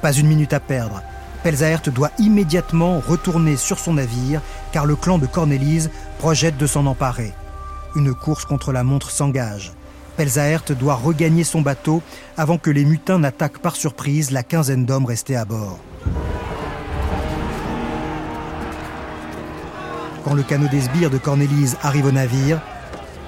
Pas 0.00 0.12
une 0.12 0.28
minute 0.28 0.52
à 0.52 0.60
perdre. 0.60 1.02
Pelzaert 1.42 1.82
doit 1.92 2.12
immédiatement 2.18 3.00
retourner 3.00 3.56
sur 3.56 3.80
son 3.80 3.94
navire 3.94 4.42
car 4.70 4.86
le 4.86 4.94
clan 4.94 5.18
de 5.18 5.26
Cornélise 5.26 5.90
projette 6.18 6.56
de 6.56 6.68
s'en 6.68 6.86
emparer. 6.86 7.32
Une 7.96 8.14
course 8.14 8.44
contre 8.44 8.72
la 8.72 8.84
montre 8.84 9.10
s'engage. 9.10 9.72
Pelzaert 10.16 10.64
doit 10.78 10.94
regagner 10.94 11.42
son 11.42 11.62
bateau 11.62 12.00
avant 12.36 12.58
que 12.58 12.70
les 12.70 12.84
mutins 12.84 13.18
n'attaquent 13.18 13.58
par 13.58 13.74
surprise 13.74 14.30
la 14.30 14.44
quinzaine 14.44 14.86
d'hommes 14.86 15.06
restés 15.06 15.36
à 15.36 15.44
bord. 15.44 15.78
Quand 20.26 20.34
le 20.34 20.42
canot 20.42 20.66
des 20.66 20.80
sbires 20.80 21.08
de 21.08 21.18
Cornélise 21.18 21.76
arrive 21.84 22.06
au 22.06 22.10
navire, 22.10 22.60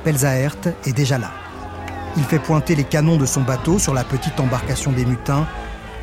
Pelzaert 0.03 0.57
est 0.85 0.93
déjà 0.93 1.17
là. 1.17 1.31
Il 2.17 2.25
fait 2.25 2.41
pointer 2.41 2.75
les 2.75 2.83
canons 2.83 3.17
de 3.17 3.25
son 3.25 3.43
bateau 3.43 3.79
sur 3.79 3.95
la 3.95 4.03
petite 4.03 4.41
embarcation 4.41 4.91
des 4.91 5.05
mutins 5.05 5.47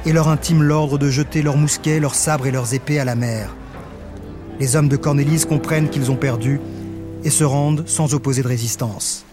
et 0.05 0.13
leur 0.13 0.29
intime 0.29 0.63
l'ordre 0.63 0.97
de 0.97 1.09
jeter 1.09 1.41
leurs 1.41 1.57
mousquets, 1.57 1.99
leurs 1.99 2.15
sabres 2.15 2.47
et 2.47 2.51
leurs 2.51 2.73
épées 2.73 2.97
à 2.97 3.03
la 3.03 3.15
mer. 3.15 3.53
Les 4.57 4.77
hommes 4.77 4.87
de 4.87 4.95
Cornélise 4.95 5.43
comprennent 5.43 5.89
qu'ils 5.89 6.11
ont 6.11 6.15
perdu 6.15 6.61
et 7.25 7.29
se 7.29 7.43
rendent 7.43 7.83
sans 7.85 8.13
opposer 8.13 8.41
de 8.41 8.47
résistance. 8.47 9.25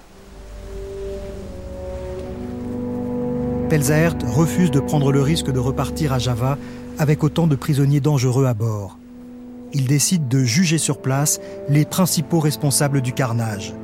Pelzaert 3.70 4.16
refuse 4.26 4.72
de 4.72 4.80
prendre 4.80 5.12
le 5.12 5.22
risque 5.22 5.52
de 5.52 5.60
repartir 5.60 6.12
à 6.12 6.18
Java 6.18 6.58
avec 6.98 7.22
autant 7.22 7.46
de 7.46 7.54
prisonniers 7.54 8.00
dangereux 8.00 8.46
à 8.46 8.54
bord 8.54 8.98
il 9.72 9.86
décide 9.86 10.28
de 10.28 10.44
juger 10.44 10.78
sur 10.78 11.00
place 11.00 11.40
les 11.68 11.84
principaux 11.84 12.40
responsables 12.40 13.00
du 13.00 13.12
carnage. 13.12 13.74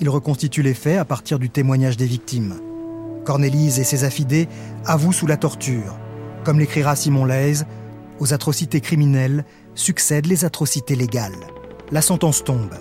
Il 0.00 0.08
reconstitue 0.08 0.62
les 0.62 0.74
faits 0.74 0.98
à 0.98 1.04
partir 1.04 1.38
du 1.38 1.50
témoignage 1.50 1.96
des 1.96 2.06
victimes. 2.06 2.56
Cornélise 3.24 3.78
et 3.78 3.84
ses 3.84 4.04
affidés 4.04 4.48
avouent 4.84 5.12
sous 5.12 5.26
la 5.26 5.36
torture. 5.36 5.96
Comme 6.44 6.58
l'écrira 6.58 6.96
Simon 6.96 7.24
Leys, 7.24 7.64
aux 8.20 8.34
atrocités 8.34 8.80
criminelles 8.80 9.44
succèdent 9.74 10.26
les 10.26 10.44
atrocités 10.44 10.96
légales. 10.96 11.32
La 11.90 12.02
sentence 12.02 12.44
tombe. 12.44 12.74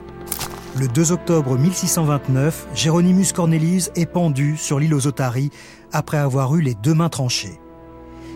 Le 0.75 0.87
2 0.87 1.11
octobre 1.11 1.57
1629, 1.57 2.67
Géronymus 2.73 3.31
Cornélise 3.31 3.91
est 3.95 4.07
pendu 4.07 4.57
sur 4.57 4.79
l'île 4.79 4.95
aux 4.95 5.07
Otaries 5.07 5.51
après 5.91 6.17
avoir 6.17 6.55
eu 6.55 6.61
les 6.61 6.73
deux 6.73 6.95
mains 6.95 7.09
tranchées. 7.09 7.59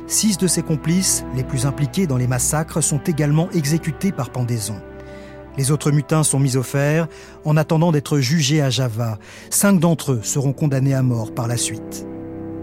Six 0.08 0.38
de 0.38 0.47
ses 0.47 0.62
complices, 0.62 1.26
les 1.36 1.43
plus 1.43 1.66
impliqués 1.66 2.08
dans 2.08 2.16
les 2.16 2.28
massacres, 2.28 2.82
sont 2.82 3.01
également 3.05 3.49
exécutés 3.51 4.14
par 4.14 4.30
pendaison. 4.30 4.82
Les 5.58 5.70
autres 5.72 5.91
mutins 5.91 6.24
sont 6.24 6.39
mis 6.39 6.55
au 6.55 6.64
fer 6.64 7.08
en 7.43 7.58
attendant 7.58 7.91
d'être 7.91 8.20
jugés 8.20 8.62
à 8.62 8.70
Java. 8.70 9.20
Cinq 9.49 9.82
d'entre 9.82 10.14
eux 10.14 10.22
seront 10.24 10.53
condamnés 10.53 10.93
à 10.93 11.01
mort 11.01 11.34
par 11.34 11.47
la 11.47 11.58
suite. 11.58 12.05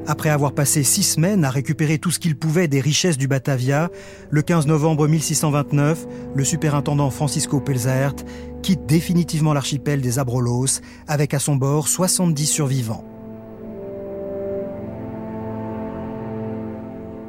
Après 0.06 0.30
avoir 0.30 0.52
passé 0.52 0.82
six 0.84 1.02
semaines 1.02 1.44
à 1.44 1.50
récupérer 1.50 1.98
tout 1.98 2.10
ce 2.10 2.18
qu'il 2.18 2.36
pouvait 2.36 2.68
des 2.68 2.80
richesses 2.80 3.18
du 3.18 3.26
Batavia, 3.26 3.90
le 4.30 4.42
15 4.42 4.66
novembre 4.66 5.06
1629, 5.06 6.06
le 6.34 6.44
superintendant 6.44 7.10
Francisco 7.10 7.60
Pelzaert 7.60 8.16
quitte 8.62 8.86
définitivement 8.86 9.54
l'archipel 9.54 10.00
des 10.00 10.18
Abrolos 10.18 10.80
avec 11.08 11.34
à 11.34 11.38
son 11.38 11.56
bord 11.56 11.88
70 11.88 12.46
survivants. 12.46 13.13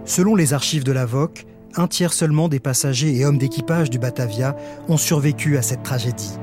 Selon 0.05 0.35
les 0.35 0.53
archives 0.53 0.83
de 0.83 0.91
la 0.91 1.07
VOC, 1.07 1.47
un 1.75 1.87
tiers 1.87 2.13
seulement 2.13 2.47
des 2.47 2.59
passagers 2.59 3.17
et 3.17 3.25
hommes 3.25 3.39
d'équipage 3.39 3.89
du 3.89 3.97
Batavia 3.97 4.55
ont 4.87 4.97
survécu 4.97 5.57
à 5.57 5.63
cette 5.63 5.81
tragédie. 5.81 6.37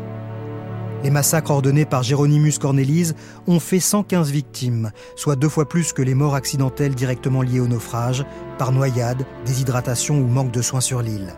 Les 1.04 1.10
massacres 1.10 1.52
ordonnés 1.52 1.84
par 1.84 2.02
Géronymus 2.02 2.58
Cornelis 2.58 3.12
ont 3.46 3.60
fait 3.60 3.80
115 3.80 4.30
victimes, 4.30 4.90
soit 5.14 5.36
deux 5.36 5.48
fois 5.48 5.68
plus 5.68 5.92
que 5.92 6.02
les 6.02 6.14
morts 6.14 6.34
accidentelles 6.34 6.94
directement 6.94 7.42
liées 7.42 7.60
au 7.60 7.68
naufrage, 7.68 8.24
par 8.58 8.72
noyade, 8.72 9.24
déshydratation 9.46 10.18
ou 10.18 10.26
manque 10.26 10.52
de 10.52 10.62
soins 10.62 10.80
sur 10.80 11.00
l'île. 11.00 11.34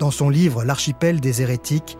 Dans 0.00 0.10
son 0.10 0.28
livre 0.28 0.64
L'archipel 0.64 1.20
des 1.20 1.42
hérétiques, 1.42 1.98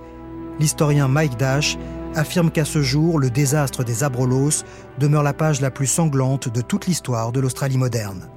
l'historien 0.58 1.06
Mike 1.06 1.36
Dash 1.36 1.78
affirme 2.16 2.50
qu'à 2.50 2.64
ce 2.64 2.82
jour, 2.82 3.20
le 3.20 3.30
désastre 3.30 3.84
des 3.84 4.02
Abrolhos 4.02 4.64
demeure 4.98 5.22
la 5.22 5.32
page 5.32 5.60
la 5.60 5.70
plus 5.70 5.86
sanglante 5.86 6.48
de 6.48 6.60
toute 6.60 6.86
l'histoire 6.86 7.30
de 7.30 7.40
l'Australie 7.40 7.78
moderne. 7.78 8.28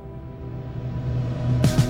Bye. 1.51 1.80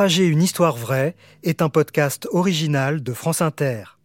Naufrager 0.00 0.28
une 0.28 0.42
histoire 0.42 0.78
vraie 0.78 1.14
est 1.42 1.60
un 1.60 1.68
podcast 1.68 2.26
original 2.32 3.02
de 3.02 3.12
France 3.12 3.42
Inter. 3.42 3.99